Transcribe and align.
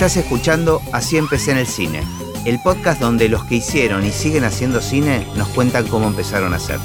Estás 0.00 0.16
escuchando 0.16 0.80
Así 0.94 1.18
empecé 1.18 1.50
en 1.50 1.58
el 1.58 1.66
cine, 1.66 2.00
el 2.46 2.58
podcast 2.62 3.02
donde 3.02 3.28
los 3.28 3.44
que 3.44 3.56
hicieron 3.56 4.02
y 4.06 4.10
siguen 4.12 4.44
haciendo 4.44 4.80
cine 4.80 5.26
nos 5.36 5.48
cuentan 5.48 5.86
cómo 5.88 6.08
empezaron 6.08 6.54
a 6.54 6.56
hacer. 6.56 6.78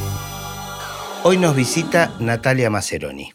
Hoy 1.24 1.38
nos 1.38 1.56
visita 1.56 2.14
Natalia 2.20 2.70
Maceroni. 2.70 3.32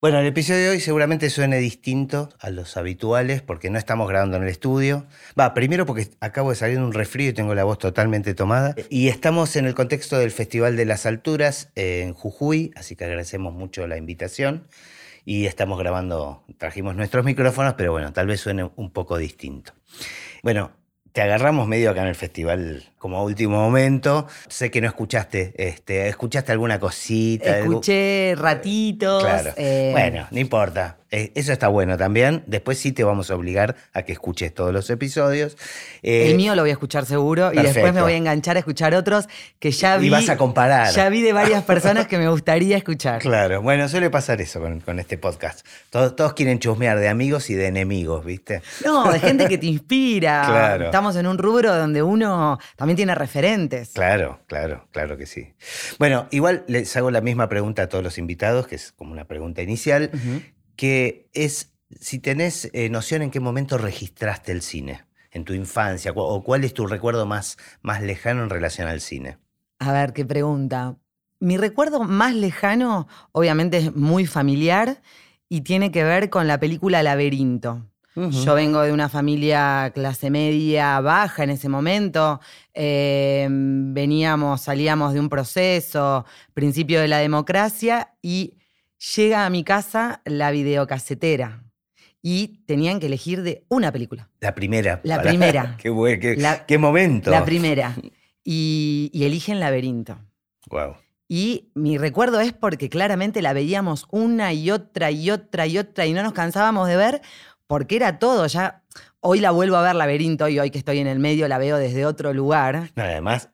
Bueno, 0.00 0.18
el 0.18 0.26
episodio 0.26 0.62
de 0.62 0.68
hoy 0.70 0.80
seguramente 0.80 1.30
suene 1.30 1.58
distinto 1.58 2.30
a 2.40 2.50
los 2.50 2.76
habituales 2.76 3.42
porque 3.42 3.70
no 3.70 3.78
estamos 3.78 4.08
grabando 4.08 4.38
en 4.38 4.42
el 4.42 4.48
estudio. 4.48 5.06
Va, 5.38 5.54
primero 5.54 5.86
porque 5.86 6.08
acabo 6.18 6.50
de 6.50 6.56
salir 6.56 6.78
de 6.78 6.82
un 6.82 6.92
resfrío 6.92 7.30
y 7.30 7.32
tengo 7.32 7.54
la 7.54 7.62
voz 7.62 7.78
totalmente 7.78 8.34
tomada. 8.34 8.74
Y 8.90 9.06
estamos 9.06 9.54
en 9.54 9.66
el 9.66 9.76
contexto 9.76 10.18
del 10.18 10.32
Festival 10.32 10.76
de 10.76 10.84
las 10.84 11.06
Alturas 11.06 11.70
en 11.76 12.12
Jujuy, 12.12 12.72
así 12.74 12.96
que 12.96 13.04
agradecemos 13.04 13.54
mucho 13.54 13.86
la 13.86 13.98
invitación. 13.98 14.66
Y 15.28 15.46
estamos 15.46 15.76
grabando, 15.76 16.44
trajimos 16.56 16.94
nuestros 16.94 17.24
micrófonos, 17.24 17.74
pero 17.74 17.90
bueno, 17.90 18.12
tal 18.12 18.28
vez 18.28 18.40
suene 18.40 18.70
un 18.76 18.90
poco 18.92 19.18
distinto. 19.18 19.72
Bueno, 20.40 20.70
te 21.10 21.20
agarramos 21.20 21.66
medio 21.66 21.90
acá 21.90 22.02
en 22.02 22.08
el 22.08 22.14
festival 22.14 22.84
como 22.96 23.24
último 23.24 23.56
momento. 23.56 24.28
Sé 24.46 24.70
que 24.70 24.80
no 24.80 24.86
escuchaste, 24.86 25.52
este, 25.56 26.06
¿escuchaste 26.06 26.52
alguna 26.52 26.78
cosita? 26.78 27.58
Escuché 27.58 28.34
ratitos. 28.36 29.24
Claro. 29.24 29.52
Eh, 29.56 29.88
bueno, 29.90 30.28
no 30.30 30.38
importa. 30.38 30.98
Eh, 31.10 31.32
eso 31.34 31.52
está 31.52 31.68
bueno 31.68 31.96
también. 31.96 32.42
Después 32.46 32.78
sí 32.78 32.92
te 32.92 33.04
vamos 33.04 33.30
a 33.30 33.36
obligar 33.36 33.76
a 33.92 34.02
que 34.02 34.12
escuches 34.12 34.52
todos 34.52 34.72
los 34.72 34.90
episodios. 34.90 35.56
Eh, 36.02 36.30
el 36.30 36.36
mío 36.36 36.54
lo 36.54 36.62
voy 36.62 36.70
a 36.70 36.72
escuchar 36.72 37.06
seguro 37.06 37.52
y 37.52 37.58
después 37.58 37.94
me 37.94 38.02
voy 38.02 38.14
a 38.14 38.16
enganchar 38.16 38.56
a 38.56 38.58
escuchar 38.58 38.94
otros 38.94 39.28
que 39.58 39.70
ya 39.70 39.96
vi. 39.98 40.08
Y 40.08 40.10
vas 40.10 40.28
a 40.28 40.36
comparar. 40.36 40.92
Ya 40.92 41.08
vi 41.08 41.22
de 41.22 41.32
varias 41.32 41.62
personas 41.64 42.06
que 42.06 42.18
me 42.18 42.28
gustaría 42.28 42.76
escuchar. 42.76 43.22
Claro, 43.26 43.60
bueno, 43.60 43.88
suele 43.88 44.08
pasar 44.08 44.40
eso 44.40 44.60
con, 44.60 44.98
este 44.98 45.18
podcast. 45.18 45.66
Todos, 45.90 46.16
todos, 46.16 46.32
quieren 46.32 46.58
chusmear 46.58 46.98
de 46.98 47.08
amigos 47.08 47.50
y 47.50 47.54
de 47.54 47.66
enemigos, 47.66 48.24
¿viste? 48.24 48.62
No, 48.84 49.12
de 49.12 49.18
gente 49.18 49.48
que 49.48 49.58
te 49.58 49.66
inspira. 49.66 50.44
claro. 50.46 50.84
Estamos 50.86 51.16
en 51.16 51.26
un 51.26 51.38
rubro 51.38 51.74
donde 51.74 52.02
uno 52.02 52.58
también 52.76 52.96
tiene 52.96 53.14
referentes. 53.14 53.90
Claro, 53.94 54.40
claro, 54.46 54.86
claro 54.92 55.16
que 55.16 55.26
sí. 55.26 55.54
Bueno, 55.98 56.28
igual 56.30 56.64
les 56.68 56.96
hago 56.96 57.10
la 57.10 57.20
misma 57.20 57.48
pregunta 57.48 57.82
a 57.82 57.88
todos 57.88 58.02
los 58.02 58.16
invitados, 58.16 58.66
que 58.66 58.76
es 58.76 58.92
como 58.92 59.12
una 59.12 59.24
pregunta 59.24 59.60
inicial 59.60 60.10
que 60.76 61.28
es 61.32 61.72
si 62.00 62.18
tenés 62.18 62.70
eh, 62.72 62.88
noción 62.88 63.22
en 63.22 63.30
qué 63.30 63.40
momento 63.40 63.78
registraste 63.78 64.52
el 64.52 64.62
cine, 64.62 65.04
en 65.30 65.44
tu 65.44 65.52
infancia, 65.52 66.12
o 66.14 66.42
cuál 66.42 66.64
es 66.64 66.74
tu 66.74 66.86
recuerdo 66.86 67.26
más, 67.26 67.56
más 67.82 68.02
lejano 68.02 68.42
en 68.42 68.50
relación 68.50 68.88
al 68.88 69.00
cine. 69.00 69.38
A 69.78 69.92
ver, 69.92 70.12
qué 70.12 70.24
pregunta. 70.24 70.96
Mi 71.38 71.56
recuerdo 71.56 72.02
más 72.04 72.34
lejano, 72.34 73.08
obviamente, 73.32 73.78
es 73.78 73.94
muy 73.94 74.26
familiar 74.26 75.02
y 75.48 75.60
tiene 75.60 75.92
que 75.92 76.02
ver 76.02 76.30
con 76.30 76.48
la 76.48 76.58
película 76.58 77.02
Laberinto. 77.02 77.86
Yo 78.16 78.54
vengo 78.54 78.80
de 78.80 78.92
una 78.92 79.10
familia 79.10 79.92
clase 79.94 80.30
media 80.30 80.98
baja 81.00 81.44
en 81.44 81.50
ese 81.50 81.68
momento. 81.68 82.40
Em, 82.72 83.92
veníamos, 83.92 84.62
salíamos 84.62 85.12
de 85.12 85.20
un 85.20 85.28
proceso, 85.28 86.24
principio 86.54 87.02
de 87.02 87.08
la 87.08 87.18
democracia, 87.18 88.14
y 88.22 88.54
llega 89.16 89.46
a 89.46 89.50
mi 89.50 89.64
casa 89.64 90.22
la 90.24 90.50
videocasetera 90.50 91.64
y 92.22 92.64
tenían 92.66 92.98
que 92.98 93.06
elegir 93.06 93.42
de 93.42 93.64
una 93.68 93.92
película. 93.92 94.30
La 94.40 94.54
primera. 94.54 95.00
La 95.04 95.22
primera. 95.22 95.76
qué, 95.80 95.90
bueno, 95.90 96.20
qué, 96.66 96.78
momento. 96.78 97.30
La 97.30 97.44
primera. 97.44 97.94
Y, 98.48 99.10
y, 99.12 99.24
eligen 99.24 99.58
Laberinto. 99.58 100.20
Wow. 100.70 100.94
Y 101.26 101.72
mi 101.74 101.98
recuerdo 101.98 102.38
es 102.38 102.52
porque 102.52 102.88
claramente 102.88 103.42
la 103.42 103.52
veíamos 103.52 104.06
una 104.12 104.52
y 104.52 104.70
otra 104.70 105.10
y 105.10 105.32
otra 105.32 105.66
y 105.66 105.78
otra 105.78 106.06
y 106.06 106.12
no 106.12 106.22
nos 106.22 106.32
cansábamos 106.32 106.86
de 106.86 106.96
ver 106.96 107.22
porque 107.66 107.96
era 107.96 108.20
todo. 108.20 108.46
Ya 108.46 108.84
hoy 109.18 109.40
la 109.40 109.50
vuelvo 109.50 109.74
a 109.74 109.82
ver 109.82 109.96
Laberinto 109.96 110.48
y 110.48 110.60
hoy 110.60 110.70
que 110.70 110.78
estoy 110.78 111.00
en 111.00 111.08
el 111.08 111.18
medio 111.18 111.48
la 111.48 111.58
veo 111.58 111.76
desde 111.76 112.06
otro 112.06 112.32
lugar. 112.32 112.92
además, 112.94 113.50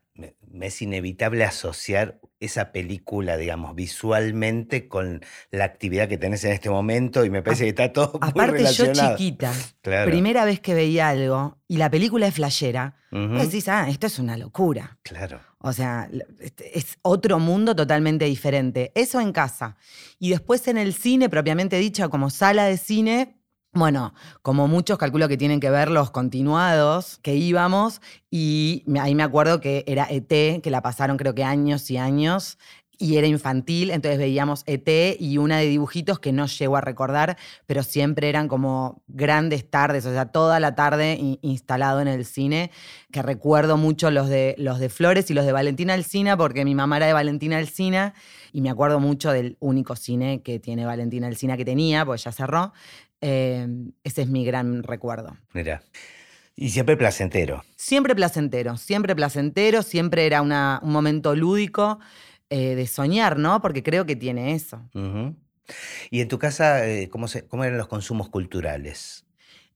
me 0.53 0.67
es 0.67 0.81
inevitable 0.81 1.43
asociar 1.43 2.19
esa 2.45 2.71
película, 2.71 3.37
digamos, 3.37 3.75
visualmente 3.75 4.87
con 4.87 5.21
la 5.51 5.65
actividad 5.65 6.07
que 6.07 6.17
tenés 6.17 6.43
en 6.43 6.51
este 6.51 6.69
momento 6.69 7.25
y 7.25 7.29
me 7.29 7.41
parece 7.41 7.63
que 7.63 7.69
está 7.69 7.91
todo 7.91 8.19
Aparte, 8.21 8.65
yo 8.65 8.91
chiquita, 8.91 9.51
primera 10.05 10.45
vez 10.45 10.59
que 10.59 10.73
veía 10.73 11.09
algo 11.09 11.57
y 11.67 11.77
la 11.77 11.89
película 11.89 12.27
es 12.27 12.35
flashera, 12.35 12.95
decís, 13.11 13.67
ah, 13.67 13.87
esto 13.89 14.07
es 14.07 14.19
una 14.19 14.37
locura. 14.37 14.97
Claro. 15.03 15.39
O 15.59 15.71
sea, 15.71 16.09
este, 16.39 16.77
es 16.77 16.97
otro 17.01 17.39
mundo 17.39 17.75
totalmente 17.75 18.25
diferente. 18.25 18.91
Eso 18.95 19.21
en 19.21 19.31
casa. 19.31 19.77
Y 20.19 20.31
después 20.31 20.67
en 20.67 20.77
el 20.77 20.93
cine, 20.93 21.29
propiamente 21.29 21.77
dicho, 21.77 22.09
como 22.09 22.29
sala 22.29 22.65
de 22.65 22.77
cine, 22.77 23.37
bueno, 23.73 24.13
como 24.41 24.67
muchos 24.67 24.97
calculo 24.97 25.27
que 25.27 25.37
tienen 25.37 25.59
que 25.59 25.69
ver 25.69 25.89
los 25.89 26.11
continuados 26.11 27.19
que 27.23 27.35
íbamos 27.35 28.01
y 28.29 28.83
ahí 28.99 29.15
me 29.15 29.23
acuerdo 29.23 29.59
que 29.59 29.83
era 29.87 30.07
ET, 30.09 30.61
que 30.61 30.69
la 30.69 30.81
pasaron 30.81 31.17
creo 31.17 31.33
que 31.33 31.43
años 31.43 31.89
y 31.89 31.97
años 31.97 32.57
y 32.99 33.17
era 33.17 33.27
infantil, 33.27 33.89
entonces 33.89 34.19
veíamos 34.19 34.63
ET 34.65 35.17
y 35.19 35.37
una 35.37 35.57
de 35.57 35.65
dibujitos 35.65 36.19
que 36.19 36.31
no 36.31 36.45
llego 36.45 36.77
a 36.77 36.81
recordar, 36.81 37.37
pero 37.65 37.83
siempre 37.83 38.29
eran 38.29 38.47
como 38.47 39.01
grandes 39.07 39.69
tardes, 39.69 40.05
o 40.05 40.11
sea, 40.11 40.27
toda 40.27 40.59
la 40.59 40.75
tarde 40.75 41.17
instalado 41.41 42.01
en 42.01 42.07
el 42.07 42.23
cine, 42.23 42.71
que 43.11 43.21
recuerdo 43.21 43.77
mucho 43.77 44.11
los 44.11 44.29
de, 44.29 44.55
los 44.57 44.79
de 44.79 44.89
Flores 44.89 45.29
y 45.31 45.33
los 45.33 45.45
de 45.45 45.51
Valentina 45.51 45.95
Alcina, 45.95 46.37
porque 46.37 46.63
mi 46.63 46.75
mamá 46.75 46.97
era 46.97 47.07
de 47.07 47.13
Valentina 47.13 47.57
Alcina 47.57 48.13
y 48.51 48.61
me 48.61 48.69
acuerdo 48.69 48.99
mucho 48.99 49.31
del 49.31 49.57
único 49.59 49.95
cine 49.95 50.41
que 50.43 50.59
tiene 50.59 50.85
Valentina 50.85 51.27
Alcina 51.27 51.57
que 51.57 51.65
tenía, 51.65 52.05
pues 52.05 52.23
ya 52.23 52.31
cerró, 52.31 52.73
Em, 53.25 53.93
ese 54.03 54.23
es 54.23 54.27
mi 54.27 54.43
gran 54.43 54.83
recuerdo. 54.83 55.37
Mira. 55.53 55.81
Y 56.57 56.71
siempre 56.71 56.97
placentero. 56.97 57.63
Siempre 57.77 58.13
placentero, 58.15 58.75
siempre 58.75 59.15
placentero, 59.15 59.81
siempre 59.81 60.25
era 60.25 60.41
una, 60.41 60.81
un 60.83 60.91
momento 60.91 61.33
lúdico 61.33 61.99
eh, 62.49 62.75
de 62.75 62.85
soñar, 62.85 63.39
¿no? 63.39 63.61
Porque 63.61 63.81
creo 63.81 64.05
que 64.05 64.17
tiene 64.17 64.53
eso. 64.53 64.81
¿Y 66.11 66.19
en 66.19 66.27
tu 66.27 66.37
casa 66.37 66.85
eh, 66.85 67.07
¿cómo, 67.09 67.27
cómo 67.47 67.63
eran 67.63 67.77
los 67.77 67.87
consumos 67.87 68.27
culturales? 68.27 69.25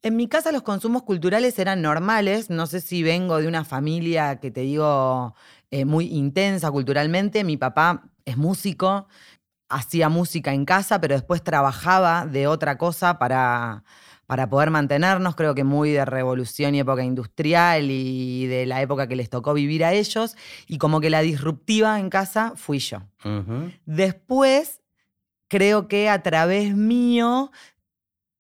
En 0.02 0.18
mi 0.18 0.28
casa 0.28 0.52
los 0.52 0.62
consumos 0.62 1.04
culturales 1.04 1.58
eran 1.58 1.82
normales. 1.82 2.50
No 2.50 2.68
sé 2.68 2.82
si 2.82 3.02
vengo 3.02 3.40
de 3.40 3.48
una 3.48 3.64
familia 3.64 4.42
que 4.42 4.52
te 4.52 4.62
digo 4.62 5.36
eh, 5.72 5.86
muy 5.86 6.08
intensa 6.08 6.70
culturalmente. 6.70 7.46
Mi 7.46 7.56
papá 7.56 8.10
es 8.26 8.36
músico, 8.36 9.08
hacía 9.70 10.10
música 10.10 10.54
en 10.54 10.66
casa, 10.66 11.02
pero 11.02 11.16
después 11.16 11.44
trabajaba 11.44 12.26
de 12.26 12.48
otra 12.48 12.78
cosa 12.78 13.20
para, 13.20 13.84
para 14.26 14.50
poder 14.50 14.70
mantenernos, 14.72 15.36
creo 15.36 15.56
que 15.56 15.64
muy 15.64 15.92
de 15.92 16.06
revolución 16.06 16.76
y 16.76 16.80
época 16.80 17.04
industrial 17.04 17.90
y 17.90 18.46
de 18.48 18.66
la 18.66 18.82
época 18.82 19.08
que 19.08 19.16
les 19.16 19.30
tocó 19.30 19.54
vivir 19.54 19.84
a 19.84 19.94
ellos, 19.94 20.36
y 20.68 20.78
como 20.78 21.00
que 21.00 21.10
la 21.10 21.22
disruptiva 21.22 22.00
en 22.00 22.10
casa 22.10 22.54
fui 22.56 22.80
yo. 22.80 23.04
Después, 23.86 24.82
creo 25.48 25.88
que 25.88 26.10
a 26.10 26.22
través 26.24 26.76
mío 26.76 27.52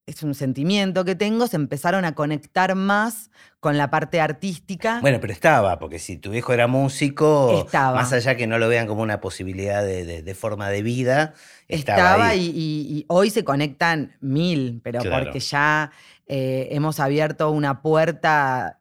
es 0.07 0.23
un 0.23 0.33
sentimiento 0.33 1.03
que 1.03 1.15
tengo, 1.15 1.47
se 1.47 1.57
empezaron 1.57 2.05
a 2.05 2.15
conectar 2.15 2.73
más 2.75 3.29
con 3.59 3.77
la 3.77 3.89
parte 3.89 4.21
artística. 4.21 4.99
Bueno, 5.01 5.19
pero 5.19 5.33
estaba, 5.33 5.77
porque 5.79 5.99
si 5.99 6.15
tu 6.15 6.33
hijo 6.33 6.53
era 6.53 6.65
músico, 6.65 7.67
más 7.73 8.13
allá 8.13 8.37
que 8.37 8.47
no 8.47 8.57
lo 8.57 8.69
vean 8.69 8.87
como 8.87 9.01
una 9.01 9.19
posibilidad 9.19 9.83
de, 9.83 10.33
forma 10.33 10.69
de 10.69 10.81
vida, 10.81 11.33
estaba, 11.67 12.35
Y, 12.35 13.05
hoy 13.09 13.29
se 13.29 13.43
conectan 13.43 14.15
mil, 14.21 14.79
pero 14.81 15.01
porque 15.03 15.41
ya 15.41 15.91
eh, 16.25 16.69
hemos 16.71 17.01
abierto 17.01 17.51
una 17.51 17.81
puerta 17.81 18.79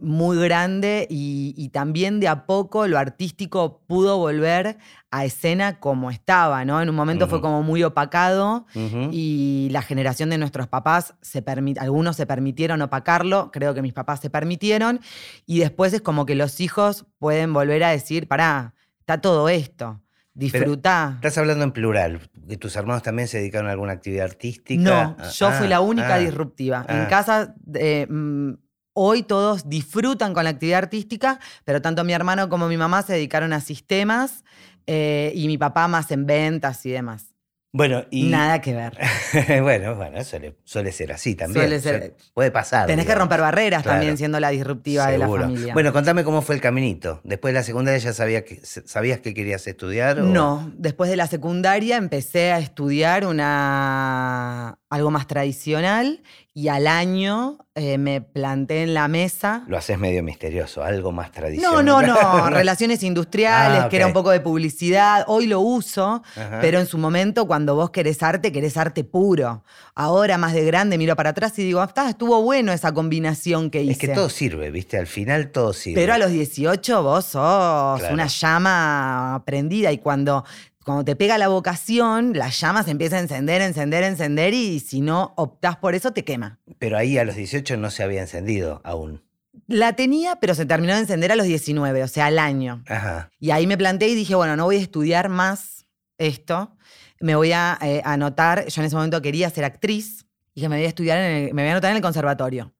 muy 0.00 0.38
grande 0.38 1.06
y, 1.10 1.68
también 1.68 2.18
de 2.18 2.28
a 2.28 2.46
poco 2.46 2.86
lo 2.86 2.98
artístico 2.98 3.82
pudo 3.86 4.18
volver 4.18 4.78
a 5.10 5.24
escena 5.24 5.78
como 5.80 6.10
estaba, 6.10 6.64
¿no? 6.64 6.80
En 6.80 6.88
un 6.88 6.94
momento 6.94 7.28
fue 7.28 7.40
como 7.40 7.62
muy 7.62 7.82
opacado 7.82 8.66
y 9.12 9.68
la 9.70 9.82
generación 9.82 10.30
de 10.30 10.38
nuestros 10.38 10.66
papás, 10.68 11.14
se 11.20 11.44
algunos 11.78 12.16
se 12.16 12.26
permitieron 12.26 12.82
opacarlo, 12.82 13.50
creo 13.52 13.74
que 13.74 13.82
mis 13.82 13.92
papás 13.92 14.20
se 14.20 14.30
permitieron, 14.30 15.00
y 15.46 15.58
después 15.60 15.92
es 15.92 16.00
como 16.00 16.26
que 16.26 16.34
los 16.34 16.60
hijos 16.60 17.06
pueden 17.18 17.52
volver 17.52 17.84
a 17.84 17.90
decir, 17.90 18.28
pará, 18.28 18.74
está 19.00 19.20
todo 19.20 19.48
esto. 19.48 20.00
Disfrutá. 20.38 21.14
estás 21.16 21.36
hablando 21.38 21.64
en 21.64 21.72
plural, 21.72 22.20
tus 22.60 22.76
hermanos 22.76 23.02
también 23.02 23.26
se 23.26 23.38
dedicaron 23.38 23.68
a 23.68 23.72
alguna 23.72 23.94
actividad 23.94 24.26
artística. 24.26 24.80
No, 24.80 25.16
yo 25.32 25.50
fui 25.50 25.66
la 25.66 25.76
ah, 25.76 25.80
única 25.80 26.14
ah, 26.14 26.18
disruptiva. 26.18 26.86
en 26.88 27.00
ah. 27.00 27.08
casa 27.08 27.56
eh, 27.74 28.06
mm, 28.08 28.52
Hoy 29.00 29.22
todos 29.22 29.68
disfrutan 29.68 30.34
con 30.34 30.42
la 30.42 30.50
actividad 30.50 30.78
artística, 30.78 31.38
pero 31.64 31.80
tanto 31.80 32.02
mi 32.02 32.12
hermano 32.12 32.48
como 32.48 32.66
mi 32.66 32.76
mamá 32.76 33.02
se 33.02 33.12
dedicaron 33.12 33.52
a 33.52 33.60
sistemas 33.60 34.42
eh, 34.88 35.30
y 35.36 35.46
mi 35.46 35.56
papá 35.56 35.86
más 35.86 36.10
en 36.10 36.26
ventas 36.26 36.84
y 36.84 36.90
demás. 36.90 37.26
Bueno, 37.70 38.06
y. 38.10 38.24
Nada 38.24 38.60
que 38.60 38.74
ver. 38.74 38.98
bueno, 39.62 39.94
bueno, 39.94 40.24
suele, 40.24 40.56
suele, 40.64 40.90
ser 40.90 41.12
así 41.12 41.36
también. 41.36 41.66
Suele 41.66 41.80
ser. 41.80 42.16
Puede 42.34 42.50
pasar. 42.50 42.88
Tenés 42.88 43.06
que 43.06 43.14
romper 43.14 43.40
barreras 43.40 43.84
también 43.84 44.16
siendo 44.16 44.40
la 44.40 44.48
disruptiva 44.48 45.06
de 45.06 45.18
la 45.18 45.28
familia. 45.28 45.74
Bueno, 45.74 45.92
contame 45.92 46.24
cómo 46.24 46.42
fue 46.42 46.54
el 46.54 46.60
caminito. 46.60 47.20
Después 47.22 47.52
de 47.52 47.60
la 47.60 47.62
secundaria 47.62 47.98
ya 47.98 48.12
sabía 48.12 48.44
que, 48.44 48.60
sabías 48.64 49.20
que 49.20 49.32
querías 49.32 49.64
estudiar. 49.68 50.18
No, 50.18 50.72
después 50.76 51.08
de 51.08 51.16
la 51.16 51.28
secundaria 51.28 51.98
empecé 51.98 52.50
a 52.50 52.58
estudiar 52.58 53.26
una 53.26 54.78
algo 54.90 55.10
más 55.10 55.26
tradicional, 55.26 56.22
y 56.58 56.66
al 56.66 56.88
año 56.88 57.58
eh, 57.76 57.98
me 57.98 58.20
planté 58.20 58.82
en 58.82 58.92
la 58.92 59.06
mesa. 59.06 59.62
Lo 59.68 59.78
haces 59.78 59.96
medio 59.96 60.24
misterioso, 60.24 60.82
algo 60.82 61.12
más 61.12 61.30
tradicional. 61.30 61.84
No, 61.84 62.02
no, 62.02 62.06
no, 62.14 62.50
relaciones 62.50 63.04
industriales, 63.04 63.82
Ah, 63.84 63.88
que 63.88 63.94
era 63.94 64.08
un 64.08 64.12
poco 64.12 64.30
de 64.30 64.40
publicidad. 64.40 65.24
Hoy 65.28 65.46
lo 65.46 65.60
uso, 65.60 66.20
Ajá. 66.34 66.58
pero 66.60 66.80
en 66.80 66.86
su 66.86 66.98
momento 66.98 67.46
cuando 67.46 67.76
vos 67.76 67.90
querés 67.90 68.24
arte, 68.24 68.50
querés 68.50 68.76
arte 68.76 69.04
puro. 69.04 69.62
Ahora 69.94 70.36
más 70.36 70.52
de 70.52 70.64
grande 70.64 70.98
miro 70.98 71.14
para 71.14 71.30
atrás 71.30 71.56
y 71.60 71.62
digo, 71.62 71.80
"Ah, 71.80 72.08
estuvo 72.08 72.42
bueno 72.42 72.72
esa 72.72 72.92
combinación 72.92 73.70
que 73.70 73.82
hice. 73.82 73.92
Es 73.92 73.98
que 73.98 74.08
todo 74.08 74.28
sirve, 74.28 74.72
¿viste? 74.72 74.98
Al 74.98 75.06
final 75.06 75.52
todo 75.52 75.72
sirve. 75.72 76.00
Pero 76.00 76.14
a 76.14 76.18
los 76.18 76.32
18 76.32 77.04
vos 77.04 77.24
sos 77.24 78.00
Claro. 78.00 78.14
una 78.14 78.26
llama 78.26 79.42
prendida 79.46 79.92
y 79.92 79.98
cuando, 79.98 80.44
cuando 80.88 81.04
te 81.04 81.16
pega 81.16 81.36
la 81.36 81.48
vocación, 81.48 82.32
la 82.34 82.48
llama 82.48 82.82
se 82.82 82.90
empieza 82.92 83.16
a 83.16 83.20
encender, 83.20 83.60
encender, 83.60 84.04
encender 84.04 84.54
y 84.54 84.80
si 84.80 85.02
no 85.02 85.34
optás 85.36 85.76
por 85.76 85.94
eso 85.94 86.12
te 86.14 86.24
quema. 86.24 86.60
Pero 86.78 86.96
ahí 86.96 87.18
a 87.18 87.24
los 87.24 87.36
18 87.36 87.76
no 87.76 87.90
se 87.90 88.02
había 88.02 88.22
encendido 88.22 88.80
aún. 88.84 89.22
La 89.66 89.92
tenía, 89.94 90.36
pero 90.36 90.54
se 90.54 90.64
terminó 90.64 90.94
de 90.94 91.00
encender 91.00 91.30
a 91.30 91.36
los 91.36 91.44
19, 91.46 92.02
o 92.02 92.08
sea, 92.08 92.26
al 92.26 92.38
año. 92.38 92.82
Ajá. 92.88 93.28
Y 93.38 93.50
ahí 93.50 93.66
me 93.66 93.76
planteé 93.76 94.08
y 94.08 94.14
dije, 94.14 94.34
bueno, 94.34 94.56
no 94.56 94.64
voy 94.64 94.76
a 94.76 94.80
estudiar 94.80 95.28
más 95.28 95.84
esto. 96.16 96.74
Me 97.20 97.34
voy 97.36 97.52
a 97.52 97.76
eh, 97.82 98.00
anotar. 98.06 98.66
Yo 98.68 98.80
en 98.80 98.86
ese 98.86 98.96
momento 98.96 99.20
quería 99.20 99.50
ser 99.50 99.64
actriz 99.64 100.24
y 100.54 100.62
que 100.62 100.68
me 100.70 100.76
voy 100.76 100.86
a 100.86 100.88
estudiar, 100.88 101.18
en 101.18 101.24
el- 101.48 101.54
me 101.54 101.62
voy 101.62 101.68
a 101.68 101.72
anotar 101.72 101.90
en 101.90 101.96
el 101.98 102.02
conservatorio. 102.02 102.72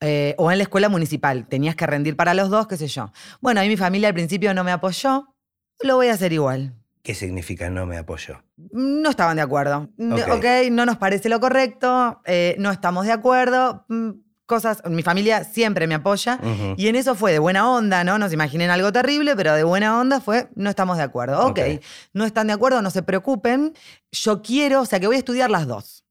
Eh, 0.00 0.34
o 0.38 0.52
en 0.52 0.58
la 0.58 0.62
escuela 0.64 0.88
municipal. 0.88 1.46
Tenías 1.48 1.74
que 1.74 1.86
rendir 1.86 2.14
para 2.16 2.32
los 2.34 2.48
dos, 2.48 2.68
qué 2.68 2.76
sé 2.76 2.86
yo. 2.86 3.12
Bueno, 3.40 3.60
ahí 3.60 3.68
mi 3.68 3.76
familia 3.76 4.06
al 4.08 4.14
principio 4.14 4.54
no 4.54 4.62
me 4.62 4.70
apoyó. 4.70 5.34
Lo 5.82 5.96
voy 5.96 6.08
a 6.08 6.12
hacer 6.14 6.32
igual. 6.32 6.74
¿Qué 7.02 7.14
significa 7.14 7.70
no 7.70 7.86
me 7.86 7.96
apoyó? 7.96 8.42
No 8.72 9.08
estaban 9.10 9.36
de 9.36 9.42
acuerdo. 9.42 9.88
Mm, 9.96 10.12
Ok. 10.12 10.44
No 10.70 10.84
nos 10.86 10.98
parece 10.98 11.28
lo 11.28 11.40
correcto, 11.40 12.20
eh, 12.26 12.54
no 12.58 12.70
estamos 12.70 13.06
de 13.06 13.12
acuerdo. 13.12 13.84
mm, 13.88 14.10
Cosas, 14.46 14.82
mi 14.86 15.04
familia 15.04 15.44
siempre 15.44 15.86
me 15.86 15.94
apoya. 15.94 16.40
Y 16.76 16.88
en 16.88 16.96
eso 16.96 17.14
fue 17.14 17.30
de 17.30 17.38
buena 17.38 17.70
onda, 17.70 18.02
¿no? 18.02 18.18
No 18.18 18.26
se 18.28 18.34
imaginen 18.34 18.68
algo 18.70 18.90
terrible, 18.90 19.36
pero 19.36 19.54
de 19.54 19.62
buena 19.62 19.96
onda 20.00 20.20
fue, 20.20 20.48
no 20.56 20.68
estamos 20.68 20.96
de 20.96 21.04
acuerdo. 21.04 21.46
Ok, 21.46 21.60
Ok. 21.60 21.80
no 22.14 22.24
están 22.24 22.48
de 22.48 22.54
acuerdo, 22.54 22.82
no 22.82 22.90
se 22.90 23.04
preocupen. 23.04 23.74
Yo 24.10 24.42
quiero, 24.42 24.80
o 24.80 24.86
sea 24.86 24.98
que 24.98 25.06
voy 25.06 25.14
a 25.14 25.18
estudiar 25.20 25.50
las 25.52 25.68
dos. 25.68 26.04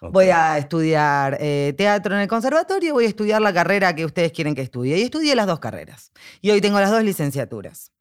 Voy 0.00 0.30
a 0.30 0.58
estudiar 0.58 1.38
eh, 1.40 1.72
teatro 1.78 2.16
en 2.16 2.22
el 2.22 2.26
conservatorio, 2.28 2.94
voy 2.94 3.04
a 3.04 3.08
estudiar 3.08 3.40
la 3.40 3.54
carrera 3.54 3.94
que 3.94 4.04
ustedes 4.04 4.32
quieren 4.32 4.56
que 4.56 4.62
estudie. 4.62 4.98
Y 4.98 5.02
estudié 5.02 5.36
las 5.36 5.46
dos 5.46 5.60
carreras. 5.60 6.10
Y 6.42 6.50
hoy 6.50 6.60
tengo 6.60 6.80
las 6.80 6.90
dos 6.90 7.02
licenciaturas. 7.04 7.92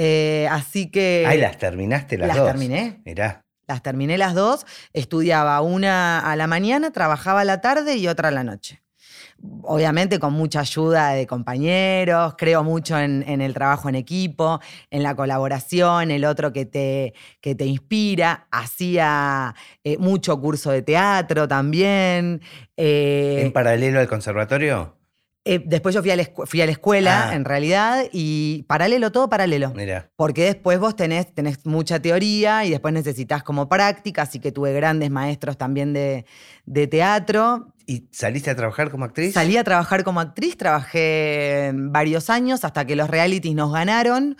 Eh, 0.00 0.46
así 0.48 0.92
que... 0.92 1.24
Ahí 1.26 1.40
las 1.40 1.58
terminaste 1.58 2.16
las, 2.18 2.28
las 2.28 2.36
dos. 2.36 2.46
terminé. 2.46 3.02
Mirá. 3.04 3.44
Las 3.66 3.82
terminé 3.82 4.16
las 4.16 4.32
dos. 4.32 4.64
Estudiaba 4.92 5.60
una 5.60 6.20
a 6.20 6.36
la 6.36 6.46
mañana, 6.46 6.92
trabajaba 6.92 7.40
a 7.40 7.44
la 7.44 7.60
tarde 7.60 7.96
y 7.96 8.06
otra 8.06 8.28
a 8.28 8.30
la 8.30 8.44
noche. 8.44 8.80
Obviamente 9.62 10.18
con 10.20 10.32
mucha 10.34 10.60
ayuda 10.60 11.10
de 11.10 11.26
compañeros, 11.26 12.34
creo 12.38 12.62
mucho 12.64 12.98
en, 12.98 13.24
en 13.28 13.40
el 13.40 13.54
trabajo 13.54 13.88
en 13.88 13.94
equipo, 13.96 14.60
en 14.90 15.02
la 15.02 15.14
colaboración, 15.14 16.10
el 16.12 16.24
otro 16.24 16.52
que 16.52 16.64
te, 16.64 17.14
que 17.40 17.54
te 17.56 17.64
inspira. 17.64 18.46
Hacía 18.52 19.54
eh, 19.82 19.96
mucho 19.98 20.40
curso 20.40 20.70
de 20.70 20.82
teatro 20.82 21.48
también. 21.48 22.40
eh, 22.76 23.42
¿En 23.42 23.52
paralelo 23.52 23.98
al 23.98 24.08
conservatorio? 24.08 24.97
Eh, 25.54 25.62
después 25.64 25.94
yo 25.94 26.02
fui 26.02 26.10
a 26.10 26.16
la, 26.16 26.22
escu- 26.22 26.46
fui 26.46 26.60
a 26.60 26.66
la 26.66 26.72
escuela, 26.72 27.30
Ah. 27.30 27.34
en 27.34 27.44
realidad, 27.44 28.04
y 28.12 28.64
paralelo, 28.68 29.10
todo 29.12 29.28
paralelo. 29.28 29.70
Mirá. 29.74 30.10
Porque 30.16 30.44
después 30.44 30.78
vos 30.78 30.94
tenés, 30.96 31.32
tenés 31.34 31.64
mucha 31.64 32.00
teoría 32.00 32.64
y 32.64 32.70
después 32.70 32.92
necesitas 32.94 33.42
como 33.42 33.68
práctica, 33.68 34.22
así 34.22 34.38
que 34.40 34.52
tuve 34.52 34.72
grandes 34.72 35.10
maestros 35.10 35.56
también 35.56 35.92
de, 35.92 36.24
de 36.66 36.86
teatro. 36.86 37.74
¿Y 37.86 38.08
saliste 38.12 38.50
a 38.50 38.54
trabajar 38.56 38.90
como 38.90 39.04
actriz? 39.06 39.32
Salí 39.34 39.56
a 39.56 39.64
trabajar 39.64 40.04
como 40.04 40.20
actriz, 40.20 40.56
trabajé 40.58 41.72
varios 41.74 42.30
años 42.30 42.64
hasta 42.64 42.84
que 42.86 42.96
los 42.96 43.08
realities 43.08 43.54
nos 43.54 43.72
ganaron 43.72 44.36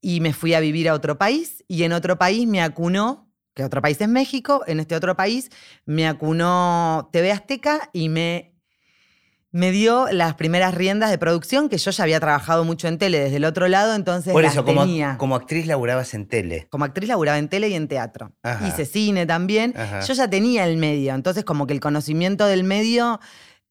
y 0.00 0.20
me 0.20 0.32
fui 0.32 0.54
a 0.54 0.60
vivir 0.60 0.88
a 0.88 0.94
otro 0.94 1.16
país 1.16 1.64
y 1.66 1.84
en 1.84 1.92
otro 1.92 2.18
país 2.18 2.46
me 2.46 2.60
acunó, 2.62 3.30
que 3.54 3.64
otro 3.64 3.80
país 3.80 4.00
es 4.00 4.08
México, 4.08 4.62
en 4.66 4.80
este 4.80 4.96
otro 4.96 5.16
país 5.16 5.50
me 5.86 6.06
acunó 6.06 7.08
TV 7.12 7.32
Azteca 7.32 7.88
y 7.92 8.08
me, 8.10 8.53
me 9.54 9.70
dio 9.70 10.08
las 10.10 10.34
primeras 10.34 10.74
riendas 10.74 11.12
de 11.12 11.16
producción 11.16 11.68
que 11.68 11.78
yo 11.78 11.92
ya 11.92 12.02
había 12.02 12.18
trabajado 12.18 12.64
mucho 12.64 12.88
en 12.88 12.98
tele 12.98 13.20
desde 13.20 13.36
el 13.36 13.44
otro 13.44 13.68
lado, 13.68 13.94
entonces 13.94 14.32
Por 14.32 14.42
las 14.42 14.52
eso, 14.54 14.64
como, 14.64 14.80
tenía. 14.80 15.16
como 15.16 15.36
actriz 15.36 15.68
laburabas 15.68 16.12
en 16.14 16.26
tele. 16.26 16.66
Como 16.70 16.84
actriz 16.84 17.08
laburaba 17.08 17.38
en 17.38 17.48
tele 17.48 17.68
y 17.68 17.74
en 17.74 17.86
teatro. 17.86 18.32
Ajá. 18.42 18.66
Hice 18.66 18.84
cine 18.84 19.26
también. 19.26 19.72
Ajá. 19.76 20.00
Yo 20.00 20.12
ya 20.12 20.28
tenía 20.28 20.66
el 20.66 20.76
medio, 20.76 21.14
entonces 21.14 21.44
como 21.44 21.68
que 21.68 21.72
el 21.72 21.78
conocimiento 21.78 22.46
del 22.46 22.64
medio 22.64 23.20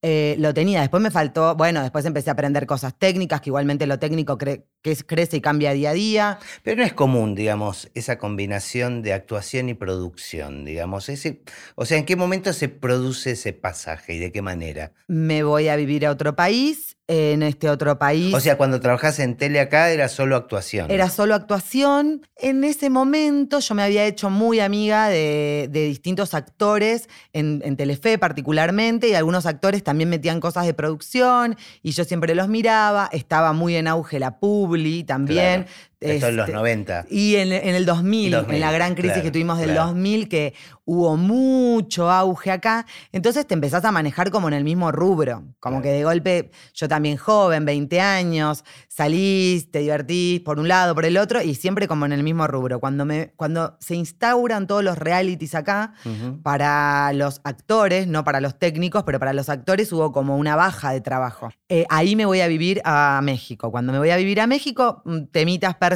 eh, 0.06 0.36
lo 0.38 0.52
tenía. 0.52 0.82
Después 0.82 1.02
me 1.02 1.10
faltó, 1.10 1.54
bueno, 1.56 1.80
después 1.80 2.04
empecé 2.04 2.28
a 2.28 2.34
aprender 2.34 2.66
cosas 2.66 2.94
técnicas, 2.98 3.40
que 3.40 3.48
igualmente 3.48 3.86
lo 3.86 3.98
técnico 3.98 4.36
cre- 4.36 4.64
crece 5.06 5.38
y 5.38 5.40
cambia 5.40 5.72
día 5.72 5.90
a 5.90 5.92
día. 5.94 6.38
Pero 6.62 6.76
no 6.76 6.82
es 6.84 6.92
común, 6.92 7.34
digamos, 7.34 7.90
esa 7.94 8.18
combinación 8.18 9.00
de 9.00 9.14
actuación 9.14 9.70
y 9.70 9.74
producción, 9.74 10.66
digamos. 10.66 11.08
Ese, 11.08 11.40
o 11.74 11.86
sea, 11.86 11.96
¿en 11.96 12.04
qué 12.04 12.16
momento 12.16 12.52
se 12.52 12.68
produce 12.68 13.30
ese 13.30 13.54
pasaje 13.54 14.12
y 14.12 14.18
de 14.18 14.30
qué 14.30 14.42
manera? 14.42 14.92
Me 15.08 15.42
voy 15.42 15.68
a 15.68 15.76
vivir 15.76 16.04
a 16.04 16.10
otro 16.10 16.36
país. 16.36 16.93
En 17.06 17.42
este 17.42 17.68
otro 17.68 17.98
país 17.98 18.32
O 18.32 18.40
sea, 18.40 18.56
cuando 18.56 18.80
trabajás 18.80 19.18
en 19.18 19.36
tele 19.36 19.60
acá 19.60 19.90
era 19.90 20.08
solo 20.08 20.36
actuación. 20.36 20.90
Era 20.90 21.10
solo 21.10 21.34
actuación. 21.34 22.26
En 22.36 22.64
ese 22.64 22.88
momento 22.88 23.58
yo 23.58 23.74
me 23.74 23.82
había 23.82 24.06
hecho 24.06 24.30
muy 24.30 24.58
amiga 24.60 25.08
de, 25.08 25.68
de 25.70 25.84
distintos 25.84 26.32
actores, 26.32 27.10
en, 27.34 27.60
en 27.62 27.76
Telefe 27.76 28.16
particularmente, 28.16 29.08
y 29.10 29.14
algunos 29.14 29.44
actores 29.44 29.84
también 29.84 30.08
metían 30.08 30.40
cosas 30.40 30.64
de 30.64 30.72
producción, 30.72 31.56
y 31.82 31.90
yo 31.90 32.04
siempre 32.04 32.34
los 32.34 32.48
miraba. 32.48 33.10
Estaba 33.12 33.52
muy 33.52 33.76
en 33.76 33.86
auge 33.86 34.18
la 34.18 34.38
Publi 34.38 35.04
también. 35.04 35.64
Claro. 35.64 35.93
Esto 36.00 36.28
en 36.28 36.36
los 36.36 36.46
Este, 36.48 36.56
90. 36.56 37.06
Y 37.10 37.36
en, 37.36 37.52
en 37.52 37.74
el 37.74 37.86
2000, 37.86 38.30
2000, 38.32 38.54
en 38.54 38.60
la 38.60 38.72
gran 38.72 38.94
crisis 38.94 39.12
claro, 39.12 39.22
que 39.22 39.30
tuvimos 39.30 39.58
del 39.58 39.70
claro. 39.72 39.86
2000, 39.88 40.28
que 40.28 40.54
hubo 40.86 41.16
mucho 41.16 42.10
auge 42.10 42.50
acá, 42.50 42.84
entonces 43.10 43.46
te 43.46 43.54
empezás 43.54 43.84
a 43.86 43.92
manejar 43.92 44.30
como 44.30 44.48
en 44.48 44.54
el 44.54 44.64
mismo 44.64 44.92
rubro, 44.92 45.44
como 45.58 45.76
Claro. 45.76 45.82
que 45.82 45.88
de 45.90 46.04
golpe, 46.04 46.50
yo 46.74 46.88
también 46.88 47.16
joven, 47.16 47.64
20 47.64 48.00
años, 48.00 48.64
salís, 48.88 49.70
te 49.70 49.78
divertís 49.78 50.40
por 50.40 50.58
un 50.58 50.68
lado, 50.68 50.94
por 50.94 51.04
el 51.06 51.16
otro, 51.16 51.40
y 51.40 51.54
siempre 51.54 51.88
como 51.88 52.04
en 52.04 52.12
el 52.12 52.22
mismo 52.22 52.46
rubro. 52.46 52.80
Cuando, 52.80 53.04
me, 53.06 53.32
cuando 53.36 53.76
se 53.80 53.94
instauran 53.94 54.66
todos 54.66 54.84
los 54.84 54.98
realities 54.98 55.54
acá, 55.54 55.94
para 56.42 57.12
los 57.14 57.40
actores, 57.44 58.06
no 58.06 58.24
para 58.24 58.40
los 58.40 58.58
técnicos, 58.58 59.04
pero 59.04 59.18
para 59.18 59.32
los 59.32 59.48
actores 59.48 59.90
hubo 59.92 60.12
como 60.12 60.36
una 60.36 60.56
baja 60.56 60.92
de 60.92 61.00
trabajo. 61.00 61.50
Eh, 61.68 61.86
ahí 61.88 62.14
me 62.16 62.26
voy 62.26 62.40
a 62.40 62.48
vivir 62.48 62.80
a 62.84 63.20
México. 63.22 63.70
Cuando 63.70 63.92
me 63.92 63.98
voy 63.98 64.10
a 64.10 64.16
vivir 64.16 64.40
a 64.40 64.46
México, 64.46 65.02
mm, 65.04 65.24
temitas 65.32 65.74
personales, 65.76 65.93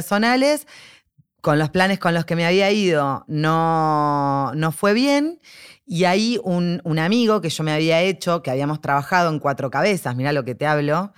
con 1.41 1.57
los 1.57 1.69
planes 1.69 1.99
con 1.99 2.13
los 2.13 2.25
que 2.25 2.35
me 2.35 2.45
había 2.45 2.71
ido, 2.71 3.23
no, 3.27 4.51
no 4.55 4.71
fue 4.71 4.93
bien. 4.93 5.39
Y 5.85 6.03
ahí 6.03 6.39
un, 6.43 6.81
un 6.83 6.99
amigo 6.99 7.41
que 7.41 7.49
yo 7.49 7.63
me 7.63 7.71
había 7.71 8.01
hecho, 8.01 8.43
que 8.43 8.51
habíamos 8.51 8.81
trabajado 8.81 9.29
en 9.29 9.39
Cuatro 9.39 9.71
Cabezas, 9.71 10.15
mira 10.15 10.33
lo 10.33 10.43
que 10.45 10.55
te 10.55 10.67
hablo, 10.67 11.13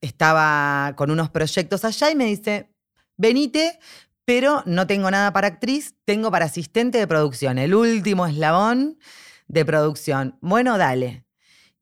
estaba 0.00 0.94
con 0.96 1.10
unos 1.10 1.30
proyectos 1.30 1.84
allá 1.84 2.10
y 2.10 2.16
me 2.16 2.24
dice, 2.24 2.70
venite, 3.16 3.78
pero 4.24 4.62
no 4.66 4.86
tengo 4.86 5.10
nada 5.10 5.32
para 5.32 5.48
actriz, 5.48 5.94
tengo 6.04 6.30
para 6.30 6.46
asistente 6.46 6.98
de 6.98 7.06
producción, 7.06 7.58
el 7.58 7.74
último 7.74 8.26
eslabón 8.26 8.98
de 9.46 9.64
producción. 9.64 10.36
Bueno, 10.40 10.78
dale. 10.78 11.24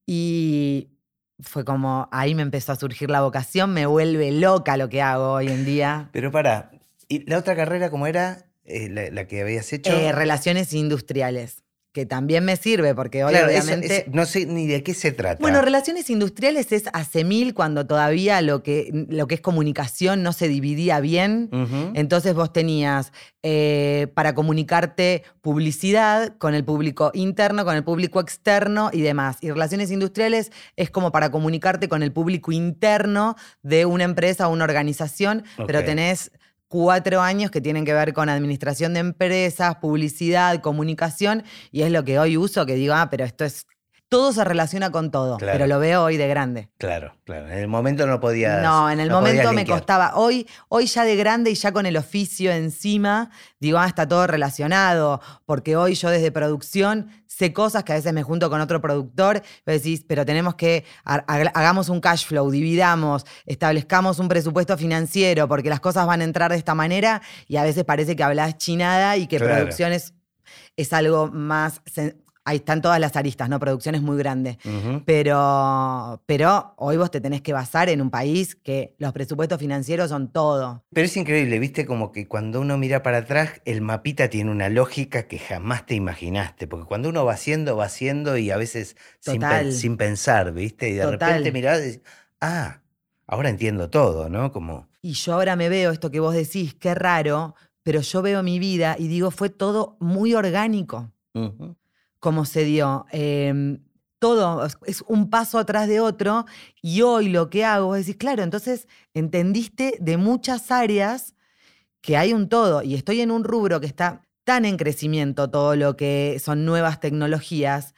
Y 0.06 0.95
fue 1.40 1.64
como, 1.64 2.08
ahí 2.12 2.34
me 2.34 2.42
empezó 2.42 2.72
a 2.72 2.76
surgir 2.76 3.10
la 3.10 3.22
vocación, 3.22 3.72
me 3.72 3.86
vuelve 3.86 4.32
loca 4.32 4.76
lo 4.76 4.88
que 4.88 5.02
hago 5.02 5.32
hoy 5.32 5.48
en 5.48 5.64
día. 5.64 6.08
Pero 6.12 6.30
para, 6.30 6.70
¿y 7.08 7.28
la 7.28 7.38
otra 7.38 7.54
carrera 7.56 7.90
cómo 7.90 8.06
era? 8.06 8.46
Eh, 8.64 8.88
la, 8.88 9.10
la 9.10 9.26
que 9.26 9.42
habías 9.42 9.72
hecho? 9.72 9.92
Eh, 9.92 10.12
relaciones 10.12 10.72
industriales, 10.72 11.62
que 11.96 12.04
también 12.04 12.44
me 12.44 12.56
sirve 12.56 12.94
porque 12.94 13.24
hoy 13.24 13.30
Claro, 13.30 13.46
obviamente... 13.46 13.96
es- 13.96 14.08
no 14.12 14.26
sé 14.26 14.44
ni 14.44 14.66
de 14.66 14.82
qué 14.82 14.92
se 14.92 15.12
trata. 15.12 15.40
Bueno, 15.40 15.62
relaciones 15.62 16.10
industriales 16.10 16.70
es 16.70 16.90
hace 16.92 17.24
mil 17.24 17.54
cuando 17.54 17.86
todavía 17.86 18.42
lo 18.42 18.62
que, 18.62 18.90
lo 19.08 19.26
que 19.26 19.36
es 19.36 19.40
comunicación 19.40 20.22
no 20.22 20.34
se 20.34 20.46
dividía 20.46 21.00
bien. 21.00 21.48
Entonces 21.94 22.34
vos 22.34 22.52
tenías 22.52 23.12
eh, 23.42 24.08
para 24.12 24.34
comunicarte 24.34 25.22
publicidad 25.40 26.36
con 26.36 26.52
el 26.52 26.66
público 26.66 27.12
interno, 27.14 27.64
con 27.64 27.76
el 27.76 27.82
público 27.82 28.20
externo 28.20 28.90
y 28.92 29.00
demás. 29.00 29.38
Y 29.40 29.48
relaciones 29.50 29.90
industriales 29.90 30.52
es 30.76 30.90
como 30.90 31.12
para 31.12 31.30
comunicarte 31.30 31.88
con 31.88 32.02
el 32.02 32.12
público 32.12 32.52
interno 32.52 33.36
de 33.62 33.86
una 33.86 34.04
empresa 34.04 34.48
o 34.48 34.52
una 34.52 34.64
organización, 34.64 35.44
pero 35.66 35.82
tenés 35.82 36.30
cuatro 36.68 37.20
años 37.20 37.50
que 37.50 37.60
tienen 37.60 37.84
que 37.84 37.92
ver 37.92 38.12
con 38.12 38.28
administración 38.28 38.94
de 38.94 39.00
empresas, 39.00 39.76
publicidad, 39.76 40.60
comunicación, 40.60 41.44
y 41.70 41.82
es 41.82 41.92
lo 41.92 42.04
que 42.04 42.18
hoy 42.18 42.36
uso, 42.36 42.66
que 42.66 42.74
digo, 42.74 42.94
ah, 42.94 43.08
pero 43.10 43.24
esto 43.24 43.44
es 43.44 43.66
todo 44.08 44.32
se 44.32 44.44
relaciona 44.44 44.90
con 44.90 45.10
todo, 45.10 45.36
pero 45.38 45.66
lo 45.66 45.80
veo 45.80 46.04
hoy 46.04 46.16
de 46.16 46.28
grande. 46.28 46.70
Claro, 46.78 47.16
claro. 47.24 47.48
En 47.48 47.58
el 47.58 47.66
momento 47.66 48.06
no 48.06 48.20
podía. 48.20 48.60
No, 48.60 48.88
en 48.88 49.00
el 49.00 49.10
momento 49.10 49.52
me 49.52 49.66
costaba. 49.66 50.12
Hoy, 50.14 50.46
hoy 50.68 50.86
ya 50.86 51.04
de 51.04 51.16
grande 51.16 51.50
y 51.50 51.54
ya 51.54 51.72
con 51.72 51.86
el 51.86 51.96
oficio 51.96 52.52
encima, 52.52 53.30
digo, 53.58 53.78
ah, 53.78 53.86
está 53.86 54.06
todo 54.06 54.28
relacionado, 54.28 55.20
porque 55.44 55.76
hoy 55.76 55.94
yo 55.94 56.10
desde 56.10 56.30
producción 56.30 57.10
sé 57.26 57.52
cosas 57.52 57.82
que 57.82 57.92
a 57.92 57.96
veces 57.96 58.12
me 58.12 58.22
junto 58.22 58.48
con 58.48 58.60
otro 58.60 58.80
productor, 58.80 59.42
y 59.66 59.70
decís, 59.70 60.04
pero 60.06 60.24
tenemos 60.24 60.54
que, 60.54 60.84
hagamos 61.04 61.88
un 61.88 62.00
cash 62.00 62.26
flow, 62.26 62.50
dividamos, 62.50 63.26
establezcamos 63.44 64.20
un 64.20 64.28
presupuesto 64.28 64.78
financiero, 64.78 65.48
porque 65.48 65.68
las 65.68 65.80
cosas 65.80 66.06
van 66.06 66.20
a 66.20 66.24
entrar 66.24 66.52
de 66.52 66.58
esta 66.58 66.74
manera 66.74 67.20
y 67.48 67.56
a 67.56 67.64
veces 67.64 67.84
parece 67.84 68.14
que 68.14 68.22
hablas 68.22 68.56
chinada 68.56 69.16
y 69.16 69.26
que 69.26 69.38
producción 69.38 69.92
es, 69.92 70.14
es 70.76 70.92
algo 70.92 71.28
más 71.28 71.82
ahí 72.46 72.58
están 72.58 72.80
todas 72.80 73.00
las 73.00 73.16
aristas, 73.16 73.48
¿no? 73.48 73.58
Producciones 73.58 74.00
muy 74.00 74.16
grandes. 74.16 74.56
pero, 75.04 76.22
pero 76.26 76.74
hoy 76.76 76.96
vos 76.96 77.10
te 77.10 77.20
tenés 77.20 77.42
que 77.42 77.52
basar 77.52 77.88
en 77.88 78.00
un 78.00 78.08
país 78.08 78.54
que 78.54 78.94
los 78.98 79.12
presupuestos 79.12 79.58
financieros 79.58 80.08
son 80.08 80.32
todo. 80.32 80.84
Pero 80.94 81.06
es 81.06 81.16
increíble, 81.16 81.58
viste, 81.58 81.84
como 81.84 82.12
que 82.12 82.28
cuando 82.28 82.60
uno 82.60 82.78
mira 82.78 83.02
para 83.02 83.18
atrás, 83.18 83.60
el 83.64 83.82
mapita 83.82 84.30
tiene 84.30 84.52
una 84.52 84.68
lógica 84.68 85.26
que 85.26 85.38
jamás 85.38 85.86
te 85.86 85.96
imaginaste. 85.96 86.68
Porque 86.68 86.86
cuando 86.86 87.08
uno 87.08 87.24
va 87.24 87.32
haciendo, 87.32 87.76
va 87.76 87.86
haciendo 87.86 88.38
y 88.38 88.52
a 88.52 88.56
veces 88.56 88.96
sin, 89.20 89.96
pensar, 89.96 90.52
viste, 90.52 90.88
y 90.88 90.94
de 90.94 91.10
repente 91.10 91.50
mirás 91.50 91.80
y 91.80 91.82
decís, 91.82 92.00
ah, 92.40 92.80
ahora 93.26 93.50
entiendo 93.50 93.90
todo, 93.90 94.28
¿no? 94.30 94.52
Como... 94.52 94.88
Y 95.02 95.14
yo 95.14 95.34
ahora 95.34 95.56
me 95.56 95.68
veo 95.68 95.90
esto 95.90 96.12
que 96.12 96.20
vos 96.20 96.34
decís, 96.34 96.74
qué 96.74 96.94
raro, 96.94 97.56
pero 97.82 98.00
yo 98.02 98.22
veo 98.22 98.44
mi 98.44 98.60
vida 98.60 98.94
y 98.96 99.08
digo, 99.08 99.32
fue 99.32 99.50
todo 99.50 99.96
muy 99.98 100.34
orgánico 100.34 101.10
cómo 102.26 102.44
se 102.44 102.64
dio. 102.64 103.06
Em, 103.12 103.78
todo 104.18 104.66
es 104.84 105.04
un 105.06 105.30
paso 105.30 105.60
atrás 105.60 105.86
de 105.86 106.00
otro 106.00 106.44
y 106.82 107.02
hoy 107.02 107.28
lo 107.28 107.50
que 107.50 107.64
hago 107.64 107.94
es 107.94 108.00
decir, 108.00 108.18
claro, 108.18 108.42
entonces 108.42 108.88
entendiste 109.14 109.96
de 110.00 110.16
muchas 110.16 110.72
áreas 110.72 111.36
que 112.00 112.16
hay 112.16 112.32
un 112.32 112.48
todo 112.48 112.82
y 112.82 112.96
estoy 112.96 113.20
en 113.20 113.30
un 113.30 113.44
rubro 113.44 113.78
que 113.80 113.86
está 113.86 114.22
tan 114.42 114.64
en 114.64 114.76
crecimiento 114.76 115.48
todo 115.48 115.76
lo 115.76 115.96
que 115.96 116.40
son 116.42 116.64
nuevas 116.64 116.98
tecnologías. 116.98 117.94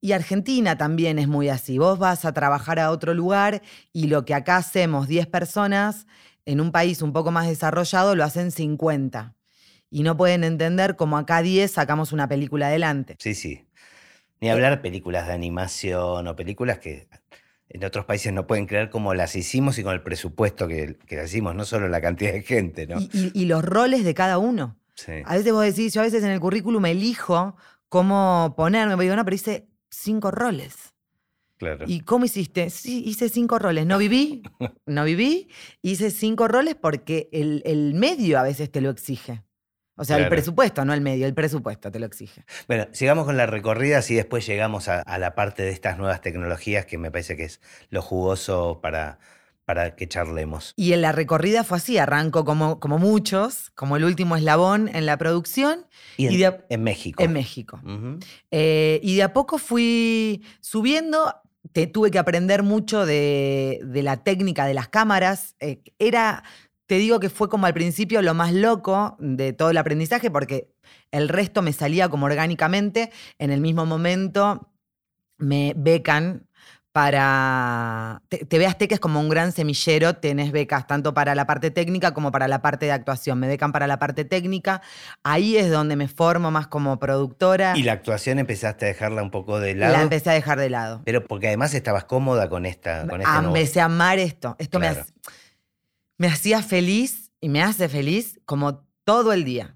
Y 0.00 0.10
Argentina 0.10 0.76
también 0.76 1.20
es 1.20 1.28
muy 1.28 1.48
así. 1.48 1.78
Vos 1.78 2.00
vas 2.00 2.24
a 2.24 2.32
trabajar 2.32 2.80
a 2.80 2.90
otro 2.90 3.14
lugar 3.14 3.62
y 3.92 4.08
lo 4.08 4.24
que 4.24 4.34
acá 4.34 4.56
hacemos 4.56 5.06
10 5.06 5.28
personas, 5.28 6.08
en 6.46 6.60
un 6.60 6.72
país 6.72 7.00
un 7.00 7.12
poco 7.12 7.30
más 7.30 7.46
desarrollado 7.46 8.16
lo 8.16 8.24
hacen 8.24 8.50
50 8.50 9.35
y 9.96 10.02
no 10.02 10.14
pueden 10.14 10.44
entender 10.44 10.94
cómo 10.94 11.16
acá 11.16 11.40
10 11.40 11.70
sacamos 11.70 12.12
una 12.12 12.28
película 12.28 12.66
adelante. 12.66 13.16
Sí, 13.18 13.34
sí. 13.34 13.66
Ni 14.42 14.50
hablar 14.50 14.72
de 14.72 14.82
películas 14.82 15.26
de 15.26 15.32
animación 15.32 16.26
o 16.26 16.36
películas 16.36 16.80
que 16.80 17.08
en 17.70 17.82
otros 17.82 18.04
países 18.04 18.30
no 18.30 18.46
pueden 18.46 18.66
creer 18.66 18.90
cómo 18.90 19.14
las 19.14 19.34
hicimos 19.36 19.78
y 19.78 19.82
con 19.82 19.94
el 19.94 20.02
presupuesto 20.02 20.68
que, 20.68 20.98
que 21.06 21.24
hicimos, 21.24 21.54
no 21.54 21.64
solo 21.64 21.88
la 21.88 22.02
cantidad 22.02 22.34
de 22.34 22.42
gente, 22.42 22.86
¿no? 22.86 22.98
Y, 23.10 23.46
los 23.46 23.64
roles 23.64 24.04
de 24.04 24.12
cada 24.12 24.36
uno. 24.36 24.76
Sí. 24.96 25.12
A 25.24 25.34
veces 25.34 25.50
vos 25.54 25.64
decís, 25.64 25.94
yo 25.94 26.02
a 26.02 26.04
veces 26.04 26.22
en 26.22 26.30
el 26.30 26.40
currículum 26.40 26.84
elijo 26.84 27.56
cómo 27.88 28.52
ponerme, 28.54 29.02
digo, 29.02 29.16
no, 29.16 29.24
pero 29.24 29.34
hice 29.34 29.66
cinco 29.88 30.30
roles. 30.30 30.92
Claro. 31.56 31.86
¿Y 31.88 32.00
cómo 32.00 32.26
hiciste? 32.26 32.68
Sí, 32.68 33.02
hice 33.06 33.30
cinco 33.30 33.58
roles. 33.58 33.86
No 33.86 33.96
viví, 33.96 34.42
no 34.84 35.04
viví, 35.04 35.48
hice 35.80 36.10
cinco 36.10 36.48
roles 36.48 36.74
porque 36.74 37.30
el, 37.32 37.62
el 37.64 37.94
medio 37.94 38.38
a 38.38 38.42
veces 38.42 38.70
te 38.70 38.82
lo 38.82 38.90
exige. 38.90 39.42
O 39.96 40.04
sea, 40.04 40.18
el 40.18 40.28
presupuesto, 40.28 40.84
no 40.84 40.92
el 40.92 41.00
medio, 41.00 41.26
el 41.26 41.34
presupuesto 41.34 41.90
te 41.90 41.98
lo 41.98 42.06
exige. 42.06 42.44
Bueno, 42.68 42.86
sigamos 42.92 43.24
con 43.24 43.36
la 43.36 43.46
recorrida 43.46 44.00
y 44.06 44.14
después 44.14 44.46
llegamos 44.46 44.88
a, 44.88 45.02
la 45.18 45.34
parte 45.34 45.62
de 45.62 45.70
estas 45.70 45.96
nuevas 45.96 46.20
tecnologías 46.20 46.84
que 46.84 46.98
me 46.98 47.10
parece 47.10 47.36
que 47.36 47.44
es 47.44 47.60
lo 47.88 48.02
jugoso 48.02 48.80
para, 48.82 49.18
para 49.64 49.96
que 49.96 50.06
charlemos. 50.06 50.74
Y 50.76 50.92
en 50.92 51.00
la 51.00 51.12
recorrida 51.12 51.64
fue 51.64 51.78
así, 51.78 51.96
arranco 51.96 52.44
como, 52.44 52.78
como 52.78 52.98
muchos, 52.98 53.70
como 53.70 53.96
el 53.96 54.04
último 54.04 54.36
eslabón 54.36 54.90
en 54.94 55.06
la 55.06 55.16
producción. 55.16 55.86
Y 56.18 56.26
en, 56.26 56.82
México. 56.82 57.22
En 57.22 57.32
México. 57.32 57.80
Eh, 58.50 59.00
y 59.02 59.16
de 59.16 59.22
a 59.22 59.32
poco 59.32 59.56
fui 59.56 60.44
subiendo, 60.60 61.34
te, 61.72 61.86
tuve 61.86 62.10
que 62.10 62.18
aprender 62.18 62.62
mucho 62.62 63.06
de, 63.06 63.80
la 63.94 64.18
técnica 64.18 64.66
de 64.66 64.74
las 64.74 64.88
cámaras. 64.88 65.56
Eh, 65.58 65.80
era 65.98 66.44
te 66.86 66.96
digo 66.96 67.20
que 67.20 67.30
fue 67.30 67.48
como 67.48 67.66
al 67.66 67.74
principio 67.74 68.22
lo 68.22 68.34
más 68.34 68.52
loco 68.52 69.16
de 69.18 69.52
todo 69.52 69.70
el 69.70 69.76
aprendizaje 69.76 70.30
porque 70.30 70.72
el 71.10 71.28
resto 71.28 71.62
me 71.62 71.72
salía 71.72 72.08
como 72.08 72.26
orgánicamente. 72.26 73.10
En 73.38 73.50
el 73.50 73.60
mismo 73.60 73.86
momento 73.86 74.72
me 75.38 75.74
becan 75.76 76.46
para... 76.92 78.22
TV 78.48 78.64
Azteca 78.66 78.94
es 78.94 79.00
como 79.00 79.20
un 79.20 79.28
gran 79.28 79.52
semillero, 79.52 80.14
tenés 80.14 80.50
becas 80.50 80.86
tanto 80.86 81.12
para 81.12 81.34
la 81.34 81.46
parte 81.46 81.70
técnica 81.70 82.14
como 82.14 82.32
para 82.32 82.48
la 82.48 82.62
parte 82.62 82.86
de 82.86 82.92
actuación. 82.92 83.38
Me 83.38 83.48
becan 83.48 83.70
para 83.70 83.86
la 83.86 83.98
parte 83.98 84.24
técnica, 84.24 84.80
ahí 85.22 85.58
es 85.58 85.70
donde 85.70 85.96
me 85.96 86.08
formo 86.08 86.50
más 86.50 86.68
como 86.68 86.98
productora. 86.98 87.76
¿Y 87.76 87.82
la 87.82 87.92
actuación 87.92 88.38
empezaste 88.38 88.86
a 88.86 88.88
dejarla 88.88 89.22
un 89.22 89.30
poco 89.30 89.60
de 89.60 89.74
lado? 89.74 89.92
La 89.92 90.00
empecé 90.00 90.30
a 90.30 90.32
dejar 90.32 90.58
de 90.58 90.70
lado. 90.70 91.02
Pero 91.04 91.22
porque 91.26 91.48
además 91.48 91.74
estabas 91.74 92.04
cómoda 92.04 92.48
con 92.48 92.64
esta... 92.64 93.06
Con 93.06 93.20
este 93.20 93.36
Empecé 93.36 93.80
a 93.82 93.86
amar 93.86 94.18
esto. 94.18 94.56
Esto 94.58 94.78
me 94.78 94.88
hace 94.88 95.04
me 96.18 96.28
hacía 96.28 96.62
feliz 96.62 97.30
y 97.40 97.48
me 97.48 97.62
hace 97.62 97.88
feliz 97.88 98.40
como 98.44 98.86
todo 99.04 99.32
el 99.32 99.44
día. 99.44 99.74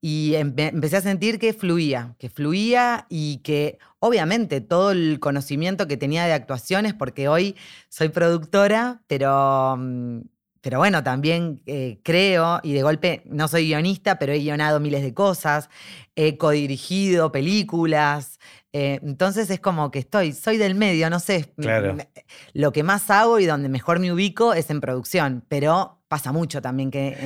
Y 0.00 0.34
empecé 0.36 0.98
a 0.98 1.00
sentir 1.00 1.40
que 1.40 1.52
fluía, 1.52 2.14
que 2.20 2.28
fluía 2.30 3.06
y 3.08 3.38
que 3.38 3.78
obviamente 3.98 4.60
todo 4.60 4.92
el 4.92 5.18
conocimiento 5.18 5.88
que 5.88 5.96
tenía 5.96 6.24
de 6.24 6.34
actuaciones, 6.34 6.94
porque 6.94 7.26
hoy 7.26 7.56
soy 7.88 8.10
productora, 8.10 9.02
pero, 9.08 9.76
mm, 9.76 10.20
pero 10.60 10.78
bueno, 10.78 11.02
también 11.02 11.62
eh, 11.66 11.98
creo 12.04 12.60
y 12.62 12.74
de 12.74 12.82
golpe 12.82 13.22
no 13.26 13.48
soy 13.48 13.66
guionista, 13.66 14.20
pero 14.20 14.32
he 14.32 14.38
guionado 14.38 14.78
miles 14.78 15.02
de 15.02 15.14
cosas, 15.14 15.68
he 16.14 16.36
codirigido 16.36 17.32
películas, 17.32 18.38
eh, 18.72 19.00
entonces 19.02 19.50
es 19.50 19.60
como 19.60 19.90
que 19.90 19.98
estoy, 19.98 20.32
soy 20.32 20.56
del 20.56 20.74
medio, 20.74 21.10
no 21.10 21.18
sé. 21.18 21.52
Lo 22.52 22.72
que 22.72 22.82
más 22.82 23.10
hago 23.10 23.38
y 23.38 23.46
donde 23.46 23.68
mejor 23.68 23.98
me 23.98 24.12
ubico 24.12 24.54
es 24.54 24.70
en 24.70 24.80
producción, 24.80 25.44
pero 25.48 26.00
pasa 26.08 26.32
mucho 26.32 26.60
también 26.60 26.90
que 26.90 27.16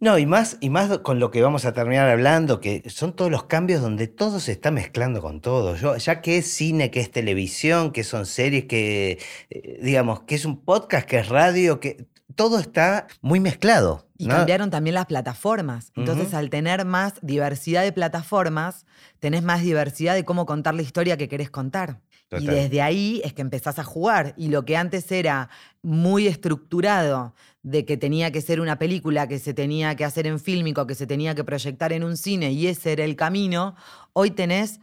No, 0.00 0.18
y 0.18 0.26
más, 0.26 0.58
y 0.60 0.68
más 0.68 0.98
con 0.98 1.18
lo 1.18 1.30
que 1.30 1.40
vamos 1.42 1.64
a 1.64 1.72
terminar 1.72 2.08
hablando, 2.08 2.60
que 2.60 2.82
son 2.88 3.14
todos 3.14 3.30
los 3.30 3.44
cambios 3.44 3.80
donde 3.80 4.08
todo 4.08 4.40
se 4.40 4.52
está 4.52 4.70
mezclando 4.70 5.20
con 5.20 5.40
todo. 5.40 5.76
Yo, 5.76 5.96
ya 5.96 6.20
que 6.20 6.38
es 6.38 6.46
cine, 6.46 6.90
que 6.90 7.00
es 7.00 7.10
televisión, 7.10 7.92
que 7.92 8.04
son 8.04 8.26
series, 8.26 8.64
que, 8.64 9.18
eh, 9.50 9.78
digamos, 9.82 10.20
que 10.22 10.34
es 10.34 10.44
un 10.44 10.64
podcast, 10.64 11.06
que 11.06 11.18
es 11.18 11.28
radio, 11.28 11.80
que 11.80 12.06
todo 12.34 12.58
está 12.58 13.06
muy 13.20 13.40
mezclado. 13.40 14.06
Y 14.18 14.28
cambiaron 14.28 14.70
también 14.70 14.94
las 14.94 15.06
plataformas. 15.06 15.92
Entonces, 15.94 16.34
al 16.34 16.50
tener 16.50 16.84
más 16.84 17.14
diversidad 17.22 17.82
de 17.82 17.92
plataformas, 17.92 18.86
tenés 19.18 19.42
más 19.42 19.62
diversidad 19.62 20.14
de 20.14 20.24
cómo 20.24 20.46
contar 20.46 20.74
la 20.74 20.82
historia 20.82 21.16
que 21.16 21.28
querés 21.28 21.50
contar. 21.50 22.00
Y 22.30 22.46
desde 22.46 22.82
ahí 22.82 23.20
es 23.24 23.34
que 23.34 23.42
empezás 23.42 23.78
a 23.78 23.84
jugar. 23.84 24.34
Y 24.36 24.48
lo 24.48 24.64
que 24.64 24.76
antes 24.76 25.12
era 25.12 25.50
muy 25.82 26.26
estructurado, 26.26 27.34
de 27.62 27.84
que 27.84 27.96
tenía 27.96 28.30
que 28.30 28.40
ser 28.40 28.60
una 28.60 28.78
película, 28.78 29.26
que 29.26 29.40
se 29.40 29.52
tenía 29.52 29.96
que 29.96 30.04
hacer 30.04 30.28
en 30.28 30.38
fílmico, 30.38 30.86
que 30.86 30.94
se 30.94 31.04
tenía 31.04 31.34
que 31.34 31.42
proyectar 31.42 31.92
en 31.92 32.04
un 32.04 32.16
cine, 32.16 32.52
y 32.52 32.68
ese 32.68 32.92
era 32.92 33.04
el 33.04 33.16
camino, 33.16 33.74
hoy 34.12 34.30
tenés 34.30 34.78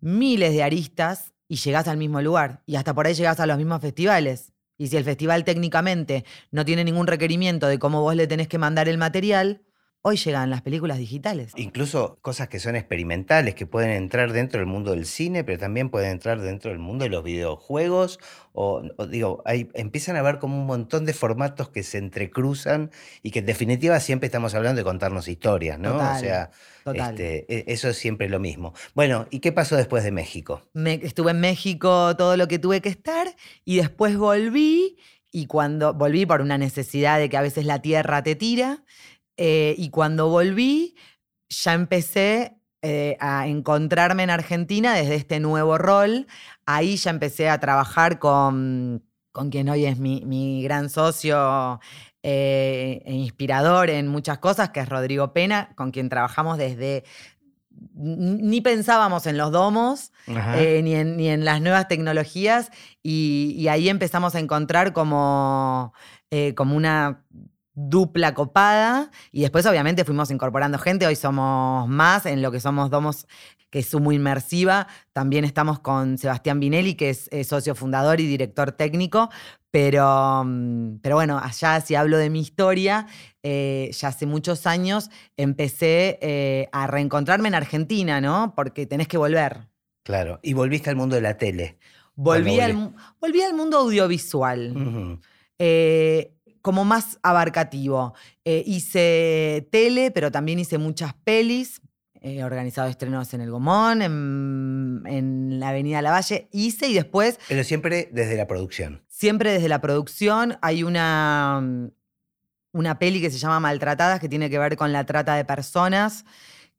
miles 0.00 0.54
de 0.54 0.62
aristas 0.62 1.34
y 1.48 1.56
llegás 1.56 1.86
al 1.86 1.98
mismo 1.98 2.22
lugar. 2.22 2.62
Y 2.64 2.76
hasta 2.76 2.94
por 2.94 3.06
ahí 3.06 3.12
llegás 3.12 3.40
a 3.40 3.46
los 3.46 3.58
mismos 3.58 3.82
festivales. 3.82 4.53
Y 4.76 4.88
si 4.88 4.96
el 4.96 5.04
festival 5.04 5.44
técnicamente 5.44 6.24
no 6.50 6.64
tiene 6.64 6.84
ningún 6.84 7.06
requerimiento 7.06 7.66
de 7.66 7.78
cómo 7.78 8.02
vos 8.02 8.14
le 8.16 8.26
tenés 8.26 8.48
que 8.48 8.58
mandar 8.58 8.88
el 8.88 8.98
material, 8.98 9.63
hoy 10.06 10.18
llegan 10.18 10.50
las 10.50 10.60
películas 10.60 10.98
digitales. 10.98 11.52
Incluso 11.56 12.18
cosas 12.20 12.48
que 12.48 12.58
son 12.58 12.76
experimentales, 12.76 13.54
que 13.54 13.64
pueden 13.64 13.90
entrar 13.90 14.34
dentro 14.34 14.58
del 14.60 14.66
mundo 14.66 14.90
del 14.90 15.06
cine, 15.06 15.44
pero 15.44 15.58
también 15.58 15.88
pueden 15.88 16.10
entrar 16.10 16.42
dentro 16.42 16.70
del 16.70 16.78
mundo 16.78 17.04
de 17.04 17.10
los 17.10 17.24
videojuegos. 17.24 18.20
O, 18.52 18.82
digo, 19.08 19.42
hay, 19.46 19.70
empiezan 19.72 20.16
a 20.16 20.22
ver 20.22 20.38
como 20.40 20.60
un 20.60 20.66
montón 20.66 21.06
de 21.06 21.14
formatos 21.14 21.70
que 21.70 21.82
se 21.82 21.96
entrecruzan 21.96 22.90
y 23.22 23.30
que 23.30 23.38
en 23.38 23.46
definitiva 23.46 23.98
siempre 23.98 24.26
estamos 24.26 24.54
hablando 24.54 24.78
de 24.78 24.84
contarnos 24.84 25.26
historias, 25.26 25.78
¿no? 25.78 25.96
o 25.96 26.18
sea, 26.18 26.50
este, 26.92 27.46
e, 27.48 27.72
eso 27.72 27.88
es 27.88 27.96
siempre 27.96 28.28
lo 28.28 28.38
mismo. 28.38 28.74
Bueno, 28.94 29.26
¿y 29.30 29.40
qué 29.40 29.52
pasó 29.52 29.74
después 29.74 30.04
de 30.04 30.12
México? 30.12 30.68
Me, 30.74 30.94
estuve 31.02 31.30
en 31.30 31.40
México 31.40 32.14
todo 32.14 32.36
lo 32.36 32.46
que 32.46 32.58
tuve 32.58 32.82
que 32.82 32.90
estar 32.90 33.34
y 33.64 33.76
después 33.76 34.18
volví. 34.18 34.98
Y 35.36 35.46
cuando 35.46 35.94
volví 35.94 36.26
por 36.26 36.42
una 36.42 36.58
necesidad 36.58 37.18
de 37.18 37.28
que 37.28 37.36
a 37.36 37.42
veces 37.42 37.64
la 37.64 37.82
tierra 37.82 38.22
te 38.22 38.36
tira, 38.36 38.84
eh, 39.36 39.74
y 39.78 39.90
cuando 39.90 40.28
volví, 40.28 40.96
ya 41.48 41.74
empecé 41.74 42.58
eh, 42.82 43.16
a 43.20 43.46
encontrarme 43.46 44.22
en 44.24 44.30
Argentina 44.30 44.94
desde 44.94 45.14
este 45.14 45.40
nuevo 45.40 45.78
rol. 45.78 46.26
Ahí 46.66 46.96
ya 46.96 47.10
empecé 47.10 47.48
a 47.48 47.58
trabajar 47.58 48.18
con, 48.18 49.04
con 49.32 49.50
quien 49.50 49.68
hoy 49.68 49.86
es 49.86 49.98
mi, 49.98 50.62
gran 50.62 50.90
socio 50.90 51.80
eh, 52.22 53.02
e 53.04 53.12
inspirador 53.12 53.90
en 53.90 54.08
muchas 54.08 54.38
cosas, 54.38 54.70
que 54.70 54.80
es 54.80 54.88
Rodrigo 54.88 55.32
Pena, 55.32 55.70
con 55.76 55.90
quien 55.90 56.08
trabajamos 56.08 56.58
desde 56.58 57.04
ni 57.94 58.60
pensábamos 58.60 59.26
en 59.26 59.36
los 59.36 59.50
domos, 59.50 60.12
eh, 60.26 60.80
ni, 60.82 60.94
en, 60.94 61.16
ni, 61.16 61.28
en, 61.28 61.44
las 61.44 61.60
nuevas 61.60 61.88
tecnologías, 61.88 62.70
y, 63.02 63.66
ahí 63.68 63.88
empezamos 63.88 64.34
a 64.34 64.40
encontrar 64.40 64.92
como, 64.92 65.92
eh, 66.30 66.54
como 66.54 66.76
una 66.76 67.24
dupla 67.74 68.34
copada, 68.34 69.10
y 69.32 69.42
después 69.42 69.66
obviamente 69.66 70.04
fuimos 70.04 70.30
incorporando 70.30 70.78
gente, 70.78 71.06
hoy 71.06 71.16
somos 71.16 71.88
más 71.88 72.26
en 72.26 72.42
lo 72.42 72.52
que 72.52 72.60
somos 72.60 72.90
domos 72.90 73.26
que 73.74 73.80
es 73.80 73.88
Sumo 73.88 74.12
Inmersiva. 74.12 74.86
También 75.12 75.44
estamos 75.44 75.80
con 75.80 76.16
Sebastián 76.16 76.60
Vinelli, 76.60 76.94
que 76.94 77.10
es, 77.10 77.28
socio 77.44 77.74
fundador 77.74 78.20
y 78.20 78.26
director 78.28 78.70
técnico. 78.70 79.30
Pero, 79.72 80.44
mm, 80.46 80.98
pero 81.02 81.16
bueno, 81.16 81.40
allá 81.42 81.80
si 81.80 81.96
hablo 81.96 82.16
de 82.16 82.30
mi 82.30 82.38
historia, 82.38 83.08
eh, 83.42 83.90
ya 83.92 84.08
hace 84.08 84.26
muchos 84.26 84.68
años 84.68 85.10
empecé 85.36 86.20
eh, 86.22 86.68
a 86.70 86.86
reencontrarme 86.86 87.48
en 87.48 87.56
Argentina, 87.56 88.20
¿no? 88.20 88.52
Porque 88.54 88.86
tenés 88.86 89.08
que 89.08 89.18
volver. 89.18 89.66
Claro, 90.04 90.38
y 90.44 90.52
volviste 90.52 90.90
al 90.90 90.96
mundo 90.96 91.16
de 91.16 91.22
la 91.22 91.36
tele. 91.36 91.76
Volví, 92.14 92.60
al, 92.60 92.94
volví 93.20 93.42
al, 93.42 93.54
mundo 93.54 93.78
audiovisual. 93.78 95.18
Eh, 95.58 96.33
como 96.64 96.86
más 96.86 97.18
abarcativo. 97.22 98.14
hice 98.42 99.68
tele, 99.70 100.10
pero 100.10 100.32
también 100.32 100.58
hice 100.58 100.78
muchas 100.78 101.12
pelis. 101.12 101.82
He 102.22 102.42
organizado 102.42 102.88
estrenos 102.88 103.34
en 103.34 103.42
El 103.42 103.50
Gomón, 103.50 104.00
en, 104.00 105.60
la 105.60 105.68
Avenida 105.68 106.00
Lavalle, 106.00 106.48
hice 106.52 106.88
y 106.88 106.94
después... 106.94 107.38
Pero 107.48 107.64
siempre 107.64 108.08
desde 108.10 108.38
la 108.38 108.46
producción. 108.46 109.02
Siempre 109.08 109.52
desde 109.52 109.68
la 109.68 109.82
producción. 109.82 110.56
Hay 110.62 110.84
una, 110.84 111.90
una 112.72 112.98
peli 112.98 113.20
que 113.20 113.30
se 113.30 113.36
llama 113.36 113.60
Maltratadas, 113.60 114.18
que 114.18 114.30
tiene 114.30 114.48
que 114.48 114.58
ver 114.58 114.76
con 114.76 114.90
la 114.90 115.04
trata 115.04 115.34
de 115.34 115.44
personas, 115.44 116.24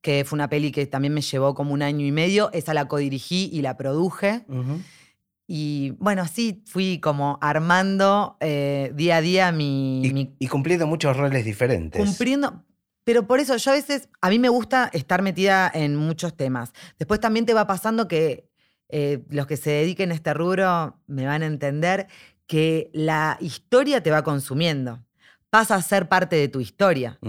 que 0.01 0.25
fue 0.25 0.37
una 0.37 0.49
peli 0.49 0.71
que 0.71 0.87
también 0.87 1.13
me 1.13 1.21
llevó 1.21 1.53
como 1.53 1.73
un 1.75 1.83
año 1.83 2.07
y 2.07 2.11
medio. 2.11 2.49
Esa 2.53 2.73
la 2.73 2.87
codirigí 2.87 3.51
y 3.53 3.61
la 3.61 3.77
produje. 3.77 4.45
Y 5.47 5.91
bueno, 5.99 6.23
así 6.23 6.63
fui 6.65 6.99
como 6.99 7.37
armando 7.41 8.37
eh, 8.39 8.91
día 8.95 9.17
a 9.17 9.21
día 9.21 9.51
mi 9.51 10.33
y, 10.39 10.47
cumpliendo 10.47 10.87
muchos 10.87 11.15
roles 11.15 11.45
diferentes. 11.45 12.03
Cumpliendo, 12.03 12.63
pero 13.03 13.27
por 13.27 13.39
eso 13.39 13.55
yo 13.55 13.71
a 13.71 13.75
veces, 13.75 14.09
a 14.21 14.29
mí 14.29 14.39
me 14.39 14.49
gusta 14.49 14.89
estar 14.91 15.21
metida 15.21 15.71
en 15.73 15.95
muchos 15.95 16.35
temas. 16.35 16.73
Después 16.97 17.19
también 17.19 17.45
te 17.45 17.53
va 17.53 17.67
pasando 17.67 18.07
que 18.07 18.49
eh, 18.89 19.23
los 19.29 19.45
que 19.45 19.57
se 19.57 19.69
dediquen 19.69 20.11
a 20.11 20.15
este 20.15 20.33
rubro 20.33 20.99
me 21.05 21.25
van 21.25 21.43
a 21.43 21.45
entender 21.45 22.07
que 22.47 22.89
la 22.93 23.37
historia 23.39 24.01
te 24.01 24.11
va 24.11 24.23
consumiendo. 24.23 25.03
Pasa 25.51 25.75
a 25.75 25.81
ser 25.81 26.09
parte 26.09 26.35
de 26.35 26.47
tu 26.47 26.59
historia. 26.59 27.19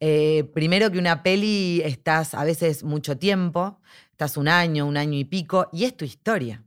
Eh, 0.00 0.50
primero 0.52 0.90
que 0.90 0.98
una 0.98 1.22
peli 1.22 1.80
estás 1.84 2.34
a 2.34 2.44
veces 2.44 2.82
mucho 2.82 3.16
tiempo, 3.16 3.80
estás 4.10 4.36
un 4.36 4.48
año, 4.48 4.86
un 4.86 4.96
año 4.96 5.18
y 5.18 5.24
pico, 5.24 5.68
y 5.72 5.84
es 5.84 5.96
tu 5.96 6.04
historia. 6.04 6.64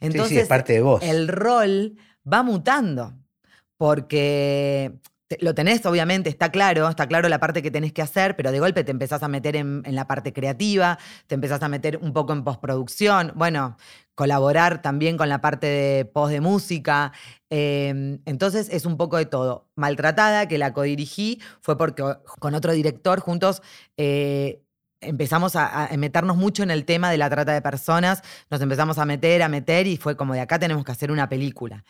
Entonces, 0.00 0.38
es 0.38 0.48
parte 0.48 0.74
de 0.74 0.80
vos. 0.80 1.02
el 1.02 1.28
rol 1.28 1.96
va 2.30 2.42
mutando. 2.42 3.14
Porque 3.76 4.92
lo 5.40 5.54
tenés, 5.54 5.84
obviamente, 5.86 6.28
está 6.28 6.50
claro, 6.50 6.88
está 6.88 7.06
claro 7.06 7.28
la 7.28 7.40
parte 7.40 7.62
que 7.62 7.70
tenés 7.70 7.92
que 7.92 8.02
hacer, 8.02 8.36
pero 8.36 8.52
de 8.52 8.60
golpe 8.60 8.84
te 8.84 8.90
empezás 8.90 9.22
a 9.22 9.28
meter 9.28 9.56
en, 9.56 9.82
la 9.86 10.06
parte 10.06 10.32
creativa, 10.32 10.98
te 11.26 11.34
empezás 11.34 11.62
a 11.62 11.68
meter 11.68 11.98
un 11.98 12.12
poco 12.12 12.32
en 12.32 12.44
postproducción, 12.44 13.32
bueno, 13.34 13.76
colaborar 14.14 14.82
también 14.82 15.16
con 15.16 15.28
la 15.28 15.40
parte 15.40 15.66
de 15.66 16.04
post 16.04 16.32
de 16.32 16.40
música. 16.40 17.12
Em, 17.50 18.20
entonces 18.24 18.68
es 18.70 18.84
un 18.86 18.96
poco 18.96 19.16
de 19.16 19.26
todo. 19.26 19.68
Maltratada, 19.76 20.46
que 20.48 20.58
la 20.58 20.72
codirigí, 20.72 21.40
fue 21.60 21.78
porque 21.78 22.02
con 22.38 22.54
otro 22.54 22.72
director 22.72 23.20
juntos 23.20 23.62
eh, 23.96 24.62
empezamos 25.02 25.56
a, 25.56 25.86
a, 25.86 25.96
meternos 25.96 26.36
mucho 26.36 26.62
en 26.62 26.70
el 26.70 26.84
tema 26.84 27.10
de 27.10 27.18
la 27.18 27.28
trata 27.28 27.52
de 27.52 27.60
personas, 27.60 28.22
nos 28.50 28.60
empezamos 28.60 28.98
a 28.98 29.04
meter, 29.04 29.42
a 29.42 29.48
meter 29.48 29.86
y 29.86 29.96
fue 29.96 30.16
como 30.16 30.34
de 30.34 30.40
acá 30.40 30.58
tenemos 30.58 30.84
que 30.84 30.92
hacer 30.92 31.10
una 31.12 31.28
película. 31.28 31.84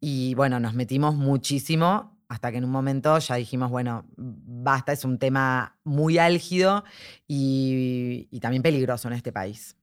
Y 0.00 0.34
bueno, 0.34 0.58
nos 0.58 0.74
metimos 0.74 1.14
muchísimo 1.14 2.12
hasta 2.32 2.50
que 2.50 2.56
en 2.56 2.64
un 2.64 2.70
momento 2.70 3.18
ya 3.18 3.34
dijimos, 3.34 3.70
bueno, 3.70 4.06
basta, 4.16 4.92
es 4.92 5.04
un 5.04 5.18
tema 5.18 5.76
muy 5.84 6.16
álgido 6.16 6.82
y, 7.28 8.26
también 8.40 8.62
peligroso 8.62 9.08
en 9.08 9.14
este 9.14 9.32
país. 9.32 9.76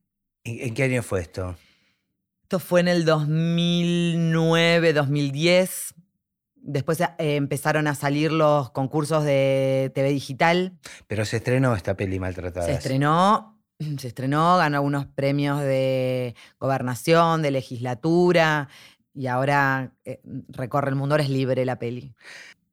¿En 0.44 0.74
qué 0.74 0.84
año 0.84 1.04
fue 1.04 1.22
esto? 1.22 1.56
Esto 2.42 2.58
fue 2.58 2.80
en 2.80 2.88
el 2.88 3.06
2009, 3.06 4.94
2010. 4.94 5.94
Después 6.72 7.02
eh, 7.02 7.08
empezaron 7.18 7.88
a 7.88 7.96
salir 7.96 8.32
los 8.32 8.70
concursos 8.70 9.24
de 9.24 9.92
TV 9.96 10.10
digital. 10.10 10.78
Pero 11.08 11.26
se 11.26 11.38
estrenó 11.38 11.76
esta 11.76 11.98
peli 11.98 12.20
maltratada. 12.20 12.68
Se 12.68 12.74
estrenó, 12.74 13.60
se 13.98 14.08
estrenó, 14.08 14.58
ganó 14.58 14.78
algunos 14.78 15.08
premios 15.08 15.62
de 15.62 16.36
gobernación, 16.60 17.42
de 17.42 17.50
legislatura 17.50 18.70
y 19.16 19.26
ahora 19.26 19.94
eh, 20.06 20.22
recorre 20.50 20.90
el 20.90 20.96
mundo, 20.96 21.16
ahora 21.16 21.24
es 21.24 21.32
libre 21.32 21.66
la 21.66 21.80
peli. 21.80 22.14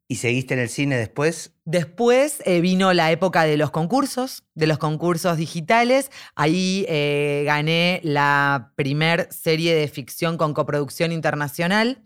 ¿Y 0.09 0.17
seguiste 0.17 0.53
en 0.53 0.61
el 0.61 0.69
cine 0.69 0.99
después? 0.99 1.55
Después 1.65 2.43
eh, 2.45 2.61
vino 2.61 2.93
la 2.93 3.11
época 3.11 3.45
de 3.45 3.57
los 3.57 3.71
concursos, 3.71 4.45
de 4.55 4.67
los 4.67 4.77
concursos 4.77 5.39
digitales. 5.39 6.11
Ahí 6.35 6.85
eh, 6.89 7.45
gané 7.47 8.01
la 8.05 8.73
primer 8.77 9.33
serie 9.33 9.75
de 9.75 9.89
ficción 9.89 10.37
con 10.37 10.53
coproducción 10.53 11.13
internacional. 11.13 12.03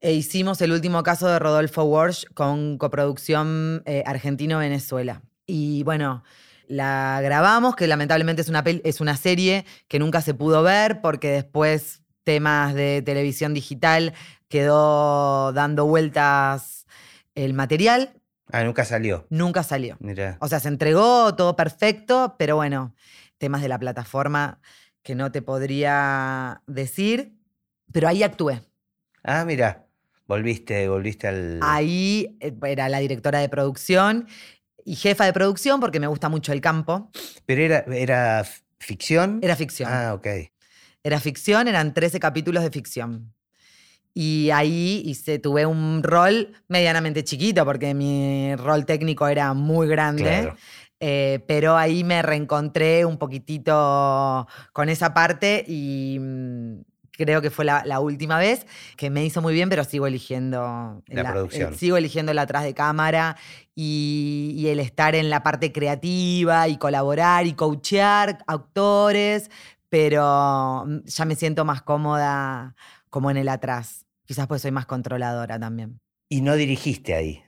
E 0.00 0.12
hicimos 0.12 0.60
el 0.62 0.72
último 0.72 1.02
caso 1.02 1.28
de 1.28 1.38
Rodolfo 1.38 1.84
Walsh 1.84 2.24
con 2.34 2.78
coproducción 2.78 3.82
argentino-Venezuela. 4.06 5.22
Y 5.46 5.82
bueno, 5.82 6.24
la 6.66 7.20
grabamos, 7.22 7.76
que 7.76 7.86
lamentablemente 7.86 8.42
es 8.42 8.48
una, 8.48 8.64
es 8.64 9.00
una 9.00 9.16
serie 9.16 9.66
que 9.88 9.98
nunca 9.98 10.20
se 10.20 10.34
pudo 10.34 10.62
ver 10.62 11.00
porque 11.00 11.30
después 11.30 12.00
temas 12.24 12.74
de 12.74 13.02
televisión 13.02 13.54
digital, 13.54 14.14
quedó 14.48 15.52
dando 15.52 15.86
vueltas 15.86 16.86
el 17.34 17.54
material. 17.54 18.14
Ah, 18.52 18.62
nunca 18.64 18.84
salió. 18.84 19.26
Nunca 19.30 19.62
salió. 19.62 19.98
O 20.40 20.48
sea, 20.48 20.60
se 20.60 20.68
entregó 20.68 21.34
todo 21.34 21.56
perfecto, 21.56 22.36
pero 22.38 22.56
bueno, 22.56 22.94
temas 23.38 23.62
de 23.62 23.68
la 23.68 23.78
plataforma 23.78 24.60
que 25.02 25.14
no 25.14 25.32
te 25.32 25.42
podría 25.42 26.62
decir, 26.66 27.36
pero 27.92 28.08
ahí 28.08 28.22
actué. 28.22 28.62
Ah, 29.22 29.44
mira, 29.44 29.86
volviste, 30.30 30.88
volviste 30.88 31.26
al... 31.26 31.58
Ahí 31.60 32.38
eh, 32.40 32.54
era 32.62 32.88
la 32.88 33.00
directora 33.00 33.40
de 33.40 33.48
producción 33.48 34.28
y 34.84 34.94
jefa 34.94 35.24
de 35.24 35.32
producción 35.32 35.80
porque 35.80 35.98
me 35.98 36.06
gusta 36.06 36.28
mucho 36.28 36.52
el 36.52 36.60
campo. 36.60 37.10
Pero 37.46 37.62
era, 37.62 37.84
era 37.92 38.46
ficción. 38.78 39.40
Era 39.42 39.56
ficción. 39.56 39.90
Ah, 39.92 40.14
ok. 40.14 40.26
Era 41.02 41.18
ficción, 41.18 41.66
eran 41.66 41.92
13 41.92 42.20
capítulos 42.20 42.62
de 42.62 42.70
ficción. 42.70 43.34
Y 44.14 44.50
ahí 44.50 45.02
hice, 45.04 45.40
tuve 45.40 45.66
un 45.66 46.02
rol 46.02 46.52
medianamente 46.68 47.24
chiquito, 47.24 47.64
porque 47.64 47.92
mi 47.94 48.54
rol 48.56 48.86
técnico 48.86 49.26
era 49.26 49.52
muy 49.52 49.88
grande. 49.88 50.52
Eh, 51.00 51.42
pero 51.48 51.76
ahí 51.76 52.04
me 52.04 52.20
reencontré 52.20 53.04
un 53.06 53.16
poquitito 53.16 54.46
con 54.72 54.90
esa 54.90 55.14
parte 55.14 55.64
y 55.66 56.18
mm, 56.20 56.80
creo 57.20 57.42
que 57.42 57.50
fue 57.50 57.64
la, 57.64 58.00
última 58.00 58.38
vez 58.38 58.66
que 58.96 59.10
me 59.10 59.24
hizo 59.24 59.42
muy 59.42 59.52
bien, 59.52 59.68
pero 59.68 59.84
sigo 59.84 60.06
eligiendo 60.06 61.02
la, 61.06 61.32
producción. 61.32 61.74
sigo 61.76 61.96
eligiendo 61.96 62.32
el 62.32 62.38
atrás 62.38 62.64
de 62.64 62.72
cámara 62.72 63.36
y, 63.74 64.54
y, 64.56 64.68
el 64.68 64.80
estar 64.80 65.14
en 65.14 65.28
la 65.28 65.42
parte 65.42 65.70
creativa 65.70 66.68
y 66.68 66.78
colaborar 66.78 67.46
y 67.46 67.52
coachear 67.52 68.38
actores, 68.46 69.50
pero 69.90 70.84
mm, 70.86 71.04
ya 71.04 71.24
me 71.26 71.34
siento 71.34 71.64
más 71.64 71.82
cómoda 71.82 72.74
como 73.10 73.30
en 73.30 73.36
el 73.36 73.48
atrás. 73.48 74.06
Quizás 74.26 74.46
pues 74.46 74.62
soy 74.62 74.70
más 74.70 74.86
controladora 74.86 75.58
también. 75.58 76.00
¿Y 76.28 76.40
no 76.40 76.54
dirigiste 76.54 77.14
ahí? 77.14 77.42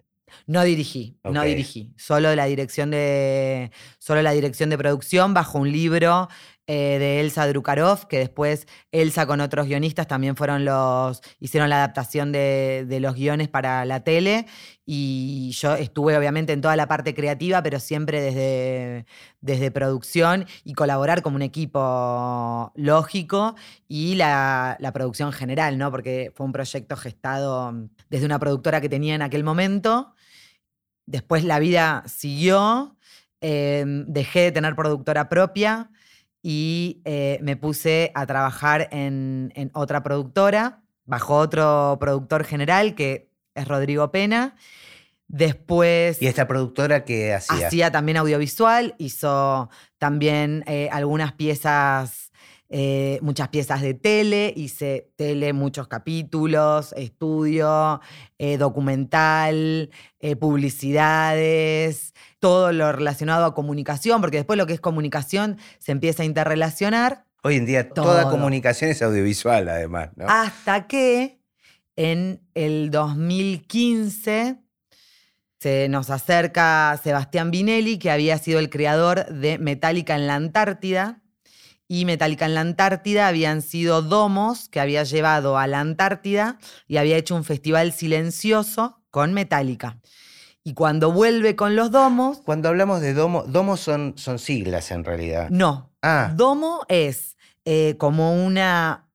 No 0.47 0.63
dirigí, 0.65 1.19
no 1.25 1.43
dirigí. 1.43 1.93
Solo 1.97 2.35
la 2.35 2.47
dirección 2.47 2.91
de, 2.91 3.71
solo 3.99 4.23
la 4.23 4.33
dirección 4.33 4.71
de 4.71 4.79
producción 4.79 5.35
bajo 5.35 5.59
un 5.59 5.71
libro 5.71 6.29
eh, 6.69 6.99
de 7.01 7.21
Elsa 7.21 7.49
Drukarov, 7.49 8.07
que 8.07 8.19
después 8.19 8.69
Elsa 8.93 9.27
con 9.27 9.41
otros 9.41 9.67
guionistas 9.67 10.07
también 10.07 10.37
fueron 10.37 10.65
los, 10.65 11.21
hicieron 11.41 11.69
la 11.69 11.79
adaptación 11.79 12.31
de, 12.31 12.99
los 13.01 13.15
guiones 13.17 13.49
para 13.49 13.85
la 13.85 14.05
tele. 14.05 14.47
Y 14.87 15.51
yo 15.55 15.75
estuve 15.75 16.17
obviamente 16.17 16.53
en 16.53 16.61
toda 16.61 16.77
la 16.77 16.87
parte 16.87 17.15
creativa, 17.15 17.63
pero 17.63 17.81
siempre 17.81 18.21
desde, 18.21 19.07
desde 19.41 19.71
producción 19.73 20.47
y 20.63 20.75
colaborar 20.75 21.23
como 21.23 21.37
un 21.37 21.43
equipo 21.43 22.73
lógico 22.77 23.57
y 23.89 24.15
la, 24.15 24.77
la 24.79 24.93
producción 24.93 25.33
general, 25.33 25.79
¿no? 25.79 25.91
Porque 25.91 26.33
fue 26.35 26.47
un 26.47 26.53
proyecto 26.53 26.97
gestado 26.97 27.75
desde 28.09 28.27
una 28.27 28.39
productora 28.39 28.81
que 28.81 28.89
tenía 28.89 29.15
en 29.17 29.23
aquel 29.23 29.43
momento. 29.43 30.15
Después 31.07 31.45
la 31.45 31.59
vida 31.59 32.05
siguió. 32.07 32.97
Em, 33.45 34.05
dejé 34.07 34.41
de 34.43 34.53
tener 34.53 34.77
productora 34.77 35.29
propia 35.29 35.91
y 36.43 37.01
eh, 37.05 37.39
me 37.41 37.57
puse 37.57 38.11
a 38.15 38.27
trabajar 38.27 38.89
en, 38.91 39.53
otra 39.75 40.03
productora, 40.03 40.83
bajo 41.05 41.37
otro 41.37 41.97
productor 42.01 42.45
general 42.45 42.95
que 42.95 43.31
es 43.55 43.69
Rodrigo 43.69 44.11
Pena. 44.11 44.57
Después 45.29 46.21
¿Y 46.21 46.27
esta 46.27 46.47
productora 46.47 47.05
que 47.05 47.33
hacía? 47.33 47.69
hacía 47.69 47.91
también 47.91 48.19
audiovisual, 48.19 48.95
hizo 48.99 49.71
también 49.99 50.63
eh, 50.67 50.89
algunas 50.93 51.33
piezas, 51.33 52.32
eh, 52.75 53.19
muchas 53.21 53.49
piezas 53.49 53.83
de 53.83 53.93
tele, 53.93 54.51
hice 54.57 55.13
tele, 55.17 55.53
muchos 55.53 55.89
capítulos, 55.89 56.95
estudio, 56.97 58.01
eh, 58.39 58.57
documental, 58.57 59.91
eh, 60.21 60.37
publicidades, 60.37 62.15
todo 62.39 62.73
lo 62.73 62.91
relacionado 62.91 63.45
a 63.45 63.55
comunicación, 63.55 64.23
porque 64.23 64.39
después 64.39 64.57
lo 64.57 64.67
que 64.67 64.73
es 64.73 64.81
comunicación 64.81 65.59
se 65.81 65.93
empieza 65.93 66.23
a 66.23 66.27
interrelacionar. 66.27 67.27
Hoy 67.43 67.57
en 67.57 67.67
día 67.67 67.91
toda 67.91 68.31
comunicación 68.31 68.91
es 68.91 69.03
audiovisual, 69.03 69.69
además, 69.69 70.09
¿no? 70.17 70.25
Hasta 70.27 70.87
que 70.87 71.43
en 71.95 72.41
el 72.55 72.91
2015 72.91 74.63
se 75.61 75.89
nos 75.91 76.09
acerca 76.09 76.99
Sebastián 77.05 77.51
Vinelli, 77.51 77.99
que 77.99 78.11
había 78.11 78.39
sido 78.39 78.59
el 78.59 78.71
creador 78.71 79.27
de 79.27 79.59
Metallica 79.59 80.15
en 80.15 80.27
la 80.27 80.37
Antártida. 80.37 81.22
Y 81.95 82.07
Metallica 82.07 82.47
en 82.47 82.55
la 82.55 82.63
Antártida 82.63 83.29
habían 83.29 83.61
sido 83.61 84.01
domos 84.01 84.71
que 84.71 84.81
había 84.81 85.03
llevado 85.05 85.59
a 85.59 85.67
la 85.67 85.81
Antártida 85.81 86.59
y 86.89 86.97
había 86.97 87.19
hecho 87.19 87.37
un 87.37 87.45
festival 87.45 87.93
silencioso 87.93 89.03
con 89.11 89.35
Metallica. 89.35 89.99
Y 90.65 90.73
cuando 90.73 91.13
vuelve 91.13 91.55
con 91.55 91.77
los 91.77 91.91
domos, 91.91 92.39
Cuando 92.47 92.71
hablamos 92.71 93.03
de 93.03 93.13
domo, 93.13 93.43
domos 93.43 93.81
son, 93.81 94.15
son 94.17 94.39
siglas 94.39 94.91
en 94.91 95.05
realidad. 95.05 95.51
no. 95.51 95.91
Ah, 96.01 96.33
Domo 96.35 96.81
es 96.89 97.37
eh, 97.67 97.97
como 97.99 98.43
una 98.43 99.11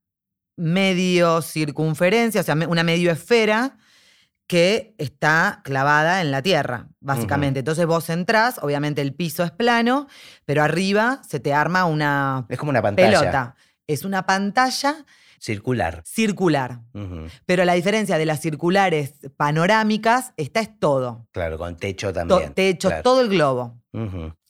medio 0.56 1.42
circunferencia, 1.42 2.42
o 2.42 2.44
sea, 2.44 2.54
una 2.54 2.84
medio 2.84 3.12
esfera 3.12 3.80
que 4.48 4.96
está 4.98 5.60
clavada 5.64 6.22
en 6.22 6.32
la 6.32 6.42
tierra, 6.42 6.88
básicamente. 7.02 7.60
Entonces 7.60 7.86
vos 7.86 8.10
entrás, 8.10 8.60
obviamente 8.62 9.02
el 9.02 9.14
piso 9.14 9.44
es 9.44 9.52
plano, 9.52 10.08
pero 10.46 10.64
arriba 10.64 11.22
se 11.28 11.40
te 11.42 11.54
arma 11.54 11.84
una 11.86 12.46
es 12.48 12.58
como 12.58 12.70
una 12.70 12.82
pantalla 12.82 13.20
pelota. 13.20 13.56
Es 13.88 14.06
una 14.06 14.26
pantalla 14.26 15.06
circular. 15.40 16.02
circular. 16.06 16.80
Ujú, 16.94 17.28
Pero 17.46 17.64
la 17.66 17.74
diferencia 17.74 18.18
de 18.18 18.26
las 18.26 18.40
circulares 18.42 19.14
panorámicas, 19.36 20.34
esta 20.38 20.60
es 20.62 20.80
todo. 20.80 21.28
Claro, 21.32 21.58
con 21.58 21.76
techo 21.78 22.08
To- 22.08 22.14
también. 22.14 22.54
techo, 22.54 22.88
claro. 22.90 23.04
todo 23.04 23.22
el 23.22 23.30
globo. 23.30 23.78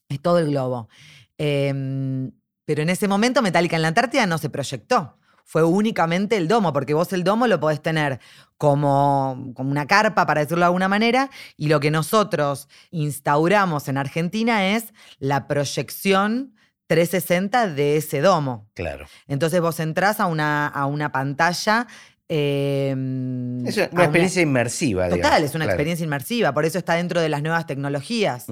Es 0.10 0.22
todo 0.22 0.40
el 0.40 0.48
globo. 0.52 0.90
Em, 1.38 2.32
pero 2.66 2.82
en 2.82 2.90
ese 2.90 3.08
momento 3.08 3.42
Metallica 3.42 3.76
en 3.76 3.82
la 3.82 3.88
Antártida 3.90 4.26
no 4.26 4.38
se 4.38 4.50
proyectó. 4.50 5.17
Fue 5.50 5.64
únicamente 5.64 6.36
el 6.36 6.50
domo, 6.50 6.74
porque 6.74 6.94
vos 6.94 7.14
el 7.14 7.24
domo 7.24 7.48
lo 7.48 7.58
podés 7.58 7.82
tener 7.82 8.20
como, 8.58 9.54
como 9.56 9.72
una 9.72 9.88
carpa, 9.88 10.26
para 10.26 10.42
decirlo 10.42 10.64
de 10.64 10.66
alguna 10.66 10.90
manera, 10.90 11.30
y 11.56 11.70
lo 11.70 11.80
que 11.80 11.90
nosotros 11.90 12.68
instauramos 12.92 13.88
en 13.88 13.98
Argentina 13.98 14.76
es 14.76 14.94
la 15.20 15.48
proyección 15.48 16.54
360 16.88 17.70
de 17.70 17.96
ese 17.96 18.20
domo. 18.20 18.70
Claro. 18.74 19.08
Entonces 19.28 19.62
vos 19.62 19.80
entrás 19.80 20.20
a 20.20 20.26
una, 20.26 20.68
a 20.68 20.86
una 20.86 21.14
pantalla. 21.14 21.88
Em, 22.30 23.66
Es 23.66 23.78
una, 23.78 24.04
experiencia 24.04 24.42
inmersiva. 24.42 25.06
Total, 25.06 25.18
digamos, 25.18 25.42
es 25.42 25.56
una 25.56 25.66
claro. 25.66 25.76
experiencia 25.76 26.04
inmersiva, 26.04 26.54
por 26.54 26.66
eso 26.66 26.78
está 26.78 26.96
dentro 26.96 27.22
de 27.22 27.30
las 27.30 27.42
nuevas 27.42 27.66
tecnologías. 27.66 28.48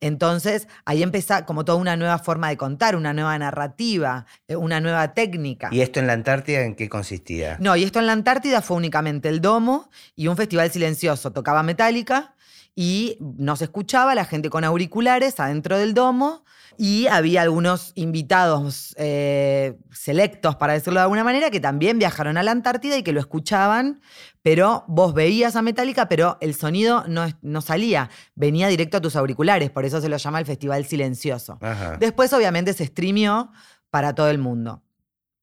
Entonces, 0.00 0.68
ahí 0.84 1.02
empieza 1.02 1.46
como 1.46 1.64
toda 1.64 1.78
una 1.78 1.96
nueva 1.96 2.18
forma 2.18 2.48
de 2.48 2.56
contar, 2.56 2.96
una 2.96 3.12
nueva 3.12 3.38
narrativa, 3.38 4.26
eh, 4.48 4.56
una 4.56 4.80
nueva 4.80 5.14
técnica. 5.14 5.68
¿Y 5.72 5.80
esto 5.80 6.00
en 6.00 6.06
la 6.06 6.12
Antártida 6.12 6.62
en 6.62 6.74
qué 6.74 6.88
consistía? 6.88 7.56
No, 7.60 7.76
y 7.76 7.84
esto 7.84 7.98
en 7.98 8.06
la 8.06 8.12
Antártida 8.12 8.62
fue 8.62 8.76
únicamente 8.76 9.28
el 9.28 9.40
domo 9.40 9.90
y 10.14 10.28
un 10.28 10.36
festival 10.36 10.70
silencioso. 10.70 11.32
Tocaba 11.32 11.62
metálica 11.62 12.34
y 12.74 13.16
no 13.20 13.56
se 13.56 13.64
escuchaba, 13.64 14.14
la 14.14 14.26
gente 14.26 14.50
con 14.50 14.64
auriculares 14.64 15.40
adentro 15.40 15.78
del 15.78 15.94
domo 15.94 16.44
y 16.78 17.06
había 17.06 17.42
algunos 17.42 17.92
invitados 17.94 18.94
eh, 18.98 19.78
selectos, 19.92 20.56
para 20.56 20.72
decirlo 20.72 21.00
de 21.00 21.04
alguna 21.04 21.24
manera, 21.24 21.50
que 21.50 21.60
también 21.60 21.98
viajaron 21.98 22.36
a 22.36 22.42
la 22.42 22.50
Antártida 22.50 22.96
y 22.96 23.02
que 23.02 23.12
lo 23.12 23.20
escuchaban, 23.20 24.00
pero 24.42 24.84
vos 24.86 25.14
veías 25.14 25.56
a 25.56 25.62
Metallica, 25.62 26.08
pero 26.08 26.38
el 26.40 26.54
sonido 26.54 27.04
no, 27.08 27.26
no 27.42 27.60
salía, 27.60 28.10
venía 28.34 28.68
directo 28.68 28.98
a 28.98 29.00
tus 29.00 29.16
auriculares, 29.16 29.70
por 29.70 29.84
eso 29.84 30.00
se 30.00 30.08
lo 30.08 30.16
llama 30.16 30.38
el 30.38 30.46
Festival 30.46 30.84
Silencioso. 30.84 31.58
Ajá. 31.60 31.96
Después, 31.98 32.32
obviamente, 32.32 32.72
se 32.72 32.86
streamió 32.86 33.50
para 33.90 34.14
todo 34.14 34.28
el 34.28 34.38
mundo. 34.38 34.82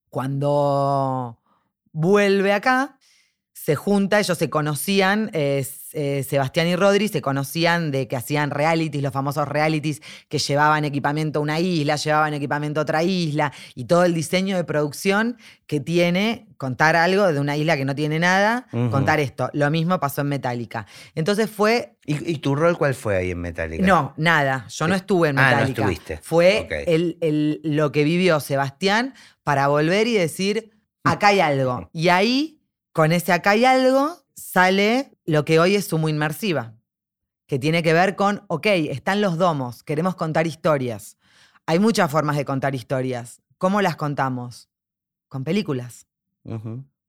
Cuando 0.09 1.39
vuelve 1.91 2.53
acá, 2.53 2.97
se 3.65 3.75
junta, 3.75 4.19
ellos 4.19 4.37
se 4.37 4.49
conocían, 4.49 5.29
eh, 5.31 5.65
eh, 5.93 6.25
Sebastián 6.27 6.67
y 6.67 6.75
Rodri 6.75 7.07
se 7.07 7.21
conocían 7.21 7.91
de 7.91 8.09
que 8.09 8.17
hacían 8.17 8.49
realities, 8.51 9.01
los 9.01 9.13
famosos 9.13 9.47
realities 9.47 10.01
que 10.27 10.37
llevaban 10.39 10.83
equipamiento 10.83 11.39
a 11.39 11.41
una 11.43 11.61
isla, 11.61 11.95
llevaban 11.95 12.33
equipamiento 12.33 12.81
a 12.81 12.83
otra 12.83 13.03
isla, 13.03 13.53
y 13.73 13.85
todo 13.85 14.03
el 14.03 14.13
diseño 14.13 14.57
de 14.57 14.65
producción 14.65 15.37
que 15.65 15.79
tiene 15.79 16.47
contar 16.57 16.97
algo 16.97 17.31
de 17.31 17.39
una 17.39 17.55
isla 17.55 17.77
que 17.77 17.85
no 17.85 17.95
tiene 17.95 18.19
nada, 18.19 18.67
contar 18.91 19.19
esto. 19.21 19.49
Lo 19.53 19.69
mismo 19.71 19.97
pasó 19.99 20.21
en 20.21 20.27
Metallica. 20.27 20.85
Entonces 21.15 21.49
fue 21.49 21.95
¿Y, 22.05 22.31
y 22.31 22.37
tu 22.39 22.55
rol 22.55 22.77
cuál 22.77 22.95
fue 22.95 23.15
ahí 23.15 23.31
en 23.31 23.39
Metallica? 23.39 23.85
no, 23.85 24.13
nada. 24.17 24.65
Yo 24.69 24.87
no 24.89 24.93
Eh, 24.93 24.97
estuve 24.97 25.29
en 25.29 25.39
ah, 25.39 25.51
no 25.51 25.55
Metallica. 25.57 25.81
estuviste. 25.83 26.19
Fue 26.21 26.67
el- 26.85 27.17
el- 27.21 27.61
lo 27.63 27.93
que 27.93 28.03
vivió 28.03 28.41
Sebastián 28.41 29.13
para 29.43 29.67
volver 29.69 30.07
y 30.07 30.13
decir, 30.15 30.71
acá 31.05 31.27
hay 31.27 31.39
algo. 31.39 31.89
Y 31.93 32.09
ahí, 32.09 32.59
con 32.93 33.11
ese 33.11 33.33
acá 33.33 33.51
hay 33.51 33.65
algo, 33.65 34.23
sale 34.35 35.11
lo 35.25 35.43
que 35.45 35.59
hoy 35.59 35.75
es 35.75 35.85
Sumo 35.85 36.09
Inmersiva, 36.09 36.75
que 37.47 37.59
tiene 37.59 37.83
que 37.83 37.93
ver 37.93 38.15
con, 38.15 38.43
ok, 38.47 38.67
están 38.67 39.19
los 39.19 39.37
domos, 39.37 39.83
queremos 39.83 40.15
contar 40.15 40.47
historias. 40.47 41.17
Hay 41.65 41.79
muchas 41.79 42.09
formas 42.09 42.37
de 42.37 42.45
contar 42.45 42.75
historias. 42.75 43.41
¿Cómo 43.57 43.81
las 43.81 43.95
contamos? 43.95 44.69
Con 45.27 45.43
películas 45.43 46.07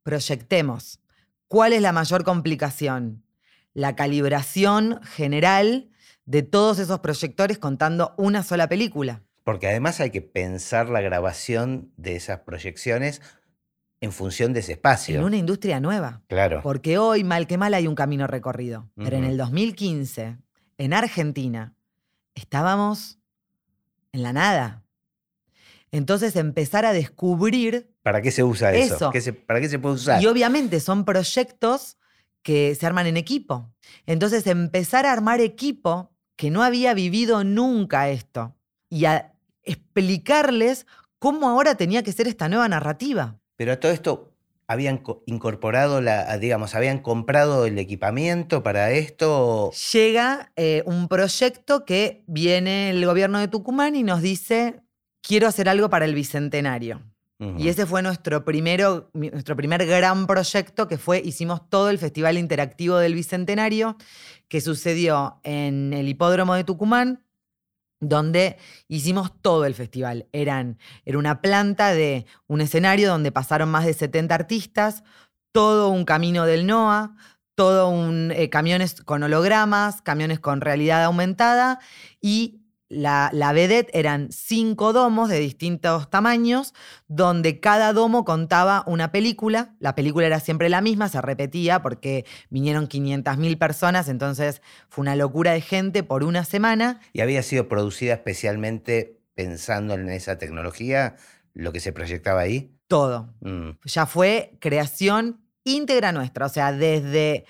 proyectemos. 0.05 1.01
¿Cuál 1.49 1.73
es 1.73 1.83
la 1.83 1.93
mayor 1.93 2.23
complicación? 2.23 3.25
La 3.73 3.97
calibración 3.97 5.01
general 5.03 5.91
de 6.25 6.43
todos 6.43 6.79
esos 6.79 7.01
proyectores 7.01 7.59
contando 7.59 8.15
una 8.17 8.45
sola 8.45 8.69
película. 8.69 9.23
Porque 9.43 9.69
además 9.69 10.01
hay 10.01 10.11
que 10.11 10.23
pensar 10.23 10.89
la 10.89 11.01
grabación 11.01 11.93
de 11.97 12.17
esas 12.17 12.41
proyecciones 12.41 13.21
en 14.05 14.13
función 14.13 14.53
de 14.53 14.61
ese 14.61 14.73
espacio. 14.73 15.19
En 15.19 15.25
una 15.25 15.37
industria 15.37 15.81
nueva. 15.81 16.23
Claro. 16.29 16.61
Porque 16.63 16.99
hoy, 16.99 17.25
mal 17.25 17.47
que 17.47 17.59
mal, 17.59 17.75
hay 17.75 17.87
un 17.87 17.95
camino 17.95 18.27
recorrido. 18.27 18.89
Pero 18.97 19.17
en 19.17 19.25
el 19.25 19.37
2015, 19.37 20.37
en 20.79 20.93
Argentina, 20.93 21.75
estábamos 22.35 23.19
en 24.13 24.23
la 24.23 24.33
nada. 24.33 24.83
Entonces 25.91 26.35
empezar 26.37 26.85
a 26.85 26.93
descubrir 26.93 27.91
¿Para 28.03 28.21
qué 28.21 28.31
se 28.31 28.43
usa 28.45 28.73
eso? 28.75 28.97
Eso. 28.97 29.11
¿Qué 29.11 29.21
se- 29.21 29.33
¿Para 29.33 29.61
qué 29.61 29.69
se 29.69 29.79
puede 29.79 29.95
usar? 29.95 30.23
Y 30.23 30.27
obviamente 30.27 30.81
son 30.81 31.05
proyectos 31.05 31.97
que 32.43 32.75
se 32.75 32.85
arman 32.87 33.07
en 33.07 33.17
equipo. 33.17 33.73
Entonces, 34.05 34.47
empezar 34.47 35.07
a 35.07 35.13
armar 35.13 35.41
equipo 35.41 36.11
que 36.37 36.51
no 36.51 36.63
había 36.63 36.93
vivido 36.93 37.43
nunca 37.45 38.11
esto 38.11 38.55
y 38.91 39.07
a 39.07 39.33
explicarles 39.63 40.87
cómo 41.19 41.49
ahora 41.49 41.77
tenía 41.77 42.03
que 42.03 42.13
ser 42.13 42.29
esta 42.29 42.49
nueva 42.51 42.69
narrativa. 42.69 43.39
Pero 43.57 43.73
a 43.73 43.81
todo 43.81 43.93
esto 43.93 44.31
habían 44.67 44.99
co- 44.99 45.23
incorporado 45.27 46.01
la, 46.01 46.37
digamos, 46.39 46.75
habían 46.75 46.99
comprado 47.01 47.67
el 47.67 47.79
equipamiento 47.79 48.63
para 48.63 48.91
esto. 48.93 49.71
Llega 49.93 50.53
eh, 50.57 50.83
un 50.87 51.09
proyecto 51.09 51.85
que 51.85 52.25
viene 52.27 52.91
el 52.91 53.05
gobierno 53.05 53.39
de 53.39 53.49
Tucumán 53.49 53.95
y 53.97 54.03
nos 54.03 54.23
dice, 54.23 54.81
quiero 55.21 55.49
hacer 55.49 55.69
algo 55.69 55.91
para 55.91 56.05
el 56.05 56.15
Bicentenario. 56.15 57.03
Y 57.59 57.69
ese 57.69 57.85
fue 57.85 58.01
nuestro, 58.01 58.45
primero, 58.45 59.11
nuestro 59.13 59.55
primer 59.55 59.85
gran 59.85 60.27
proyecto, 60.27 60.89
que 60.89 60.97
fue, 60.97 61.21
hicimos 61.23 61.69
todo 61.69 61.91
el 61.91 61.99
Festival 61.99 62.39
Interactivo 62.39 62.97
del 62.97 63.15
Bicentenario, 63.15 63.99
que 64.49 64.63
sucedió 64.63 65.41
en 65.43 65.93
el 65.93 66.09
Hipódromo 66.09 66.55
de 66.55 66.65
Tucumán, 66.65 67.24
donde 68.01 68.59
hicimos 68.89 69.33
todo 69.41 69.65
el 69.65 69.75
festival. 69.75 70.27
Eran, 70.33 70.79
era 71.05 71.19
una 71.19 71.41
planta 71.41 71.93
de 71.93 72.27
un 72.47 72.61
escenario 72.61 73.09
donde 73.09 73.33
pasaron 73.33 73.71
más 73.71 73.85
de 73.85 73.95
70 73.95 74.35
artistas, 74.35 75.05
todo 75.53 75.89
un 75.89 76.05
camino 76.05 76.47
del 76.47 76.67
NOA, 76.67 77.17
todo 77.55 77.89
un 77.89 78.33
eh, 78.33 78.51
camiones 78.51 79.01
con 79.03 79.23
hologramas, 79.23 80.03
camiones 80.03 80.41
con 80.41 80.61
realidad 80.61 81.05
aumentada 81.05 81.79
y 82.21 82.64
la, 82.95 83.31
la 83.33 83.53
vedette 83.53 83.91
eran 83.93 84.31
cinco 84.31 84.93
domos 84.93 85.29
de 85.29 85.39
distintos 85.39 86.09
tamaños, 86.09 86.75
donde 87.09 87.61
cada 87.61 87.93
domo 87.93 88.25
contaba 88.25 88.85
una 88.87 89.11
película. 89.13 89.75
La 89.81 89.95
película 89.95 90.27
era 90.27 90.41
siempre 90.41 90.69
la 90.69 90.81
misma, 90.81 91.09
se 91.09 91.21
repetía 91.21 91.83
porque 91.83 92.25
vinieron 92.51 92.89
500.000 92.89 93.59
personas, 93.59 94.09
entonces 94.09 94.63
fue 94.89 95.03
una 95.03 95.17
locura 95.17 95.53
de 95.53 95.61
gente 95.61 96.03
por 96.03 96.25
una 96.25 96.45
semana. 96.45 97.01
Y 97.13 97.21
había 97.21 97.43
sido 97.43 97.69
producida 97.69 98.15
especialmente 98.15 99.21
pensando 99.35 99.95
en 99.95 100.09
esa 100.09 100.39
tecnología, 100.39 101.17
lo 101.53 101.73
que 101.73 101.81
se 101.81 101.93
proyectaba 101.93 102.41
ahí. 102.43 102.73
Todo. 102.87 103.35
Mm, 103.41 103.71
Ya 103.85 104.07
fue 104.07 104.57
creación 104.61 105.41
íntegra 105.65 106.13
nuestra, 106.13 106.47
o 106.47 106.49
sea, 106.49 106.73
desde 106.73 107.45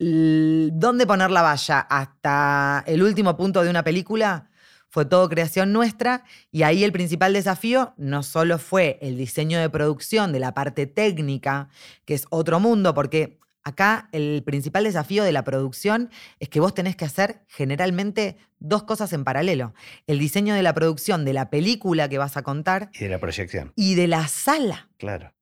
dónde 0.00 1.06
poner 1.06 1.30
la 1.30 1.42
valla 1.42 1.80
hasta 1.80 2.84
el 2.86 3.02
último 3.02 3.36
punto 3.36 3.62
de 3.64 3.70
una 3.70 3.82
película 3.82 4.47
fue 4.88 5.04
todo 5.04 5.28
creación 5.28 5.72
nuestra 5.72 6.24
y 6.50 6.62
ahí 6.62 6.84
el 6.84 6.92
principal 6.92 7.32
desafío 7.32 7.94
no 7.96 8.22
solo 8.22 8.58
fue 8.58 8.98
el 9.02 9.16
diseño 9.16 9.58
de 9.58 9.70
producción 9.70 10.32
de 10.32 10.40
la 10.40 10.54
parte 10.54 10.86
técnica, 10.86 11.68
que 12.04 12.14
es 12.14 12.24
otro 12.30 12.60
mundo, 12.60 12.94
porque 12.94 13.38
acá 13.64 14.08
el 14.12 14.42
principal 14.44 14.84
desafío 14.84 15.24
de 15.24 15.32
la 15.32 15.44
producción 15.44 16.10
es 16.40 16.48
que 16.48 16.60
vos 16.60 16.74
tenés 16.74 16.96
que 16.96 17.04
hacer 17.04 17.42
generalmente 17.48 18.36
dos 18.58 18.84
cosas 18.84 19.12
en 19.12 19.24
paralelo. 19.24 19.74
El 20.06 20.18
diseño 20.18 20.54
de 20.54 20.62
la 20.62 20.74
producción 20.74 21.24
de 21.24 21.32
la 21.32 21.50
película 21.50 22.08
que 22.08 22.18
vas 22.18 22.36
a 22.36 22.42
contar. 22.42 22.90
Y 22.94 23.04
de 23.04 23.10
la 23.10 23.18
proyección. 23.18 23.72
Y 23.76 23.94
de 23.94 24.08
la 24.08 24.26
sala. 24.28 24.88
Claro 24.96 25.32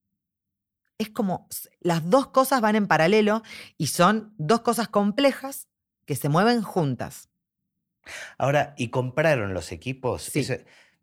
es 0.99 1.11
como 1.11 1.49
las 1.81 2.09
dos 2.09 2.29
cosas 2.29 2.61
van 2.61 2.77
en 2.77 2.87
paralelo 2.87 3.43
y 3.77 3.89
son 3.89 4.35
dos 4.39 4.61
cosas 4.63 4.89
complejas 4.89 5.69
que 6.07 6.17
se 6.17 6.29
mueven 6.29 6.63
juntas. 6.63 7.29
Ahora, 8.39 8.75
¿y 8.77 8.89
compraron 8.89 9.55
los 9.55 9.73
equipos? 9.73 10.23
Sí. 10.23 10.47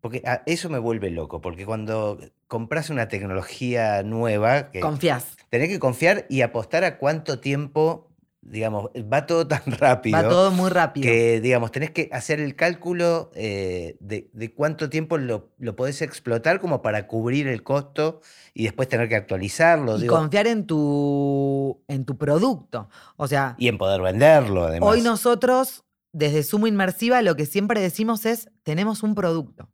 porque 0.02 0.22
ah, 0.26 0.44
eso 0.46 0.70
me 0.70 0.80
vuelve 0.80 1.10
loco, 1.10 1.42
porque 1.42 1.66
cuando 1.66 2.20
compras 2.48 2.90
una 2.90 3.08
tecnología 3.08 4.04
nueva... 4.04 4.72
Que 4.72 4.80
Confías. 4.80 5.38
Tenés 5.50 5.70
que 5.70 5.80
confiar 5.80 6.26
y 6.30 6.42
apostar 6.42 6.84
a 6.84 6.98
cuánto 6.98 7.40
tiempo 7.40 8.14
digamos, 8.46 8.90
va 9.12 9.26
todo 9.26 9.48
tan 9.48 9.62
rápido. 9.80 10.18
Va 10.18 10.28
todo 10.28 10.52
muy 10.52 10.70
rápido. 10.70 11.06
Que, 11.06 11.42
digamos, 11.42 11.72
tenés 11.72 11.92
que 11.92 12.10
hacer 12.12 12.40
el 12.40 12.56
cálculo 12.56 13.32
eh, 13.36 13.98
de, 14.00 14.54
cuánto 14.54 14.90
tiempo 14.90 15.18
lo, 15.18 15.50
lo, 15.58 15.76
podés 15.76 16.02
explotar 16.02 16.60
como 16.60 16.82
para 16.82 17.08
cubrir 17.08 17.48
el 17.48 17.64
costo 17.64 18.22
y 18.54 18.64
después 18.64 18.90
tener 18.90 19.10
que 19.10 19.16
actualizarlo. 19.16 20.02
Y 20.02 20.08
confiar 20.08 20.48
en 20.48 20.66
tu, 20.66 21.82
en 21.88 22.06
tu 22.06 22.18
producto. 22.18 22.90
O 23.16 23.28
sea. 23.28 23.56
Y 23.58 23.68
en 23.68 23.78
poder 23.78 24.02
venderlo, 24.02 24.66
además. 24.66 24.90
Hoy 24.90 25.02
nosotros, 25.02 25.84
desde 26.14 26.44
Sumo 26.44 26.68
Inmersiva, 26.68 27.22
lo 27.22 27.36
que 27.36 27.46
siempre 27.46 27.82
decimos 27.82 28.26
es: 28.26 28.50
tenemos 28.64 29.04
un 29.04 29.16
producto. 29.16 29.70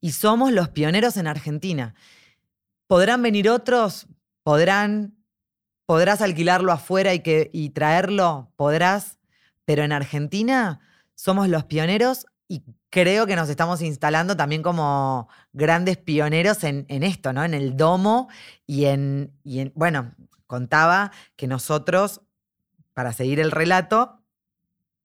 Y 0.00 0.10
somos 0.10 0.50
los 0.50 0.70
pioneros 0.70 1.16
en 1.16 1.28
Argentina. 1.28 1.94
Podrán 2.88 3.22
venir 3.22 3.48
otros, 3.48 4.08
podrán 4.42 5.20
podrás 5.90 6.22
alquilarlo 6.22 6.70
afuera 6.70 7.14
y, 7.14 7.18
que, 7.18 7.50
y 7.52 7.70
traerlo, 7.70 8.52
podrás, 8.54 9.18
pero 9.64 9.82
en 9.82 9.90
Argentina 9.90 10.78
somos 11.16 11.48
los 11.48 11.64
pioneros 11.64 12.26
y 12.46 12.62
creo 12.90 13.26
que 13.26 13.34
nos 13.34 13.48
estamos 13.48 13.82
instalando 13.82 14.36
también 14.36 14.62
como 14.62 15.28
grandes 15.52 15.96
pioneros 15.96 16.62
en, 16.62 16.86
esto, 16.88 17.32
¿no? 17.32 17.42
En 17.42 17.54
el 17.54 17.76
domo 17.76 18.28
y 18.68 18.84
en, 18.84 19.36
y 19.42 19.58
en, 19.58 19.72
bueno, 19.74 20.14
contaba 20.46 21.10
que 21.34 21.48
nosotros, 21.48 22.20
para 22.94 23.12
seguir 23.12 23.40
el 23.40 23.50
relato, 23.50 24.19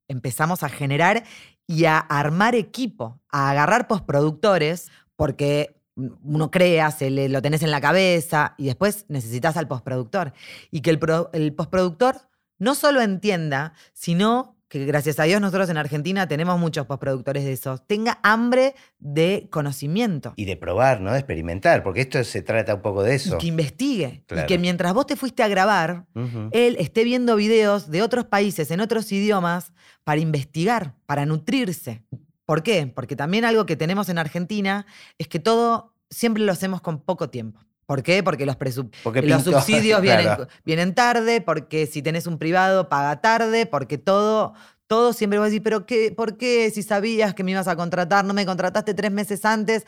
empezamos 0.08 0.64
a 0.64 0.70
generar 0.70 1.24
y 1.68 1.86
a 1.86 1.98
armar 1.98 2.56
equipo, 2.56 3.22
a 3.30 3.52
agarrar 3.52 3.88
postproductores, 3.88 4.92
porque 5.16 5.82
uno 5.96 6.52
crea, 6.52 6.92
se 6.92 7.10
le, 7.10 7.30
lo 7.30 7.42
tenés 7.42 7.64
en 7.64 7.72
la 7.72 7.82
cabeza 7.82 8.54
y 8.58 8.66
después 8.66 9.06
necesitas 9.08 9.58
al 9.58 9.68
postproductor. 9.68 10.34
Y 10.72 10.82
que 10.82 10.90
el, 10.90 11.00
el 11.34 11.54
postproductor 11.54 12.30
no 12.58 12.76
solo 12.76 13.02
entienda, 13.02 13.74
sino 13.94 14.55
que 14.68 14.86
gracias 14.86 15.20
a 15.20 15.24
Dios 15.24 15.40
nosotros 15.40 15.70
en 15.70 15.78
Argentina 15.78 16.28
tenemos 16.28 16.60
muchos 16.60 16.86
postproductores 16.86 17.44
de 17.46 17.54
esos, 17.54 17.86
tenga 17.86 18.20
hambre 18.24 18.76
de 19.00 19.48
conocimiento. 19.52 20.34
Y 20.36 20.46
de 20.46 20.58
probar, 20.58 21.02
¿no? 21.02 21.12
De 21.12 21.20
experimentar, 21.20 21.84
porque 21.84 22.02
esto 22.02 22.24
se 22.24 22.42
trata 22.42 22.76
un 22.76 22.82
poco 22.82 23.04
de 23.04 23.16
eso. 23.16 23.36
Y 23.36 23.38
que 23.38 23.48
investigue. 23.48 24.24
Y 24.30 24.46
que 24.46 24.58
mientras 24.58 24.94
vos 24.94 25.06
te 25.06 25.16
fuiste 25.16 25.44
a 25.44 25.48
grabar, 25.48 26.06
él 26.52 26.76
esté 26.80 27.04
viendo 27.04 27.36
videos 27.36 27.90
de 27.90 28.02
otros 28.02 28.26
países 28.26 28.72
en 28.72 28.80
otros 28.80 29.12
idiomas 29.12 29.72
para 30.04 30.20
investigar, 30.20 30.96
para 31.06 31.26
nutrirse. 31.26 32.04
¿Por 32.46 32.64
qué? 32.64 32.88
Porque 32.88 33.16
también 33.16 33.46
algo 33.46 33.66
que 33.66 33.76
tenemos 33.76 34.10
en 34.10 34.18
Argentina 34.18 34.86
es 35.18 35.28
que 35.28 35.40
todo 35.40 35.96
siempre 36.10 36.44
lo 36.44 36.52
hacemos 36.52 36.82
con 36.82 37.02
poco 37.02 37.30
tiempo. 37.30 37.60
¿Por 37.86 38.02
qué? 38.02 38.24
Porque 38.24 38.46
los, 38.46 38.58
los 38.60 39.44
subsidios 39.44 40.02
vienen, 40.02 40.96
tarde, 40.96 41.42
porque 41.42 41.86
si 41.86 42.02
tenés 42.02 42.28
un 42.28 42.38
privado 42.38 42.90
paga 42.90 43.22
tarde, 43.22 43.66
porque 43.66 43.98
todo, 43.98 44.54
todo 44.88 45.14
siempre 45.14 45.40
vas 45.40 45.48
a 45.48 45.50
decir, 45.50 45.64
pero 45.64 45.86
qué, 45.86 46.12
¿por 46.12 46.38
qué 46.38 46.72
si 46.72 46.84
sabías 46.84 47.34
que 47.34 47.44
me 47.44 47.52
ibas 47.52 47.68
a 47.68 47.76
contratar, 47.76 48.26
no 48.26 48.34
me 48.34 48.46
contrataste 48.46 48.94
tres 48.94 49.12
meses 49.12 49.46
antes? 49.46 49.86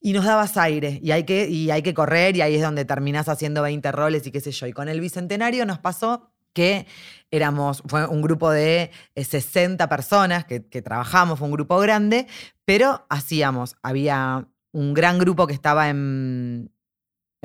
Y 0.00 0.12
nos 0.12 0.26
dabas 0.26 0.58
aire, 0.58 1.00
y 1.02 1.12
hay 1.12 1.24
que, 1.24 1.48
y 1.48 1.70
hay 1.70 1.80
que 1.80 1.94
correr, 1.94 2.36
y 2.36 2.42
ahí 2.42 2.56
es 2.56 2.62
donde 2.62 2.84
terminás 2.84 3.28
haciendo 3.30 3.62
20 3.62 3.90
roles 3.90 4.26
y 4.26 4.30
qué 4.30 4.40
sé 4.40 4.52
yo. 4.52 4.66
Y 4.66 4.72
con 4.72 4.90
el 4.90 5.00
Bicentenario 5.00 5.64
nos 5.64 5.78
pasó 5.78 6.30
que 6.52 6.86
éramos, 7.30 7.82
fue 7.86 8.06
un 8.06 8.22
grupo 8.22 8.50
de 8.50 8.90
60 9.16 9.82
eh, 9.82 9.88
personas 9.88 10.44
que, 10.44 10.60
trabajamos, 10.60 11.38
fue 11.38 11.48
un 11.48 11.52
grupo 11.52 11.78
grande, 11.78 12.26
pero 12.64 13.04
hacíamos, 13.08 13.76
había 13.82 14.46
un 14.72 14.94
gran 14.94 15.18
grupo 15.18 15.46
que 15.46 15.54
estaba 15.54 15.88
en, 15.88 16.70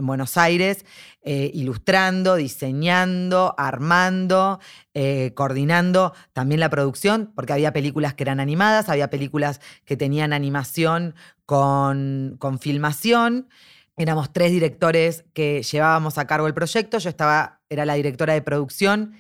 Buenos 0.06 0.38
Aires, 0.38 0.86
eh, 1.22 1.52
ilustrando, 1.54 2.36
diseñando, 2.36 3.56
armando, 3.58 4.60
eh, 4.94 5.34
coordinando 5.36 6.14
también 6.34 6.60
la 6.60 6.70
producción, 6.70 7.32
porque 7.36 7.54
había 7.54 7.74
películas 7.74 8.14
que 8.14 8.24
eran 8.24 8.40
animadas, 8.40 8.90
había 8.90 9.10
películas 9.10 9.62
que 9.86 9.98
tenían 9.98 10.34
animación 10.34 11.16
con, 11.46 12.36
con 12.40 12.60
filmación. 12.60 13.50
Éramos 13.98 14.32
tres 14.32 14.52
directores 14.52 15.26
que 15.34 15.62
llevábamos 15.62 16.18
a 16.18 16.26
cargo 16.26 16.48
el 16.48 16.54
proyecto. 16.54 17.00
Yo 17.00 17.10
estaba, 17.10 17.60
era 17.70 17.86
la 17.86 17.96
directora 17.96 18.34
de 18.34 18.42
producción 18.42 19.14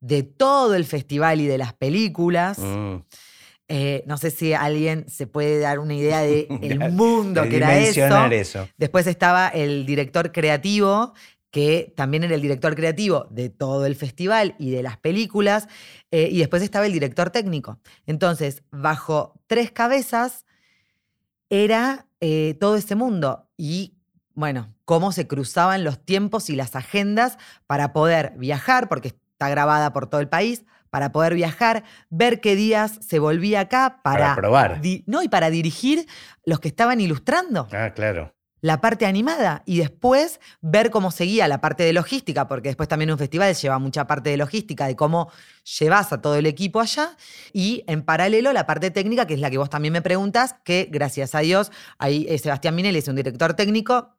de 0.00 0.22
todo 0.22 0.74
el 0.74 0.84
festival 0.84 1.40
y 1.40 1.46
de 1.46 1.56
las 1.56 1.72
películas. 1.72 2.58
Mm. 2.58 2.96
Eh, 3.68 4.04
no 4.06 4.18
sé 4.18 4.30
si 4.30 4.52
alguien 4.52 5.08
se 5.08 5.26
puede 5.26 5.58
dar 5.58 5.78
una 5.78 5.94
idea 5.94 6.20
del 6.20 6.46
el 6.62 6.92
mundo 6.92 7.42
que 7.42 7.56
era 7.56 7.78
eso. 7.78 8.26
eso. 8.30 8.68
Después 8.76 9.06
estaba 9.06 9.48
el 9.48 9.86
director 9.86 10.32
creativo, 10.32 11.14
que 11.50 11.92
también 11.96 12.24
era 12.24 12.34
el 12.34 12.42
director 12.42 12.74
creativo 12.74 13.26
de 13.30 13.48
todo 13.48 13.86
el 13.86 13.94
festival 13.96 14.54
y 14.58 14.70
de 14.70 14.82
las 14.82 14.98
películas. 14.98 15.68
Eh, 16.10 16.28
y 16.30 16.38
después 16.38 16.62
estaba 16.62 16.86
el 16.86 16.92
director 16.92 17.30
técnico. 17.30 17.78
Entonces, 18.06 18.64
bajo 18.70 19.40
tres 19.46 19.70
cabezas 19.70 20.44
era 21.48 22.06
eh, 22.20 22.56
todo 22.60 22.76
ese 22.76 22.96
mundo. 22.96 23.48
Y 23.56 23.94
bueno, 24.34 24.74
cómo 24.84 25.12
se 25.12 25.26
cruzaban 25.26 25.84
los 25.84 26.04
tiempos 26.04 26.50
y 26.50 26.56
las 26.56 26.76
agendas 26.76 27.38
para 27.66 27.92
poder 27.92 28.32
viajar, 28.36 28.88
porque 28.88 29.14
está 29.44 29.50
grabada 29.50 29.92
por 29.92 30.08
todo 30.08 30.20
el 30.20 30.28
país, 30.28 30.64
para 30.90 31.10
poder 31.10 31.34
viajar, 31.34 31.82
ver 32.08 32.40
qué 32.40 32.54
días 32.54 32.98
se 33.00 33.18
volvía 33.18 33.60
acá 33.60 34.00
para, 34.02 34.20
para 34.20 34.36
probar. 34.36 34.80
No, 35.06 35.22
y 35.22 35.28
para 35.28 35.50
dirigir 35.50 36.06
los 36.44 36.60
que 36.60 36.68
estaban 36.68 37.00
ilustrando. 37.00 37.66
Ah, 37.72 37.90
claro 37.94 38.32
la 38.64 38.80
parte 38.80 39.04
animada 39.04 39.62
y 39.66 39.76
después 39.76 40.40
ver 40.62 40.88
cómo 40.88 41.10
seguía 41.10 41.46
la 41.48 41.60
parte 41.60 41.82
de 41.82 41.92
logística, 41.92 42.48
porque 42.48 42.70
después 42.70 42.88
también 42.88 43.10
un 43.10 43.18
festival 43.18 43.54
lleva 43.54 43.78
mucha 43.78 44.06
parte 44.06 44.30
de 44.30 44.38
logística, 44.38 44.86
de 44.86 44.96
cómo 44.96 45.30
llevas 45.78 46.14
a 46.14 46.22
todo 46.22 46.36
el 46.36 46.46
equipo 46.46 46.80
allá, 46.80 47.14
y 47.52 47.84
en 47.86 48.00
paralelo 48.00 48.54
la 48.54 48.64
parte 48.64 48.90
técnica, 48.90 49.26
que 49.26 49.34
es 49.34 49.40
la 49.40 49.50
que 49.50 49.58
vos 49.58 49.68
también 49.68 49.92
me 49.92 50.00
preguntas, 50.00 50.56
que 50.64 50.88
gracias 50.90 51.34
a 51.34 51.40
Dios, 51.40 51.72
ahí 51.98 52.24
eh, 52.26 52.38
Sebastián 52.38 52.74
Minelli 52.74 53.00
es 53.00 53.08
un 53.08 53.16
director 53.16 53.52
técnico 53.52 54.13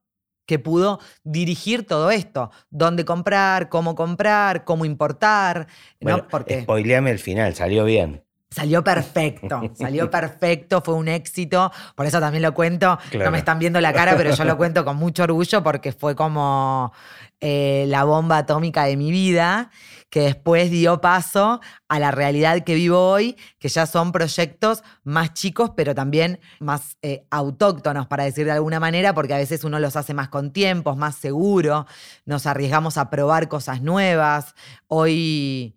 que 0.45 0.59
pudo 0.59 0.99
dirigir 1.23 1.85
todo 1.85 2.11
esto. 2.11 2.51
Dónde 2.69 3.05
comprar, 3.05 3.69
cómo 3.69 3.95
comprar, 3.95 4.63
cómo 4.65 4.85
importar. 4.85 5.67
Bueno, 6.01 6.27
Spoileame 6.63 7.11
el 7.11 7.19
final, 7.19 7.55
salió 7.55 7.85
bien. 7.85 8.24
Salió 8.55 8.85
perfecto, 8.85 9.69
salió 9.73 10.09
perfecto, 10.09 10.79
fue 10.79 10.93
un 10.93 11.09
éxito. 11.09 11.73
Por 11.93 12.05
eso 12.05 12.21
también 12.21 12.41
lo 12.41 12.53
cuento. 12.53 12.97
No 13.13 13.29
me 13.29 13.39
están 13.39 13.59
viendo 13.59 13.81
la 13.81 13.91
cara, 13.91 14.15
pero 14.15 14.33
yo 14.33 14.45
lo 14.45 14.55
cuento 14.55 14.85
con 14.85 14.95
mucho 14.95 15.23
orgullo 15.23 15.61
porque 15.61 15.91
fue 15.91 16.15
como 16.15 16.93
eh, 17.41 17.83
la 17.89 18.05
bomba 18.05 18.37
atómica 18.37 18.85
de 18.85 18.95
mi 18.95 19.11
vida, 19.11 19.71
que 20.09 20.21
después 20.21 20.71
dio 20.71 21.01
paso 21.01 21.59
a 21.89 21.99
la 21.99 22.11
realidad 22.11 22.63
que 22.63 22.75
vivo 22.75 23.09
hoy, 23.09 23.35
que 23.59 23.67
ya 23.67 23.85
son 23.85 24.13
proyectos 24.13 24.83
más 25.03 25.33
chicos, 25.33 25.71
pero 25.75 25.93
también 25.93 26.39
más 26.61 26.95
eh, 27.01 27.25
autóctonos, 27.31 28.07
para 28.07 28.23
decir 28.23 28.45
de 28.45 28.53
alguna 28.53 28.79
manera, 28.79 29.13
porque 29.13 29.33
a 29.33 29.37
veces 29.37 29.65
uno 29.65 29.79
los 29.79 29.97
hace 29.97 30.13
más 30.13 30.29
con 30.29 30.53
tiempos, 30.53 30.95
más 30.95 31.15
seguro, 31.15 31.87
nos 32.23 32.45
arriesgamos 32.45 32.97
a 32.97 33.09
probar 33.09 33.49
cosas 33.49 33.81
nuevas. 33.81 34.55
Hoy 34.87 35.75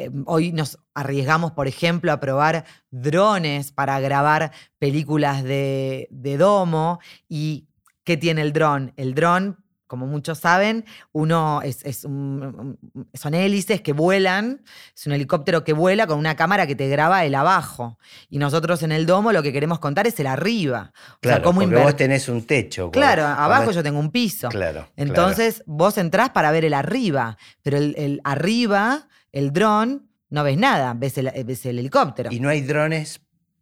Em, 0.00 0.24
hoy 0.26 0.52
nos 0.52 0.78
arriesgamos, 0.94 1.52
por 1.52 1.68
ejemplo, 1.68 2.10
a 2.12 2.20
probar 2.20 2.64
drones 2.90 3.70
para 3.70 4.00
grabar 4.00 4.50
películas 4.78 5.44
de, 5.44 6.08
domo. 6.38 7.00
¿Y 7.28 7.68
qué 8.04 8.16
tiene 8.16 8.40
el 8.40 8.52
dron? 8.54 8.94
El 8.96 9.14
dron, 9.14 9.62
como 9.86 10.06
muchos 10.06 10.38
saben, 10.38 10.86
uno 11.12 11.60
es, 11.62 11.82
son 12.00 13.34
hélices 13.34 13.82
que 13.82 13.92
vuelan, 13.92 14.62
es 14.94 15.06
un 15.06 15.12
helicóptero 15.12 15.64
que 15.64 15.74
vuela 15.74 16.06
con 16.06 16.18
una 16.18 16.34
cámara 16.36 16.66
que 16.66 16.76
te 16.76 16.88
graba 16.88 17.24
el 17.24 17.34
abajo. 17.34 17.98
Y 18.30 18.38
nosotros 18.38 18.82
en 18.82 18.92
el 18.92 19.04
domo 19.04 19.32
lo 19.32 19.42
que 19.42 19.52
queremos 19.52 19.80
contar 19.80 20.06
es 20.06 20.18
el 20.18 20.28
arriba. 20.28 20.92
Claro, 21.20 21.50
o 21.50 21.52
porque 21.52 21.76
vos 21.76 21.96
tenés 21.96 22.28
un 22.28 22.46
techo. 22.46 22.90
Claro, 22.90 23.26
abajo 23.26 23.70
yo 23.72 23.82
tengo 23.82 23.98
un 23.98 24.10
piso. 24.10 24.48
Claro. 24.48 24.88
Entonces 24.96 25.62
vos 25.66 25.98
entrás 25.98 26.30
para 26.30 26.50
ver 26.52 26.64
el 26.64 26.72
arriba, 26.72 27.36
pero 27.62 27.76
el 27.76 28.20
arriba 28.24 29.08
el 29.32 29.52
dron, 29.52 30.10
no 30.28 30.44
ves 30.44 30.56
nada, 30.58 30.94
ves 30.94 31.18
el, 31.18 31.30
ves 31.44 31.66
el 31.66 31.78
helicóptero. 31.78 32.30
Y 32.32 32.40
no 32.40 32.48
hay 32.48 32.62
drones 32.62 33.20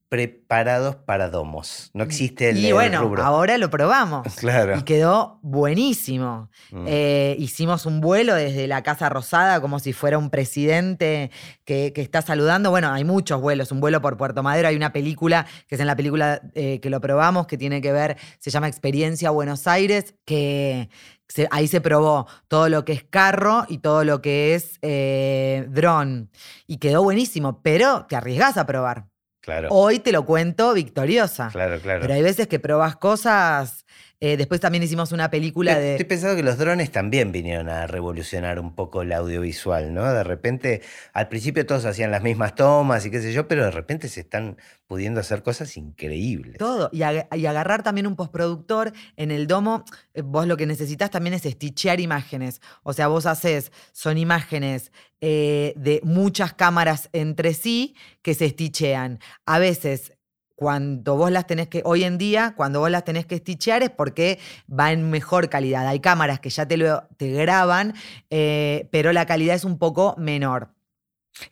preparados 0.08 0.96
para 0.96 1.28
domos. 1.28 1.90
No 1.92 2.02
existe 2.02 2.48
el, 2.50 2.58
Y 2.64 2.72
bueno, 2.72 3.02
rubro. 3.02 3.22
ahora 3.24 3.58
lo 3.58 3.70
probamos. 3.70 4.26
Claro. 4.36 4.76
Y 4.78 4.82
quedó 4.82 5.38
buenísimo. 5.42 6.48
Mm. 6.70 6.84
Eh, 6.86 7.36
hicimos 7.38 7.84
un 7.86 8.00
vuelo 8.00 8.34
desde 8.34 8.66
la 8.66 8.82
Casa 8.82 9.08
Rosada 9.08 9.60
como 9.60 9.78
si 9.78 9.92
fuera 9.92 10.16
un 10.18 10.30
presidente 10.30 11.30
que, 11.64 11.92
que 11.92 12.00
está 12.00 12.22
saludando. 12.22 12.70
Bueno, 12.70 12.92
hay 12.92 13.04
muchos 13.04 13.40
vuelos. 13.40 13.70
Un 13.72 13.80
vuelo 13.80 14.00
por 14.00 14.16
Puerto 14.16 14.42
Madero. 14.42 14.68
Hay 14.68 14.76
una 14.76 14.92
película, 14.92 15.46
que 15.66 15.74
es 15.74 15.80
en 15.80 15.86
la 15.86 15.96
película 15.96 16.40
eh, 16.54 16.80
que 16.80 16.88
lo 16.90 17.00
probamos, 17.00 17.46
que 17.46 17.58
tiene 17.58 17.80
que 17.82 17.92
ver, 17.92 18.16
se 18.38 18.50
llama 18.50 18.68
Experiencia 18.68 19.30
Buenos 19.30 19.66
Aires, 19.66 20.14
que 20.24 20.88
se- 21.28 21.48
ahí 21.50 21.68
se 21.68 21.80
probó 21.80 22.26
todo 22.48 22.68
lo 22.68 22.84
que 22.84 22.92
es 22.94 23.04
carro 23.04 23.66
y 23.68 23.78
todo 23.78 24.04
lo 24.04 24.22
que 24.22 24.54
es 24.54 24.78
eh, 24.82 25.66
dron. 25.68 26.30
Y 26.66 26.78
quedó 26.78 27.02
buenísimo, 27.02 27.60
pero 27.62 28.06
te 28.08 28.16
arriesgás 28.16 28.56
a 28.56 28.64
probar. 28.66 29.06
Claro. 29.40 29.68
Hoy 29.70 29.98
te 29.98 30.12
lo 30.12 30.24
cuento 30.24 30.74
victoriosa. 30.74 31.48
Claro, 31.50 31.80
claro. 31.80 32.00
Pero 32.02 32.14
hay 32.14 32.22
veces 32.22 32.48
que 32.48 32.58
probas 32.58 32.96
cosas. 32.96 33.84
Eh, 34.20 34.36
después 34.36 34.60
también 34.60 34.82
hicimos 34.82 35.12
una 35.12 35.30
película 35.30 35.72
Estoy 35.72 35.98
de. 35.98 36.04
pensando 36.04 36.34
que 36.36 36.42
los 36.42 36.58
drones 36.58 36.90
también 36.90 37.30
vinieron 37.30 37.68
a 37.68 37.86
revolucionar 37.86 38.58
un 38.58 38.74
poco 38.74 39.02
el 39.02 39.12
audiovisual, 39.12 39.94
¿no? 39.94 40.12
De 40.12 40.24
repente, 40.24 40.82
al 41.12 41.28
principio 41.28 41.64
todos 41.66 41.84
hacían 41.84 42.10
las 42.10 42.22
mismas 42.22 42.54
tomas 42.54 43.06
y 43.06 43.10
qué 43.10 43.20
sé 43.20 43.32
yo, 43.32 43.46
pero 43.46 43.64
de 43.64 43.70
repente 43.70 44.08
se 44.08 44.20
están 44.20 44.56
pudiendo 44.86 45.20
hacer 45.20 45.42
cosas 45.42 45.76
increíbles. 45.76 46.56
Todo. 46.58 46.88
Y, 46.92 47.00
ag- 47.00 47.28
y 47.36 47.46
agarrar 47.46 47.82
también 47.82 48.06
un 48.06 48.16
postproductor 48.16 48.92
en 49.16 49.30
el 49.30 49.46
domo. 49.46 49.84
eh, 50.14 50.22
Vos 50.22 50.46
lo 50.46 50.56
que 50.56 50.66
necesitas 50.66 51.10
también 51.10 51.34
es 51.34 51.46
estichear 51.46 52.00
imágenes. 52.00 52.60
O 52.82 52.92
sea, 52.92 53.08
vos 53.08 53.26
haces, 53.26 53.70
son 53.92 54.18
imágenes 54.18 54.90
eh, 55.20 55.74
de 55.76 56.00
muchas 56.04 56.54
cámaras 56.54 57.08
entre 57.12 57.54
sí 57.54 57.94
que 58.22 58.34
se 58.34 58.46
estichean. 58.46 59.20
A 59.46 59.58
veces. 59.58 60.12
Cuando 60.58 61.14
vos 61.14 61.30
las 61.30 61.46
tenés 61.46 61.68
que, 61.68 61.82
hoy 61.84 62.02
en 62.02 62.18
día, 62.18 62.54
cuando 62.56 62.80
vos 62.80 62.90
las 62.90 63.04
tenés 63.04 63.26
que 63.26 63.36
estichear 63.36 63.84
es 63.84 63.90
porque 63.90 64.40
va 64.68 64.90
en 64.90 65.08
mejor 65.08 65.48
calidad. 65.48 65.86
Hay 65.86 66.00
cámaras 66.00 66.40
que 66.40 66.50
ya 66.50 66.66
te, 66.66 66.76
lo, 66.76 67.04
te 67.16 67.30
graban, 67.30 67.94
eh, 68.28 68.88
pero 68.90 69.12
la 69.12 69.24
calidad 69.24 69.54
es 69.54 69.62
un 69.62 69.78
poco 69.78 70.16
menor. 70.18 70.70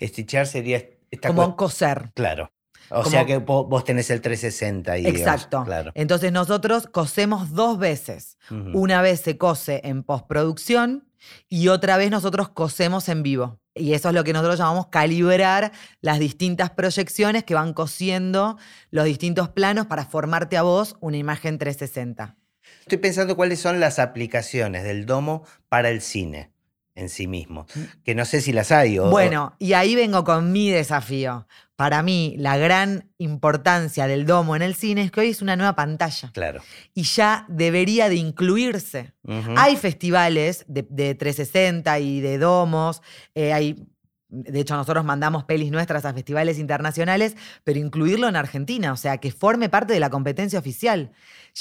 Estichar 0.00 0.48
sería 0.48 0.82
esta 1.12 1.28
como 1.28 1.54
coser. 1.54 2.10
Claro. 2.16 2.50
O 2.90 2.96
como- 3.02 3.10
sea 3.10 3.24
que 3.24 3.38
vo- 3.38 3.68
vos 3.68 3.84
tenés 3.84 4.10
el 4.10 4.20
360 4.20 4.90
ahí. 4.90 5.02
digamos, 5.04 5.20
Exacto. 5.20 5.62
Claro. 5.64 5.92
Entonces 5.94 6.32
nosotros 6.32 6.88
cosemos 6.88 7.52
dos 7.52 7.78
veces. 7.78 8.38
Una 8.50 9.02
vez 9.02 9.20
se 9.20 9.38
cose 9.38 9.82
en 9.84 10.02
postproducción 10.02 11.08
y 11.48 11.68
otra 11.68 11.96
vez 11.96 12.10
nosotros 12.10 12.48
cosemos 12.48 13.08
en 13.08 13.22
vivo. 13.22 13.60
Y 13.76 13.92
eso 13.92 14.08
es 14.08 14.14
lo 14.14 14.24
que 14.24 14.32
nosotros 14.32 14.58
llamamos 14.58 14.86
calibrar 14.88 15.70
las 16.00 16.18
distintas 16.18 16.70
proyecciones 16.70 17.44
que 17.44 17.54
van 17.54 17.74
cosiendo 17.74 18.56
los 18.90 19.04
distintos 19.04 19.50
planos 19.50 19.86
para 19.86 20.06
formarte 20.06 20.56
a 20.56 20.62
vos 20.62 20.96
una 21.00 21.18
imagen 21.18 21.58
360. 21.58 22.36
Estoy 22.80 22.98
pensando 22.98 23.36
cuáles 23.36 23.60
son 23.60 23.78
las 23.78 23.98
aplicaciones 23.98 24.82
del 24.82 25.06
domo 25.06 25.44
para 25.68 25.90
el 25.90 26.00
cine 26.00 26.55
en 26.96 27.08
sí 27.08 27.28
mismo. 27.28 27.66
Que 28.04 28.14
no 28.16 28.24
sé 28.24 28.40
si 28.40 28.52
las 28.52 28.72
hay 28.72 28.98
o. 28.98 29.08
Bueno, 29.10 29.54
y 29.60 29.74
ahí 29.74 29.94
vengo 29.94 30.24
con 30.24 30.50
mi 30.50 30.70
desafío. 30.70 31.46
Para 31.76 32.02
mí, 32.02 32.34
la 32.38 32.56
gran 32.56 33.10
importancia 33.18 34.06
del 34.06 34.24
domo 34.24 34.56
en 34.56 34.62
el 34.62 34.74
cine 34.74 35.02
es 35.02 35.12
que 35.12 35.20
hoy 35.20 35.28
es 35.28 35.42
una 35.42 35.56
nueva 35.56 35.76
pantalla 35.76 36.30
Claro. 36.32 36.62
y 36.94 37.02
ya 37.02 37.44
debería 37.48 38.08
de 38.08 38.14
incluirse. 38.16 39.12
Hay 39.56 39.76
festivales 39.76 40.64
de, 40.68 40.86
de 40.88 41.14
360 41.14 41.98
y 42.00 42.20
de 42.20 42.38
domos, 42.38 43.02
eh, 43.34 43.52
hay, 43.52 43.86
de 44.28 44.58
hecho 44.60 44.74
nosotros 44.74 45.04
mandamos 45.04 45.44
pelis 45.44 45.70
nuestras 45.70 46.06
a 46.06 46.14
festivales 46.14 46.58
internacionales, 46.58 47.36
pero 47.62 47.78
incluirlo 47.78 48.26
en 48.26 48.36
Argentina, 48.36 48.92
o 48.92 48.96
sea, 48.96 49.18
que 49.18 49.30
forme 49.30 49.68
parte 49.68 49.92
de 49.92 50.00
la 50.00 50.08
competencia 50.08 50.58
oficial. 50.58 51.12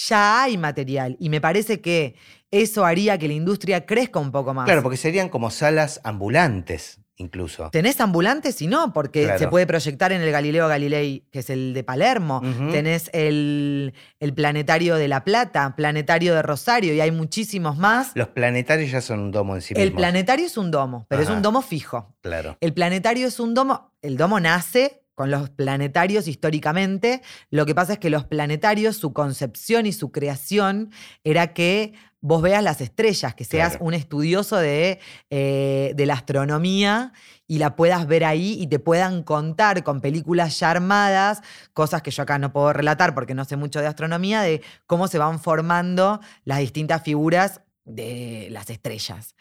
Ya 0.08 0.44
hay 0.44 0.58
material 0.58 1.16
y 1.20 1.30
me 1.30 1.40
parece 1.40 1.80
que 1.80 2.16
eso 2.52 2.84
haría 2.86 3.18
que 3.18 3.28
la 3.30 3.34
industria 3.34 3.86
crezca 3.86 4.20
un 4.20 4.32
poco 4.32 4.54
más. 4.54 4.66
Claro, 4.66 4.84
porque 4.84 4.98
serían 4.98 5.30
como 5.30 5.50
salas 5.50 6.02
ambulantes, 6.04 7.00
incluso. 7.16 7.70
Tenés 7.72 8.02
ambulantes 8.02 8.62
y 8.62 8.68
no, 8.68 8.92
porque 8.92 9.24
Claro. 9.24 9.40
se 9.40 9.48
puede 9.48 9.66
proyectar 9.66 10.12
en 10.12 10.22
el 10.22 10.32
Galileo 10.32 10.68
Galilei, 10.68 11.22
que 11.32 11.40
es 11.40 11.50
el 11.50 11.74
de 11.74 11.84
Palermo. 11.86 12.42
Tenés 12.72 13.10
el, 13.14 13.94
el 14.20 14.34
Planetario 14.34 14.96
de 14.96 15.08
La 15.08 15.24
Plata, 15.24 15.76
Planetario 15.78 16.36
de 16.36 16.42
Rosario, 16.42 16.94
y 16.94 17.00
hay 17.00 17.12
muchísimos 17.12 17.78
más. 17.78 18.12
Los 18.16 18.28
planetarios 18.30 18.92
ya 18.92 19.00
son 19.00 19.20
un 19.20 19.32
domo 19.32 19.56
en 19.56 19.62
sí 19.62 19.74
El 19.78 19.94
planetario 19.94 20.46
es 20.46 20.58
un 20.58 20.72
domo, 20.72 21.06
pero 21.10 21.22
es 21.22 21.30
un 21.30 21.42
domo 21.42 21.62
fijo. 21.62 22.14
Claro. 22.22 22.58
El 22.60 22.74
planetario 22.74 23.28
es 23.28 23.40
un 23.40 23.54
domo, 23.54 23.94
el 24.02 24.18
domo 24.18 24.40
nace 24.42 25.05
con 25.16 25.32
los 25.32 25.50
planetarios 25.50 26.28
históricamente. 26.28 27.22
Lo 27.50 27.66
que 27.66 27.74
pasa 27.74 27.94
es 27.94 28.00
que 28.00 28.10
los 28.10 28.26
planetarios, 28.26 28.98
su 28.98 29.14
concepción 29.14 29.86
y 29.86 29.94
su 29.94 30.12
creación 30.12 30.92
era 31.24 31.54
que 31.54 31.94
vos 32.22 32.42
veas 32.42 32.64
las 32.64 32.82
estrellas, 32.82 33.36
que 33.36 33.46
seas 33.46 33.74
Claro. 33.74 33.86
un 33.86 33.94
estudioso 33.94 34.58
de, 34.58 35.00
eh, 35.30 35.94
de 35.96 36.06
la 36.08 36.16
astronomía 36.16 37.14
y 37.48 37.60
la 37.60 37.76
puedas 37.76 38.08
ver 38.08 38.26
ahí 38.26 38.58
y 38.60 38.66
te 38.68 38.80
puedan 38.80 39.22
contar 39.22 39.84
con 39.84 40.02
películas 40.02 40.60
ya 40.60 40.72
armadas, 40.72 41.42
cosas 41.74 42.02
que 42.02 42.10
yo 42.10 42.24
acá 42.24 42.40
no 42.40 42.52
puedo 42.52 42.74
relatar 42.74 43.14
porque 43.14 43.36
no 43.36 43.46
sé 43.46 43.58
mucho 43.58 43.80
de 43.80 43.88
astronomía, 43.88 44.42
de 44.42 44.62
cómo 44.88 45.08
se 45.08 45.20
van 45.20 45.40
formando 45.40 46.20
las 46.46 46.60
distintas 46.60 47.04
figuras 47.04 47.62
de 47.84 48.48
las 48.50 48.72
estrellas. 48.72 49.36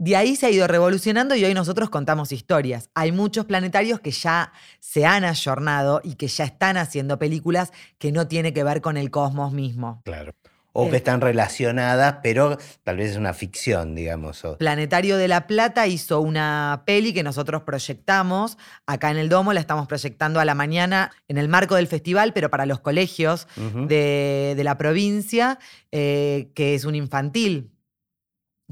De 0.00 0.16
ahí 0.16 0.34
se 0.34 0.46
ha 0.46 0.50
ido 0.50 0.66
revolucionando 0.66 1.34
y 1.34 1.44
hoy 1.44 1.52
nosotros 1.52 1.90
contamos 1.90 2.32
historias. 2.32 2.88
Hay 2.94 3.12
muchos 3.12 3.44
planetarios 3.44 4.00
que 4.00 4.12
ya 4.12 4.50
se 4.78 5.04
han 5.04 5.24
ayornado 5.24 6.00
y 6.02 6.14
que 6.14 6.26
ya 6.26 6.44
están 6.44 6.78
haciendo 6.78 7.18
películas 7.18 7.70
que 7.98 8.10
no 8.10 8.26
tienen 8.26 8.54
que 8.54 8.64
ver 8.64 8.80
con 8.80 8.96
el 8.96 9.10
cosmos 9.10 9.52
mismo. 9.52 10.00
Claro. 10.06 10.32
O 10.72 10.86
Eh. 10.86 10.90
que 10.90 10.96
están 10.96 11.20
relacionadas, 11.20 12.16
pero 12.22 12.56
tal 12.82 12.96
vez 12.96 13.10
es 13.10 13.16
una 13.18 13.34
ficción, 13.34 13.94
digamos. 13.94 14.42
Planetario 14.58 15.18
de 15.18 15.28
La 15.28 15.46
Plata 15.46 15.86
hizo 15.86 16.22
una 16.22 16.82
peli 16.86 17.12
que 17.12 17.22
nosotros 17.22 17.64
proyectamos. 17.64 18.56
Acá 18.86 19.10
en 19.10 19.18
el 19.18 19.28
Domo 19.28 19.52
la 19.52 19.60
estamos 19.60 19.86
proyectando 19.86 20.40
a 20.40 20.46
la 20.46 20.54
mañana 20.54 21.10
en 21.28 21.36
el 21.36 21.48
marco 21.48 21.74
del 21.74 21.88
festival, 21.88 22.32
pero 22.32 22.48
para 22.48 22.64
los 22.64 22.80
colegios 22.80 23.48
de 23.86 24.58
la 24.64 24.78
provincia, 24.78 25.58
eh, 25.92 26.52
que 26.54 26.74
es 26.74 26.86
un 26.86 26.94
infantil, 26.94 27.72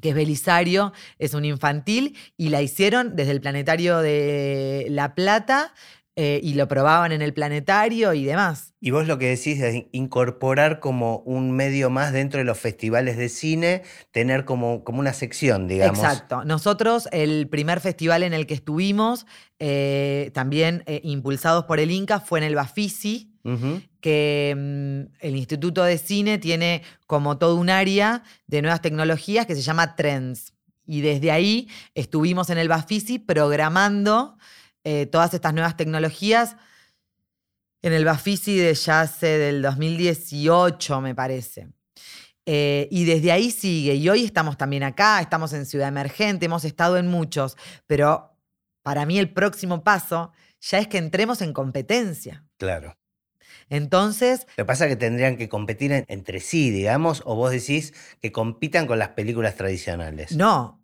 que 0.00 0.10
es 0.10 0.14
Belisario, 0.14 0.92
es 1.18 1.34
un 1.34 1.44
infantil, 1.44 2.16
y 2.36 2.48
la 2.48 2.62
hicieron 2.62 3.16
desde 3.16 3.32
el 3.32 3.40
planetario 3.40 3.98
de 3.98 4.86
La 4.90 5.14
Plata 5.14 5.72
eh, 6.20 6.40
y 6.42 6.54
lo 6.54 6.66
probaban 6.66 7.12
en 7.12 7.22
el 7.22 7.32
planetario 7.32 8.12
y 8.12 8.24
demás. 8.24 8.74
Y 8.80 8.90
vos 8.90 9.06
lo 9.06 9.18
que 9.18 9.26
decís 9.26 9.60
es 9.60 9.84
incorporar 9.92 10.80
como 10.80 11.18
un 11.18 11.52
medio 11.52 11.90
más 11.90 12.12
dentro 12.12 12.38
de 12.38 12.44
los 12.44 12.58
festivales 12.58 13.16
de 13.16 13.28
cine, 13.28 13.82
tener 14.10 14.44
como, 14.44 14.82
como 14.82 14.98
una 14.98 15.12
sección, 15.12 15.68
digamos. 15.68 16.00
Exacto. 16.00 16.44
Nosotros, 16.44 17.08
el 17.12 17.48
primer 17.48 17.78
festival 17.78 18.24
en 18.24 18.34
el 18.34 18.48
que 18.48 18.54
estuvimos, 18.54 19.26
eh, 19.60 20.32
también 20.34 20.82
eh, 20.86 21.00
impulsados 21.04 21.66
por 21.66 21.78
el 21.78 21.92
Inca, 21.92 22.18
fue 22.18 22.40
en 22.40 22.46
el 22.46 22.56
Bafisi, 22.56 23.27
Que 24.00 24.54
mm, 24.56 25.16
el 25.20 25.36
Instituto 25.36 25.84
de 25.84 25.98
Cine 25.98 26.38
tiene 26.38 26.82
como 27.06 27.38
todo 27.38 27.56
un 27.56 27.70
área 27.70 28.22
de 28.46 28.62
nuevas 28.62 28.82
tecnologías 28.82 29.46
que 29.46 29.54
se 29.54 29.62
llama 29.62 29.96
Trends. 29.96 30.52
Y 30.86 31.00
desde 31.00 31.30
ahí 31.30 31.68
estuvimos 31.94 32.50
en 32.50 32.58
el 32.58 32.68
Bafisi 32.68 33.18
programando 33.18 34.36
eh, 34.84 35.06
todas 35.06 35.34
estas 35.34 35.54
nuevas 35.54 35.76
tecnologías 35.76 36.56
en 37.82 37.92
el 37.92 38.04
Bafisi 38.04 38.56
de 38.56 38.74
ya 38.74 39.02
hace 39.02 39.38
del 39.38 39.62
2018, 39.62 41.00
me 41.00 41.14
parece. 41.14 41.68
Eh, 42.46 42.88
y 42.90 43.04
desde 43.04 43.30
ahí 43.30 43.50
sigue. 43.50 43.94
Y 43.94 44.08
hoy 44.08 44.24
estamos 44.24 44.56
también 44.56 44.82
acá, 44.82 45.20
estamos 45.20 45.52
en 45.52 45.66
Ciudad 45.66 45.88
Emergente, 45.88 46.46
hemos 46.46 46.64
estado 46.64 46.96
en 46.96 47.06
muchos, 47.06 47.56
pero 47.86 48.34
para 48.82 49.04
mí 49.04 49.18
el 49.18 49.32
próximo 49.32 49.84
paso 49.84 50.32
ya 50.60 50.78
es 50.78 50.88
que 50.88 50.98
entremos 50.98 51.42
en 51.42 51.52
competencia. 51.52 52.44
Claro. 52.56 52.97
Entonces, 53.70 54.46
Lo 54.56 54.64
que 54.64 54.66
pasa 54.66 54.84
es 54.86 54.90
que 54.90 54.96
tendrían 54.96 55.36
que 55.36 55.48
competir 55.48 55.92
en- 55.92 56.04
entre 56.08 56.40
sí, 56.40 56.70
digamos, 56.70 57.22
o 57.26 57.34
vos 57.36 57.50
decís 57.50 57.92
que 58.22 58.32
compitan 58.32 58.86
con 58.86 58.98
las 58.98 59.10
películas 59.10 59.54
tradicionales. 59.56 60.32
no, 60.32 60.80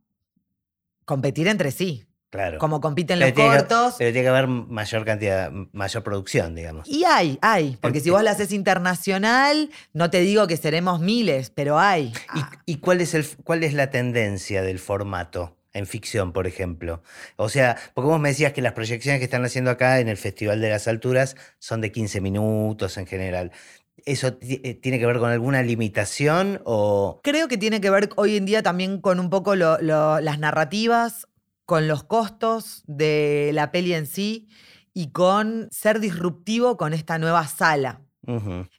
competir 1.05 1.49
entre 1.49 1.70
sí, 1.70 2.06
Claro. 2.31 2.59
como 2.59 2.81
compiten 2.81 3.19
Pero 3.19 3.29
los 3.29 3.35
tiene 3.37 3.50
que- 3.50 3.56
cortos. 3.59 3.94
pero 3.98 4.11
tiene 4.11 4.25
que 4.25 4.29
haber 4.29 4.48
mayor 4.48 5.04
cantidad, 5.04 5.52
mayor 5.73 6.02
producción, 6.02 6.54
digamos. 6.54 6.88
Y 6.88 7.04
hay, 7.04 7.38
hay, 7.42 7.79
porque 7.81 8.00
si 8.00 8.11
vos 8.11 8.23
la 8.25 8.33
haces 8.33 8.52
internacional, 8.52 9.71
no 9.92 10.11
te 10.11 10.21
digo 10.21 10.46
que 10.46 10.56
seremos 10.56 11.00
miles, 11.00 11.50
pero 11.50 11.79
hay. 11.79 12.06
¿Y, 12.35 12.40
Ah, 12.40 12.50
y 12.67 12.77
cuál, 12.79 13.00
es 13.00 13.15
el, 13.15 13.25
cuál 13.44 13.63
es 13.63 13.73
la 13.75 13.90
tendencia 13.90 14.63
del 14.63 14.79
formato 14.81 15.56
en 15.75 15.87
ficción, 15.87 16.33
por 16.33 16.46
ejemplo? 16.46 17.02
O 17.37 17.48
sea, 17.48 17.77
porque 17.94 18.08
vos 18.08 18.20
me 18.20 18.31
decías 18.31 18.52
que 18.52 18.62
las 18.62 18.72
proyecciones 18.72 19.18
que 19.18 19.25
están 19.25 19.44
haciendo 19.44 19.70
acá 19.70 20.00
en 20.00 20.08
el 20.08 20.16
Festival 20.16 20.60
de 20.60 20.70
las 20.70 20.88
Alturas 20.88 21.37
son 21.58 21.81
de 21.83 21.92
15 21.92 22.20
minutos 22.20 22.96
en 22.96 23.06
general. 23.06 23.52
¿Eso 24.06 24.38
eh, 24.40 24.75
tiene 24.75 24.98
que 24.98 25.06
ver 25.06 25.18
con 25.18 25.31
alguna 25.31 25.62
limitación 25.62 26.60
o...? 26.64 27.20
Creo 27.22 27.48
que 27.48 27.56
tiene 27.58 27.81
que 27.81 27.90
ver 27.90 28.10
hoy 28.16 28.37
en 28.37 28.44
día 28.46 28.62
también 28.62 29.00
con 29.00 29.20
un 29.20 29.31
poco 29.31 29.54
lo- 29.56 29.79
lo- 29.81 30.20
las 30.20 30.38
narrativas 30.38 31.29
con 31.66 31.88
los 31.88 32.04
costos 32.04 32.83
de 32.87 33.50
la 33.54 33.70
peli 33.72 33.94
en 33.94 34.06
sí 34.06 34.48
y 34.92 35.10
con 35.12 35.68
ser 35.70 35.98
disruptivo 36.00 36.77
con 36.77 36.92
esta 36.92 37.18
nueva 37.18 37.46
sala. 37.46 38.02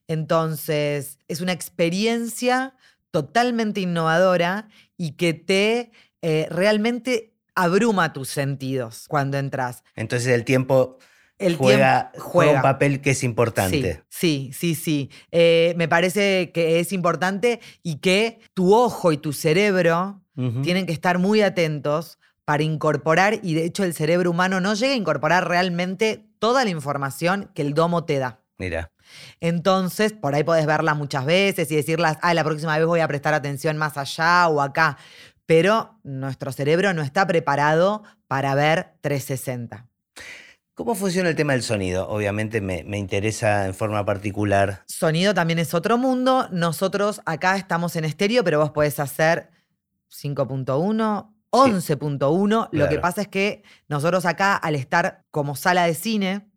Entonces, 0.07 1.17
es 1.27 1.41
una 1.41 1.51
experiencia 1.51 2.75
totalmente 3.11 3.81
innovadora 3.81 4.67
y 4.97 5.11
que 5.13 5.33
te 5.33 5.91
eh, 6.27 6.47
realmente 6.49 7.35
abruma 7.53 8.11
tus 8.11 8.29
sentidos 8.29 9.05
cuando 9.07 9.37
entras. 9.37 9.83
Entonces 9.95 10.33
el 10.33 10.43
tiempo 10.43 10.97
El 11.37 11.55
juega, 11.55 12.11
juega 12.17 12.53
un 12.53 12.61
papel 12.63 12.99
que 12.99 13.11
es 13.11 13.23
importante. 13.23 14.03
Sí, 14.09 14.51
sí, 14.51 14.73
sí. 14.73 14.75
sí. 14.75 15.11
Eh, 15.31 15.75
me 15.77 15.87
parece 15.87 16.51
que 16.51 16.79
es 16.79 16.93
importante 16.93 17.59
y 17.83 17.97
que 17.97 18.39
tu 18.55 18.73
ojo 18.73 19.11
y 19.11 19.17
tu 19.17 19.33
cerebro 19.33 20.23
tienen 20.63 20.87
que 20.87 20.93
estar 20.93 21.19
muy 21.19 21.43
atentos 21.43 22.17
para 22.43 22.63
incorporar, 22.63 23.39
y 23.41 23.53
de 23.53 23.63
hecho 23.63 23.83
el 23.83 23.93
cerebro 23.93 24.31
humano 24.31 24.59
no 24.59 24.73
llega 24.73 24.93
a 24.93 24.97
incorporar 24.97 25.47
realmente 25.47 26.25
toda 26.39 26.63
la 26.63 26.71
información 26.71 27.51
que 27.53 27.61
el 27.61 27.73
domo 27.73 28.03
te 28.03 28.17
da. 28.19 28.41
Mira, 28.57 28.91
Entonces, 29.39 30.13
por 30.13 30.33
ahí 30.33 30.43
podés 30.43 30.65
verla 30.65 30.93
muchas 30.93 31.25
veces 31.25 31.71
y 31.71 31.75
decirlas, 31.75 32.17
ah, 32.21 32.33
la 32.33 32.43
próxima 32.43 32.77
vez 32.77 32.87
voy 32.87 33.01
a 33.01 33.07
prestar 33.07 33.33
atención 33.33 33.77
más 33.77 33.97
allá 33.97 34.47
o 34.47 34.61
acá. 34.61 34.97
Pero 35.45 35.99
nuestro 36.03 36.51
cerebro 36.51 36.93
no 36.93 37.01
está 37.01 37.27
preparado 37.27 38.03
para 38.27 38.55
ver 38.55 38.93
360. 39.01 39.87
¿cómo 40.75 40.93
funciona 40.93 41.29
el 41.29 41.35
tema 41.35 41.53
del 41.53 41.63
sonido? 41.63 42.07
Obviamente 42.09 42.61
me, 42.61 42.83
me 42.83 42.97
interesa 42.99 43.65
en 43.65 43.73
forma 43.73 44.05
particular. 44.05 44.83
Sonido 44.87 45.33
también 45.33 45.57
es 45.57 45.73
otro 45.73 45.97
mundo. 45.97 46.47
Nosotros 46.51 47.21
acá 47.25 47.55
estamos 47.55 47.95
en 47.95 48.05
estéreo, 48.05 48.43
pero 48.43 48.59
vos 48.59 48.71
podés 48.71 48.99
hacer 48.99 49.49
5.1, 50.11 51.33
11.1. 51.49 52.69
Lo 52.71 52.89
que 52.89 52.99
pasa 52.99 53.21
es 53.21 53.27
que 53.27 53.63
nosotros 53.87 54.25
acá, 54.25 54.55
al 54.55 54.75
estar 54.75 55.23
como 55.31 55.55
sala 55.55 55.85
de 55.85 55.95
cine, 55.95 56.51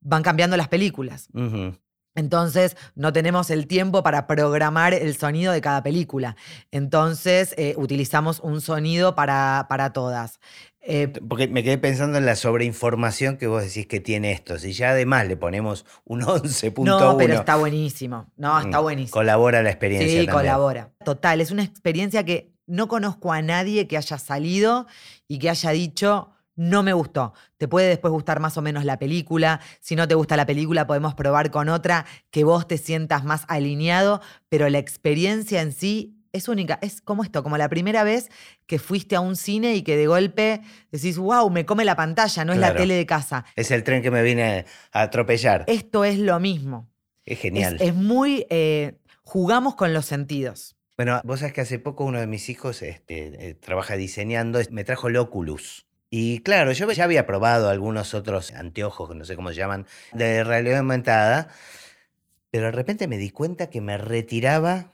van 0.00 0.22
cambiando 0.22 0.56
las 0.56 0.68
películas. 0.68 1.28
Entonces, 2.14 2.76
no 2.94 3.12
tenemos 3.12 3.50
el 3.50 3.66
tiempo 3.66 4.02
para 4.02 4.26
programar 4.26 4.94
el 4.94 5.16
sonido 5.16 5.52
de 5.52 5.60
cada 5.60 5.82
película. 5.82 6.36
Entonces, 6.70 7.54
eh, 7.56 7.74
utilizamos 7.76 8.40
un 8.40 8.60
sonido 8.60 9.14
para, 9.14 9.66
para 9.68 9.92
todas. 9.92 10.38
Eh, 10.86 11.08
Porque 11.28 11.48
me 11.48 11.64
quedé 11.64 11.78
pensando 11.78 12.18
en 12.18 12.26
la 12.26 12.36
sobreinformación 12.36 13.38
que 13.38 13.46
vos 13.46 13.62
decís 13.62 13.86
que 13.86 14.00
tiene 14.00 14.32
esto. 14.32 14.58
Si 14.58 14.74
ya 14.74 14.90
además 14.90 15.26
le 15.26 15.36
ponemos 15.36 15.86
un 16.04 16.20
11.1, 16.20 16.84
no, 16.84 17.16
pero 17.16 17.34
está 17.34 17.56
buenísimo. 17.56 18.26
No, 18.36 18.60
está 18.60 18.80
mm, 18.80 18.82
buenísimo. 18.82 19.12
colabora 19.12 19.62
la 19.62 19.70
experiencia. 19.70 20.08
Sí, 20.08 20.26
también. 20.26 20.34
colabora. 20.34 20.90
Total, 21.04 21.40
es 21.40 21.50
una 21.50 21.64
experiencia 21.64 22.24
que 22.24 22.52
no 22.66 22.88
conozco 22.88 23.32
a 23.32 23.40
nadie 23.40 23.86
que 23.88 23.96
haya 23.96 24.18
salido 24.18 24.86
y 25.26 25.38
que 25.38 25.48
haya 25.48 25.70
dicho, 25.70 26.33
no 26.56 26.82
me 26.82 26.92
gustó. 26.92 27.32
Te 27.58 27.68
puede 27.68 27.88
después 27.88 28.12
gustar 28.12 28.40
más 28.40 28.56
o 28.56 28.62
menos 28.62 28.84
la 28.84 28.98
película. 28.98 29.60
Si 29.80 29.96
no 29.96 30.06
te 30.08 30.14
gusta 30.14 30.36
la 30.36 30.46
película, 30.46 30.86
podemos 30.86 31.14
probar 31.14 31.50
con 31.50 31.68
otra 31.68 32.06
que 32.30 32.44
vos 32.44 32.66
te 32.68 32.78
sientas 32.78 33.24
más 33.24 33.44
alineado, 33.48 34.20
pero 34.48 34.68
la 34.68 34.78
experiencia 34.78 35.60
en 35.62 35.72
sí 35.72 36.16
es 36.32 36.48
única. 36.48 36.78
Es 36.82 37.00
como 37.00 37.22
esto, 37.22 37.42
como 37.42 37.56
la 37.58 37.68
primera 37.68 38.02
vez 38.04 38.28
que 38.66 38.78
fuiste 38.78 39.14
a 39.16 39.20
un 39.20 39.36
cine 39.36 39.74
y 39.76 39.82
que 39.82 39.96
de 39.96 40.06
golpe 40.06 40.62
decís, 40.90 41.16
wow, 41.18 41.48
me 41.50 41.64
come 41.66 41.84
la 41.84 41.94
pantalla, 41.96 42.44
no 42.44 42.52
es 42.52 42.58
la 42.58 42.74
tele 42.74 42.94
de 42.94 43.06
casa. 43.06 43.44
Es 43.56 43.70
el 43.70 43.84
tren 43.84 44.02
que 44.02 44.10
me 44.10 44.22
viene 44.22 44.64
a 44.92 45.02
atropellar. 45.02 45.64
Es, 45.68 45.78
Esto 45.78 46.04
es 46.04 46.18
lo 46.18 46.40
mismo. 46.40 46.88
genial. 47.26 47.76
Es, 47.76 47.88
es 47.88 47.94
muy... 47.94 48.46
eh, 48.50 48.98
jugamos 49.22 49.74
con 49.76 49.92
los 49.94 50.06
sentidos. 50.06 50.76
Bueno, 50.96 51.20
vos 51.24 51.40
sabés 51.40 51.52
que 51.54 51.60
hace 51.60 51.78
poco 51.78 52.04
uno 52.04 52.20
de 52.20 52.26
mis 52.26 52.48
hijos 52.48 52.82
este, 52.82 53.48
eh, 53.50 53.54
trabaja 53.54 53.96
diseñando, 53.96 54.60
es- 54.60 54.70
me 54.70 54.84
trajo 54.84 55.08
el 55.08 55.16
Oculus. 55.16 55.86
Y 56.16 56.38
claro, 56.42 56.70
yo 56.70 56.88
ya 56.92 57.02
había 57.02 57.26
probado 57.26 57.68
algunos 57.68 58.14
otros 58.14 58.52
anteojos, 58.52 59.16
no 59.16 59.24
sé 59.24 59.34
cómo 59.34 59.48
se 59.48 59.56
llaman, 59.56 59.84
de 60.12 60.44
realidad 60.44 60.78
aumentada, 60.78 61.48
pero 62.52 62.66
de 62.66 62.70
repente 62.70 63.08
me 63.08 63.18
di 63.18 63.30
cuenta 63.30 63.68
que 63.68 63.80
me 63.80 63.98
retiraba 63.98 64.93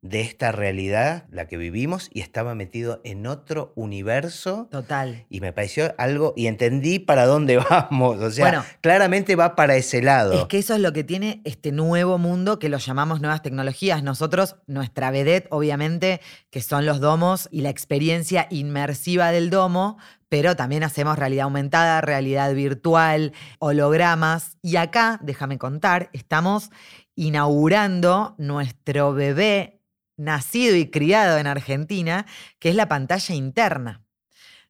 de 0.00 0.20
esta 0.20 0.52
realidad, 0.52 1.24
la 1.30 1.48
que 1.48 1.56
vivimos, 1.56 2.08
y 2.14 2.20
estaba 2.20 2.54
metido 2.54 3.00
en 3.02 3.26
otro 3.26 3.72
universo. 3.74 4.68
Total. 4.70 5.26
Y 5.28 5.40
me 5.40 5.52
pareció 5.52 5.92
algo, 5.98 6.34
y 6.36 6.46
entendí 6.46 6.98
para 7.00 7.26
dónde 7.26 7.56
vamos. 7.70 8.20
O 8.20 8.30
sea, 8.30 8.44
Bueno. 8.46 8.64
claramente 8.80 9.34
va 9.34 9.56
para 9.56 9.74
ese 9.76 10.00
lado. 10.00 10.32
Es 10.34 10.44
que 10.46 10.58
eso 10.58 10.74
es 10.74 10.80
lo 10.80 10.92
que 10.92 11.02
tiene 11.04 11.40
este 11.44 11.72
nuevo 11.72 12.16
mundo 12.18 12.58
que 12.58 12.68
lo 12.68 12.78
llamamos 12.78 13.20
nuevas 13.20 13.42
tecnologías. 13.42 14.02
Nosotros, 14.04 14.56
nuestra 14.66 15.10
vedette, 15.10 15.48
obviamente, 15.50 16.20
que 16.50 16.62
son 16.62 16.86
los 16.86 17.00
domos 17.00 17.48
y 17.50 17.62
la 17.62 17.70
experiencia 17.70 18.46
inmersiva 18.50 19.32
del 19.32 19.50
domo, 19.50 19.98
pero 20.28 20.54
también 20.54 20.84
hacemos 20.84 21.18
realidad 21.18 21.44
aumentada, 21.44 22.00
realidad 22.02 22.54
virtual, 22.54 23.32
hologramas. 23.58 24.56
Y 24.62 24.76
acá, 24.76 25.18
déjame 25.22 25.58
contar, 25.58 26.10
estamos 26.12 26.70
inaugurando 27.16 28.34
nuestro 28.38 29.12
bebé 29.12 29.77
nacido 30.18 30.76
y 30.76 30.90
criado 30.90 31.38
en 31.38 31.46
Argentina, 31.46 32.26
que 32.58 32.68
es 32.68 32.74
la 32.74 32.88
pantalla 32.88 33.34
interna. 33.34 34.04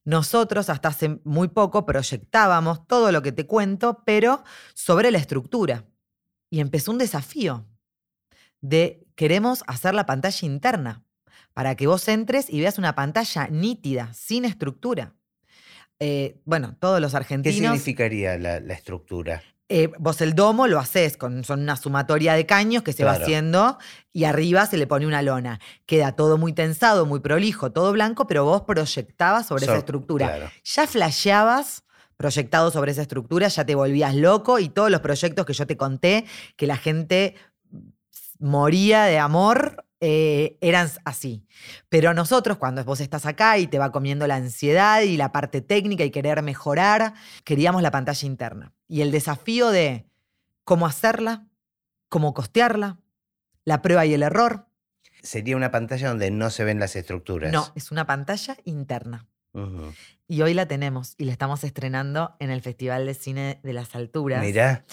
Nosotros 0.05 0.71
hasta 0.71 0.89
hace 0.89 1.21
muy 1.25 1.49
poco 1.49 1.85
proyectábamos 1.85 2.87
todo 2.87 3.11
lo 3.11 3.21
que 3.23 3.33
te 3.33 3.47
cuento, 3.47 4.05
pero 4.07 4.45
sobre 4.75 5.11
la 5.11 5.19
estructura. 5.19 5.85
Y 6.51 6.61
empezó 6.61 6.93
un 6.93 6.99
desafío 6.99 7.67
de 8.61 9.07
queremos 9.17 9.65
hacer 9.67 9.95
la 9.95 10.07
pantalla 10.07 10.47
interna 10.47 11.05
para 11.53 11.75
que 11.75 11.87
vos 11.87 12.07
entres 12.09 12.49
y 12.49 12.61
veas 12.61 12.79
una 12.79 12.95
pantalla 12.95 13.49
nítida, 13.49 14.13
sin 14.15 14.45
estructura. 14.45 15.15
Eh, 15.99 16.41
bueno, 16.45 16.77
todos 16.79 17.01
los 17.01 17.11
¿Qué 17.11 17.17
argentinos. 17.17 17.55
significaría 17.57 18.39
la, 18.39 18.61
la 18.61 18.75
estructura? 18.75 19.43
Eh, 19.71 19.91
vos 19.99 20.21
el 20.23 20.35
domo 20.35 20.67
lo 20.67 20.79
haces 20.79 21.19
con 21.19 21.45
son 21.45 21.61
una 21.61 21.77
sumatoria 21.77 22.33
de 22.33 22.47
caños 22.47 22.83
que 22.83 22.95
se 22.95 23.05
va 23.05 23.13
haciendo 23.13 23.77
y 24.15 24.25
arriba 24.25 24.65
se 24.65 24.79
le 24.79 24.87
pone 24.87 25.07
una 25.07 25.21
lona. 25.21 25.61
Queda 25.85 26.13
todo 26.13 26.39
muy 26.39 26.55
tensado, 26.55 27.05
muy 27.05 27.21
prolijo, 27.21 27.71
todo 27.71 27.93
blanco, 27.93 28.27
pero 28.27 28.45
vos 28.45 28.63
proyectabas 28.63 29.47
sobre 29.47 29.65
esa 29.65 29.77
estructura. 29.77 30.27
claro. 30.27 30.51
Ya 30.65 30.87
flasheabas 30.87 31.85
proyectado 32.17 32.71
sobre 32.71 32.93
esa 32.93 33.03
estructura, 33.03 33.49
ya 33.49 33.65
te 33.65 33.75
volvías 33.75 34.15
loco 34.15 34.59
y 34.59 34.69
todos 34.69 34.91
los 34.91 35.01
proyectos 35.01 35.47
que 35.47 35.53
yo 35.53 35.67
te 35.67 35.77
conté, 35.77 36.25
que 36.57 36.67
la 36.67 36.77
gente 36.77 37.37
moría 38.41 39.05
de 39.05 39.19
amor, 39.19 39.85
eh, 40.01 40.57
eran 40.61 40.91
así. 41.05 41.45
Pero 41.89 42.15
nosotros, 42.15 42.59
cuando 42.59 42.85
vos 42.85 43.01
estás 43.01 43.27
acá 43.27 43.59
y 43.59 43.67
te 43.67 43.79
va 43.79 43.93
comiendo 43.93 44.27
la 44.27 44.37
ansiedad 44.37 45.03
y 45.03 45.17
la 45.17 45.31
parte 45.31 45.61
técnica 45.61 46.05
y 46.05 46.11
querer 46.11 46.43
mejorar, 46.43 47.15
queríamos 47.45 47.83
la 47.83 47.91
pantalla 47.91 48.27
interna. 48.27 48.73
Y 48.89 49.03
el 49.03 49.11
desafío 49.11 49.71
de 49.71 50.07
cómo 50.65 50.87
hacerla, 50.87 51.47
cómo 52.09 52.35
costearla, 52.35 52.99
la 53.65 53.83
prueba 53.83 54.07
y 54.07 54.15
el 54.15 54.23
error. 54.23 54.67
Sería 55.23 55.57
una 55.57 55.71
pantalla 55.71 56.09
donde 56.09 56.31
no 56.31 56.51
se 56.51 56.65
ven 56.65 56.81
las 56.81 56.97
estructuras. 56.97 57.53
No, 57.53 57.71
es 57.75 57.91
una 57.91 58.07
pantalla 58.07 58.57
interna. 58.65 59.27
Y 60.29 60.43
hoy 60.43 60.55
la 60.55 60.67
tenemos 60.67 61.15
y 61.19 61.25
la 61.25 61.33
estamos 61.33 61.65
estrenando 61.65 62.37
en 62.39 62.51
el 62.51 62.61
Festival 62.61 63.07
de 63.07 63.15
Cine 63.15 63.61
de 63.63 63.73
las 63.73 63.95
Alturas. 63.97 64.41
Mirá, 64.41 64.85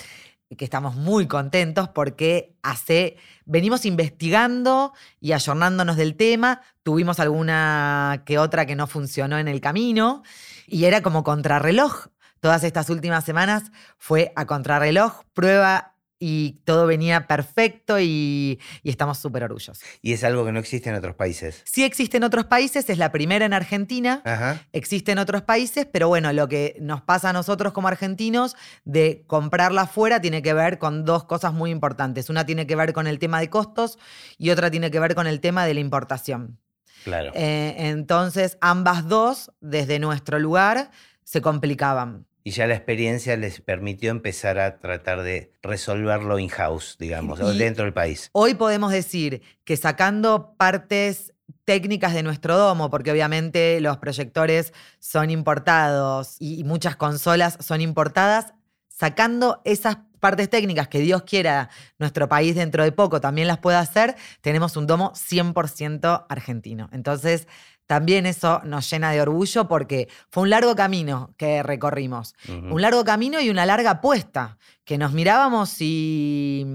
que 0.57 0.65
estamos 0.65 0.95
muy 0.95 1.27
contentos 1.27 1.89
porque 1.89 2.55
hace, 2.63 3.17
venimos 3.45 3.85
investigando 3.85 4.93
y 5.19 5.33
ayornándonos 5.33 5.97
del 5.97 6.15
tema, 6.15 6.61
tuvimos 6.83 7.19
alguna 7.19 8.23
que 8.25 8.37
otra 8.37 8.65
que 8.65 8.75
no 8.75 8.87
funcionó 8.87 9.37
en 9.37 9.47
el 9.47 9.59
camino 9.59 10.23
y 10.67 10.85
era 10.85 11.01
como 11.01 11.23
contrarreloj. 11.23 12.07
Todas 12.45 12.63
estas 12.63 12.91
últimas 12.91 13.23
semanas 13.23 13.71
fue 13.97 14.31
a 14.35 14.45
contrarreloj, 14.45 15.23
prueba 15.33 15.95
y 16.19 16.61
todo 16.63 16.85
venía 16.85 17.25
perfecto 17.25 17.99
y, 17.99 18.59
y 18.83 18.89
estamos 18.91 19.17
súper 19.17 19.45
orgullosos. 19.45 19.81
y 20.03 20.13
es 20.13 20.23
algo 20.23 20.45
que 20.45 20.51
no 20.51 20.59
existe 20.59 20.91
en 20.91 20.95
otros 20.95 21.15
países. 21.15 21.63
Sí 21.65 21.83
existe 21.83 22.17
en 22.17 22.23
otros 22.23 22.45
países, 22.45 22.87
es 22.87 22.99
la 22.99 23.11
primera 23.11 23.47
en 23.47 23.53
Argentina. 23.53 24.21
Ajá. 24.25 24.61
Existe 24.73 25.11
en 25.11 25.17
otros 25.17 25.41
países, 25.41 25.87
pero 25.91 26.07
bueno, 26.07 26.31
lo 26.33 26.47
que 26.47 26.77
nos 26.79 27.01
pasa 27.01 27.31
a 27.31 27.33
nosotros 27.33 27.73
como 27.73 27.87
argentinos 27.87 28.55
de 28.83 29.23
comprarla 29.25 29.81
afuera 29.81 30.21
tiene 30.21 30.43
que 30.43 30.53
ver 30.53 30.77
con 30.77 31.03
dos 31.03 31.23
cosas 31.23 31.51
muy 31.51 31.71
importantes. 31.71 32.29
Una 32.29 32.45
tiene 32.45 32.67
que 32.67 32.75
ver 32.75 32.93
con 32.93 33.07
el 33.07 33.17
tema 33.17 33.39
de 33.39 33.49
costos 33.49 33.97
y 34.37 34.51
otra 34.51 34.69
tiene 34.69 34.91
que 34.91 34.99
ver 34.99 35.15
con 35.15 35.25
el 35.25 35.39
tema 35.39 35.65
de 35.65 35.73
la 35.73 35.79
importación. 35.79 36.59
Claro. 37.05 37.31
Eh, 37.33 37.73
entonces, 37.89 38.59
ambas 38.61 39.07
dos, 39.07 39.51
desde 39.61 39.97
nuestro 39.97 40.37
lugar, 40.37 40.91
se 41.23 41.41
complicaban. 41.41 42.27
Y 42.47 42.51
ya 42.51 42.67
la 42.67 42.75
experiencia 42.75 43.35
les 43.37 43.59
permitió 43.59 44.11
empezar 44.11 44.59
a 44.59 44.77
tratar 44.77 45.23
de 45.23 45.51
resolverlo 45.63 46.37
in-house, 46.37 46.95
digamos, 46.99 47.39
Y- 47.41 47.57
dentro 47.57 47.85
del 47.85 47.93
país. 47.93 48.29
Hoy 48.33 48.53
podemos 48.53 48.91
decir 48.91 49.41
que 49.63 49.75
sacando 49.75 50.53
partes 50.55 51.33
técnicas 51.65 52.13
de 52.13 52.21
nuestro 52.21 52.55
domo, 52.55 52.91
porque 52.91 53.11
obviamente 53.11 53.81
los 53.81 53.97
proyectores 53.97 54.73
son 54.99 55.31
importados 55.31 56.35
y 56.39 56.59
y 56.59 56.63
muchas 56.63 56.95
consolas 56.95 57.57
son 57.61 57.81
importadas, 57.81 58.53
sacando 58.89 59.61
esas 59.65 59.97
partes 60.19 60.47
técnicas 60.49 60.87
que 60.87 60.99
Dios 60.99 61.23
quiera 61.23 61.69
nuestro 61.97 62.29
país 62.29 62.55
dentro 62.55 62.83
de 62.83 62.91
poco 62.91 63.19
también 63.21 63.47
las 63.47 63.57
pueda 63.57 63.79
hacer, 63.79 64.15
tenemos 64.41 64.77
un 64.77 64.85
domo 64.87 65.13
100% 65.15 66.25
argentino. 66.29 66.89
Entonces, 66.91 67.47
también 67.87 68.25
eso 68.25 68.61
nos 68.63 68.89
llena 68.89 69.11
de 69.11 69.21
orgullo 69.21 69.67
porque 69.67 70.07
fue 70.29 70.43
un 70.43 70.49
largo 70.49 70.75
camino 70.75 71.33
que 71.37 71.61
recorrimos. 71.61 72.33
Un 72.47 72.81
largo 72.81 73.03
camino 73.03 73.39
y 73.39 73.49
una 73.49 73.65
larga 73.65 73.91
apuesta, 73.91 74.57
que 74.83 74.97
nos 74.97 75.11
mirábamos 75.13 75.75
y, 75.79 76.65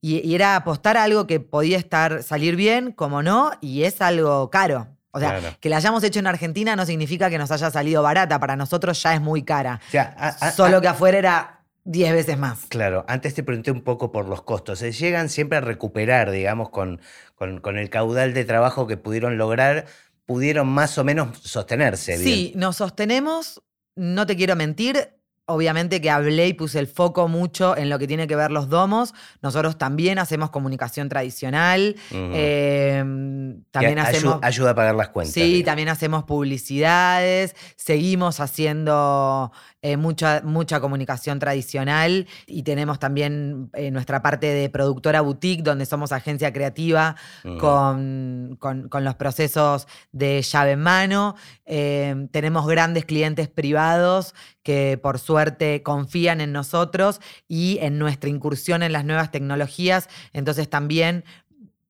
y, 0.00 0.34
era 0.34 0.56
apostar 0.56 0.96
a 0.96 1.04
algo 1.04 1.26
que 1.26 1.40
podía 1.40 1.78
estar, 1.78 2.22
salir 2.22 2.56
bien, 2.56 2.92
como 2.92 3.22
no, 3.22 3.52
y 3.60 3.84
es 3.84 4.00
algo 4.02 4.50
caro. 4.50 4.88
O 5.10 5.20
sea, 5.20 5.56
que 5.58 5.68
la 5.70 5.78
hayamos 5.78 6.04
hecho 6.04 6.18
en 6.18 6.26
Argentina 6.26 6.76
no 6.76 6.84
significa 6.84 7.30
que 7.30 7.38
nos 7.38 7.50
haya 7.50 7.70
salido 7.70 8.02
barata. 8.02 8.38
Para 8.38 8.56
nosotros 8.56 9.02
ya 9.02 9.14
es 9.14 9.20
muy 9.20 9.42
cara. 9.42 9.80
Solo 10.54 10.80
que 10.80 10.88
afuera 10.88 11.18
era 11.18 11.57
10 11.88 12.12
veces 12.12 12.38
más. 12.38 12.66
Claro, 12.68 13.06
antes 13.08 13.32
te 13.32 13.42
pregunté 13.42 13.70
un 13.70 13.80
poco 13.80 14.12
por 14.12 14.28
los 14.28 14.42
costos. 14.42 14.78
¿Se 14.80 14.92
llegan 14.92 15.30
siempre 15.30 15.56
a 15.56 15.62
recuperar, 15.62 16.30
digamos, 16.30 16.68
con, 16.68 17.00
con, 17.34 17.78
el 17.78 17.88
caudal 17.88 18.34
de 18.34 18.44
trabajo 18.44 18.86
que 18.86 18.98
pudieron 18.98 19.38
lograr? 19.38 19.86
¿Pudieron 20.26 20.68
más 20.68 20.98
o 20.98 21.04
menos 21.04 21.38
sostenerse? 21.38 22.18
Sí, 22.18 22.52
nos 22.56 22.76
sostenemos, 22.76 23.62
no 23.96 24.26
te 24.26 24.36
quiero 24.36 24.54
mentir, 24.54 25.18
obviamente 25.48 26.02
que 26.02 26.10
hablé 26.10 26.48
y 26.48 26.52
puse 26.52 26.78
el 26.78 26.86
foco 26.86 27.26
mucho 27.26 27.74
en 27.74 27.88
lo 27.88 27.98
que 27.98 28.06
tiene 28.06 28.26
que 28.26 28.36
ver 28.36 28.50
los 28.50 28.68
domos. 28.68 29.14
Nosotros 29.40 29.78
también 29.78 30.18
hacemos 30.18 30.50
comunicación 30.50 31.08
tradicional. 31.08 31.96
Em, 32.10 33.62
también 33.70 33.98
hacemos. 33.98 34.40
Ayuda, 34.42 34.70
a 34.70 34.74
pagar 34.74 34.94
las 34.94 35.08
cuentas. 35.08 35.32
Sí, 35.32 35.62
también 35.64 35.88
hacemos 35.88 36.24
publicidades. 36.24 37.56
Seguimos 37.76 38.40
haciendo 38.40 39.50
eh, 39.80 39.96
mucha, 39.96 40.42
mucha 40.44 40.80
comunicación 40.80 41.38
tradicional 41.38 42.26
y 42.46 42.64
tenemos 42.64 42.98
también 42.98 43.70
eh, 43.74 43.92
nuestra 43.92 44.22
parte 44.22 44.46
de 44.48 44.68
productora 44.70 45.20
boutique, 45.20 45.62
donde 45.62 45.86
somos 45.86 46.10
agencia 46.10 46.52
creativa 46.52 47.14
con, 47.60 48.58
con, 48.58 49.04
los 49.04 49.14
procesos 49.14 49.86
de 50.10 50.42
llave 50.42 50.72
en 50.72 50.80
mano. 50.80 51.36
Em, 51.64 52.26
tenemos 52.26 52.66
grandes 52.66 53.04
clientes 53.04 53.48
privados 53.48 54.34
que 54.64 54.98
por 55.00 55.20
suerte 55.20 55.84
confían 55.84 56.40
en 56.40 56.50
nosotros 56.50 57.20
y 57.46 57.78
en 57.80 57.98
nuestra 58.00 58.28
incursión 58.30 58.82
en 58.82 58.92
las 58.92 59.04
nuevas 59.04 59.30
tecnologías. 59.30 60.08
Entonces 60.32 60.68
también, 60.68 61.24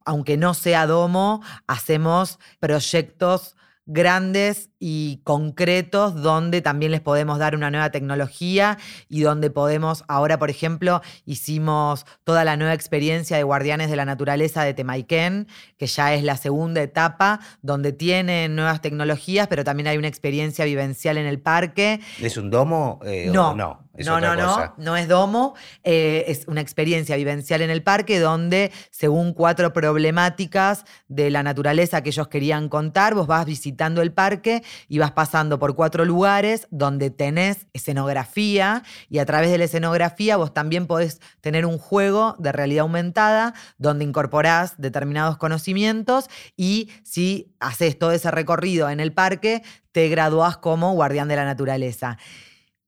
aunque 0.04 0.36
no 0.36 0.52
sea 0.52 0.86
Domo, 0.86 1.42
hacemos 1.66 2.38
proyectos 2.60 3.56
grandes 3.88 4.68
y 4.78 5.22
concretos 5.24 6.14
donde 6.22 6.60
también 6.60 6.92
les 6.92 7.00
podemos 7.00 7.38
dar 7.38 7.56
una 7.56 7.70
nueva 7.70 7.90
tecnología 7.90 8.78
y 9.08 9.22
donde 9.22 9.50
podemos, 9.50 10.04
ahora 10.08 10.38
por 10.38 10.50
ejemplo, 10.50 11.00
hicimos 11.24 12.04
toda 12.22 12.44
la 12.44 12.56
nueva 12.56 12.74
experiencia 12.74 13.38
de 13.38 13.42
Guardianes 13.42 13.90
de 13.90 13.96
la 13.96 14.04
Naturaleza 14.04 14.62
de 14.62 14.74
Temaiken, 14.74 15.48
que 15.78 15.86
ya 15.86 16.14
es 16.14 16.22
la 16.22 16.36
segunda 16.36 16.82
etapa, 16.82 17.40
donde 17.62 17.92
tienen 17.92 18.54
nuevas 18.54 18.82
tecnologías, 18.82 19.48
pero 19.48 19.64
también 19.64 19.88
hay 19.88 19.96
una 19.96 20.08
experiencia 20.08 20.66
vivencial 20.66 21.16
en 21.16 21.26
el 21.26 21.40
parque. 21.40 22.00
¿Es 22.20 22.36
un 22.36 22.50
domo? 22.50 23.00
Eh, 23.04 23.30
no, 23.32 23.56
no. 23.56 23.87
No, 24.04 24.20
no, 24.20 24.36
no, 24.36 24.74
no 24.76 24.96
es 24.96 25.08
domo, 25.08 25.54
eh, 25.84 26.24
es 26.28 26.46
una 26.46 26.60
experiencia 26.60 27.16
vivencial 27.16 27.62
en 27.62 27.70
el 27.70 27.82
parque 27.82 28.18
donde, 28.18 28.72
según 28.90 29.32
cuatro 29.32 29.72
problemáticas 29.72 30.84
de 31.08 31.30
la 31.30 31.42
naturaleza 31.42 32.02
que 32.02 32.10
ellos 32.10 32.28
querían 32.28 32.68
contar, 32.68 33.14
vos 33.14 33.26
vas 33.26 33.46
visitando 33.46 34.02
el 34.02 34.12
parque 34.12 34.62
y 34.88 34.98
vas 34.98 35.12
pasando 35.12 35.58
por 35.58 35.74
cuatro 35.74 36.04
lugares 36.04 36.66
donde 36.70 37.10
tenés 37.10 37.66
escenografía 37.72 38.82
y 39.08 39.18
a 39.18 39.26
través 39.26 39.50
de 39.50 39.58
la 39.58 39.64
escenografía 39.64 40.36
vos 40.36 40.54
también 40.54 40.86
podés 40.86 41.20
tener 41.40 41.66
un 41.66 41.78
juego 41.78 42.36
de 42.38 42.52
realidad 42.52 42.82
aumentada 42.82 43.54
donde 43.78 44.04
incorporás 44.04 44.74
determinados 44.78 45.36
conocimientos 45.38 46.28
y 46.56 46.90
si 47.02 47.54
haces 47.60 47.98
todo 47.98 48.12
ese 48.12 48.30
recorrido 48.30 48.88
en 48.90 49.00
el 49.00 49.12
parque, 49.12 49.62
te 49.92 50.08
graduás 50.08 50.56
como 50.58 50.92
guardián 50.92 51.28
de 51.28 51.36
la 51.36 51.44
naturaleza. 51.44 52.18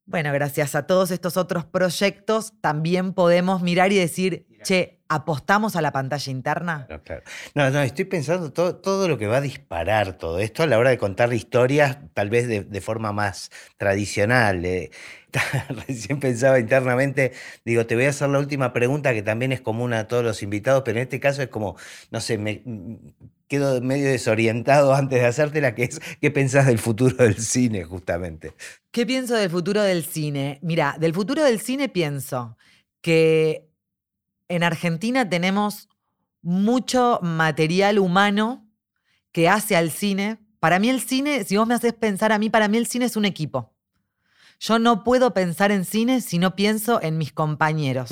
Bueno, 0.05 0.33
gracias 0.33 0.75
a 0.75 0.87
todos 0.87 1.11
estos 1.11 1.37
otros 1.37 1.65
proyectos 1.65 2.53
también 2.59 3.13
podemos 3.13 3.61
mirar 3.61 3.93
y 3.93 3.97
decir, 3.97 4.47
che, 4.63 4.99
¿apostamos 5.07 5.75
a 5.75 5.81
la 5.81 5.91
pantalla 5.91 6.31
interna? 6.31 6.87
No, 6.89 7.01
claro. 7.01 7.23
No, 7.53 7.69
no, 7.69 7.81
estoy 7.81 8.05
pensando 8.05 8.51
todo, 8.51 8.75
todo 8.75 9.07
lo 9.07 9.17
que 9.17 9.27
va 9.27 9.37
a 9.37 9.41
disparar 9.41 10.17
todo 10.17 10.39
esto 10.39 10.63
a 10.63 10.67
la 10.67 10.77
hora 10.77 10.89
de 10.89 10.97
contar 10.97 11.31
historias, 11.33 11.97
tal 12.13 12.29
vez 12.29 12.47
de, 12.47 12.81
forma 12.81 13.11
más 13.11 13.51
tradicional. 13.77 14.65
recién 15.87 16.19
pensaba 16.19 16.59
internamente, 16.59 17.33
digo, 17.65 17.85
te 17.85 17.95
voy 17.95 18.05
a 18.05 18.09
hacer 18.09 18.29
la 18.29 18.39
última 18.39 18.73
pregunta 18.73 19.13
que 19.13 19.23
también 19.23 19.51
es 19.51 19.61
común 19.61 19.93
a 19.93 20.07
todos 20.07 20.23
los 20.23 20.43
invitados, 20.43 20.83
pero 20.83 20.97
en 20.97 21.03
este 21.03 21.19
caso 21.19 21.41
es 21.41 21.49
como, 21.49 21.75
no 22.11 22.19
sé, 22.21 22.37
me 22.37 22.61
quedo 23.47 23.81
medio 23.81 24.09
desorientado 24.09 24.93
antes 24.95 25.21
de 25.21 25.27
hacértela, 25.27 25.75
que 25.75 25.83
es, 25.83 25.99
¿qué 26.21 26.31
pensás 26.31 26.67
del 26.67 26.79
futuro 26.79 27.17
del 27.17 27.37
cine 27.37 27.83
justamente? 27.83 28.53
¿Qué 28.91 29.05
pienso 29.05 29.35
del 29.35 29.49
futuro 29.49 29.81
del 29.81 30.03
cine? 30.03 30.59
Mira, 30.61 30.95
del 30.99 31.13
futuro 31.13 31.43
del 31.43 31.59
cine 31.59 31.89
pienso 31.89 32.57
que 33.01 33.69
en 34.47 34.63
Argentina 34.63 35.29
tenemos 35.29 35.89
mucho 36.41 37.19
material 37.21 37.99
humano 37.99 38.67
que 39.31 39.49
hace 39.49 39.75
al 39.75 39.91
cine. 39.91 40.39
Para 40.59 40.79
mí 40.79 40.89
el 40.89 41.01
cine, 41.01 41.43
si 41.43 41.57
vos 41.57 41.67
me 41.67 41.73
haces 41.73 41.93
pensar 41.93 42.31
a 42.31 42.39
mí, 42.39 42.49
para 42.49 42.67
mí 42.67 42.77
el 42.77 42.87
cine 42.87 43.05
es 43.05 43.15
un 43.15 43.25
equipo. 43.25 43.73
Yo 44.61 44.77
no 44.77 45.03
puedo 45.03 45.33
pensar 45.33 45.71
en 45.71 45.85
cine 45.85 46.21
si 46.21 46.37
no 46.37 46.55
pienso 46.55 47.01
en 47.01 47.17
mis 47.17 47.33
compañeros. 47.33 48.11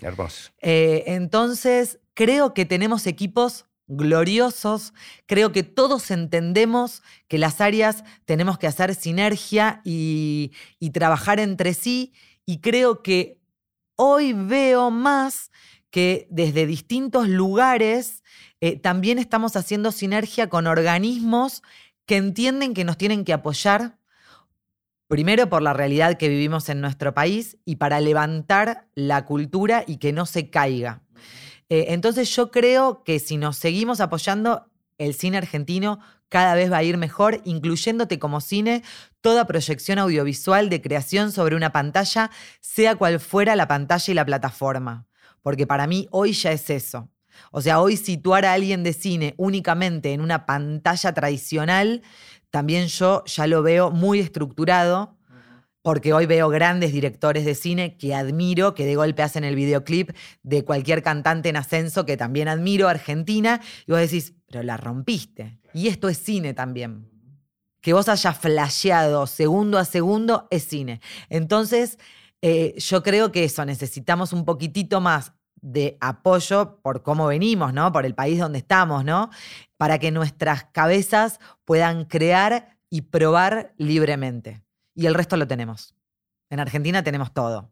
Hermoso. 0.00 0.50
Eh, 0.62 1.04
entonces, 1.08 2.00
creo 2.14 2.54
que 2.54 2.64
tenemos 2.64 3.06
equipos 3.06 3.66
gloriosos. 3.86 4.94
Creo 5.26 5.52
que 5.52 5.62
todos 5.62 6.10
entendemos 6.10 7.02
que 7.28 7.36
las 7.36 7.60
áreas 7.60 8.02
tenemos 8.24 8.56
que 8.58 8.66
hacer 8.66 8.94
sinergia 8.94 9.82
y, 9.84 10.52
trabajar 10.94 11.38
entre 11.38 11.74
sí. 11.74 12.14
Y 12.46 12.62
creo 12.62 13.02
que 13.02 13.42
hoy 13.96 14.32
veo 14.32 14.90
más 14.90 15.50
que 15.90 16.26
desde 16.30 16.64
distintos 16.66 17.28
lugares 17.28 18.22
eh, 18.62 18.78
también 18.78 19.18
estamos 19.18 19.54
haciendo 19.54 19.92
sinergia 19.92 20.48
con 20.48 20.66
organismos 20.66 21.62
que 22.06 22.16
entienden 22.16 22.72
que 22.72 22.84
nos 22.84 22.96
tienen 22.96 23.24
que 23.24 23.34
apoyar, 23.34 23.98
primero 25.08 25.48
por 25.48 25.62
la 25.62 25.72
realidad 25.72 26.16
que 26.16 26.28
vivimos 26.28 26.68
en 26.68 26.80
nuestro 26.80 27.14
país 27.14 27.58
y 27.64 27.76
para 27.76 28.00
levantar 28.00 28.88
la 28.94 29.24
cultura 29.24 29.84
y 29.86 29.98
que 29.98 30.12
no 30.12 30.26
se 30.26 30.50
caiga. 30.50 31.02
Eh, 31.68 31.86
entonces 31.88 32.34
yo 32.34 32.50
creo 32.50 33.02
que 33.04 33.18
si 33.18 33.36
nos 33.36 33.56
seguimos 33.56 34.00
apoyando, 34.00 34.70
el 34.98 35.14
cine 35.14 35.38
argentino 35.38 35.98
cada 36.28 36.54
vez 36.54 36.70
va 36.70 36.78
a 36.78 36.82
ir 36.82 36.96
mejor, 36.96 37.40
incluyéndote 37.44 38.18
como 38.18 38.40
cine 38.40 38.82
toda 39.20 39.46
proyección 39.46 39.98
audiovisual 39.98 40.68
de 40.68 40.82
creación 40.82 41.32
sobre 41.32 41.56
una 41.56 41.72
pantalla, 41.72 42.30
sea 42.60 42.96
cual 42.96 43.20
fuera 43.20 43.56
la 43.56 43.68
pantalla 43.68 44.10
y 44.10 44.14
la 44.14 44.24
plataforma. 44.24 45.06
Porque 45.42 45.66
para 45.66 45.86
mí 45.86 46.08
hoy 46.10 46.32
ya 46.32 46.52
es 46.52 46.70
eso. 46.70 47.08
O 47.50 47.60
sea, 47.60 47.80
hoy 47.80 47.96
situar 47.96 48.44
a 48.44 48.52
alguien 48.52 48.82
de 48.82 48.92
cine 48.92 49.34
únicamente 49.36 50.12
en 50.12 50.20
una 50.20 50.46
pantalla 50.46 51.12
tradicional, 51.12 52.02
también 52.54 52.86
yo 52.86 53.24
ya 53.26 53.48
lo 53.48 53.64
veo 53.64 53.90
muy 53.90 54.20
estructurado 54.20 55.16
porque 55.82 56.12
hoy 56.12 56.26
veo 56.26 56.48
grandes 56.50 56.92
directores 56.92 57.44
de 57.44 57.56
cine 57.56 57.96
que 57.96 58.14
admiro, 58.14 58.74
que 58.74 58.86
de 58.86 58.94
golpe 58.94 59.24
hacen 59.24 59.42
el 59.42 59.56
videoclip 59.56 60.10
de 60.44 60.64
cualquier 60.64 61.02
cantante 61.02 61.48
en 61.48 61.56
ascenso 61.56 62.06
que 62.06 62.16
también 62.16 62.46
admiro, 62.46 62.86
Argentina, 62.86 63.60
y 63.88 63.90
vos 63.90 64.00
decís, 64.00 64.34
pero 64.46 64.62
la 64.62 64.76
rompiste. 64.76 65.58
Y 65.72 65.88
esto 65.88 66.08
es 66.08 66.18
cine 66.18 66.54
también. 66.54 67.10
Que 67.80 67.92
vos 67.92 68.08
hayas 68.08 68.38
flasheado 68.38 69.26
segundo 69.26 69.76
a 69.76 69.84
segundo 69.84 70.46
es 70.52 70.62
cine. 70.62 71.00
Entonces, 71.30 71.98
eh, 72.40 72.76
yo 72.78 73.02
creo 73.02 73.32
que 73.32 73.42
eso, 73.42 73.64
necesitamos 73.64 74.32
un 74.32 74.44
poquitito 74.44 75.00
más 75.00 75.32
de 75.60 75.96
apoyo 76.00 76.78
por 76.82 77.02
cómo 77.02 77.26
venimos, 77.26 77.72
¿no? 77.72 77.90
Por 77.90 78.04
el 78.04 78.14
país 78.14 78.38
donde 78.38 78.58
estamos, 78.58 79.02
¿no? 79.04 79.30
Para 79.84 79.98
que 79.98 80.10
nuestras 80.10 80.64
cabezas 80.64 81.40
puedan 81.66 82.06
crear 82.06 82.78
y 82.88 83.02
probar 83.02 83.74
libremente 83.76 84.62
y 84.94 85.04
el 85.04 85.12
resto 85.12 85.36
lo 85.36 85.46
tenemos. 85.46 85.94
En 86.48 86.58
Argentina 86.58 87.02
tenemos 87.02 87.34
todo. 87.34 87.70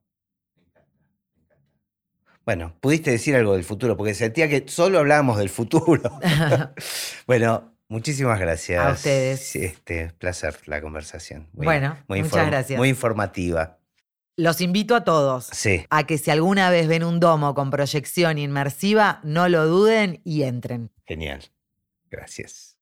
Bueno, 2.45 2.77
pudiste 2.81 3.13
decir 3.13 3.35
algo 3.35 3.55
del 3.55 3.65
futuro, 3.65 3.97
porque 3.97 4.13
sentía 4.13 4.47
que 4.47 4.69
solo 4.69 4.99
hablábamos 4.99 5.39
del 5.39 5.49
futuro. 5.49 6.21
bueno, 7.27 7.73
muchísimas 7.89 8.39
gracias. 8.39 8.85
A 8.85 8.93
ustedes. 8.93 9.57
Este, 9.57 10.13
placer 10.19 10.59
la 10.67 10.83
conversación. 10.83 11.49
bueno, 11.55 11.97
muchas 12.09 12.47
gracias. 12.47 12.77
Muy 12.77 12.91
informativa. 12.91 13.79
Los 14.37 14.61
invito 14.61 14.95
a 14.95 15.03
todos 15.03 15.49
a 15.89 16.05
que 16.05 16.19
si 16.19 16.31
alguna 16.31 16.69
vez 16.69 16.89
ven 16.89 17.05
un 17.05 17.21
domo 17.21 17.55
con 17.55 17.71
proyección 17.71 18.37
inmersiva, 18.37 19.21
no 19.25 19.49
lo 19.49 19.67
duden 19.67 20.21
y 20.25 20.43
entren. 20.43 20.91
Genial. 21.07 21.51
Gracias. 22.13 22.77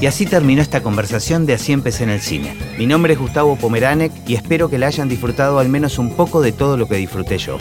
Y 0.00 0.06
así 0.06 0.26
terminó 0.26 0.62
esta 0.62 0.80
conversación 0.80 1.44
de 1.44 1.54
Así 1.54 1.72
empecé 1.72 2.04
en 2.04 2.10
el 2.10 2.20
cine. 2.20 2.54
Mi 2.78 2.86
nombre 2.86 3.14
es 3.14 3.18
Gustavo 3.18 3.56
Pomeranek 3.56 4.12
y 4.28 4.34
espero 4.34 4.70
que 4.70 4.78
la 4.78 4.86
hayan 4.86 5.08
disfrutado 5.08 5.58
al 5.58 5.68
menos 5.68 5.98
un 5.98 6.14
poco 6.14 6.40
de 6.40 6.52
todo 6.52 6.76
lo 6.76 6.86
que 6.86 6.96
disfruté 6.96 7.38
yo. 7.38 7.58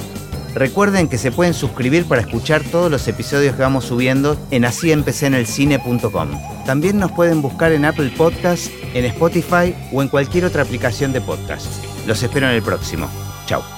Recuerden 0.53 1.07
que 1.07 1.17
se 1.17 1.31
pueden 1.31 1.53
suscribir 1.53 2.05
para 2.05 2.21
escuchar 2.21 2.63
todos 2.63 2.91
los 2.91 3.07
episodios 3.07 3.55
que 3.55 3.61
vamos 3.61 3.85
subiendo 3.85 4.37
en 4.51 4.65
asíempecenelcine.com. 4.65 6.29
También 6.65 6.99
nos 6.99 7.11
pueden 7.11 7.41
buscar 7.41 7.71
en 7.71 7.85
Apple 7.85 8.11
Podcasts, 8.17 8.71
en 8.93 9.05
Spotify 9.05 9.73
o 9.91 10.01
en 10.01 10.09
cualquier 10.09 10.45
otra 10.45 10.63
aplicación 10.63 11.13
de 11.13 11.21
podcast. 11.21 11.67
Los 12.05 12.21
espero 12.21 12.47
en 12.49 12.55
el 12.55 12.61
próximo. 12.61 13.09
Chao. 13.45 13.76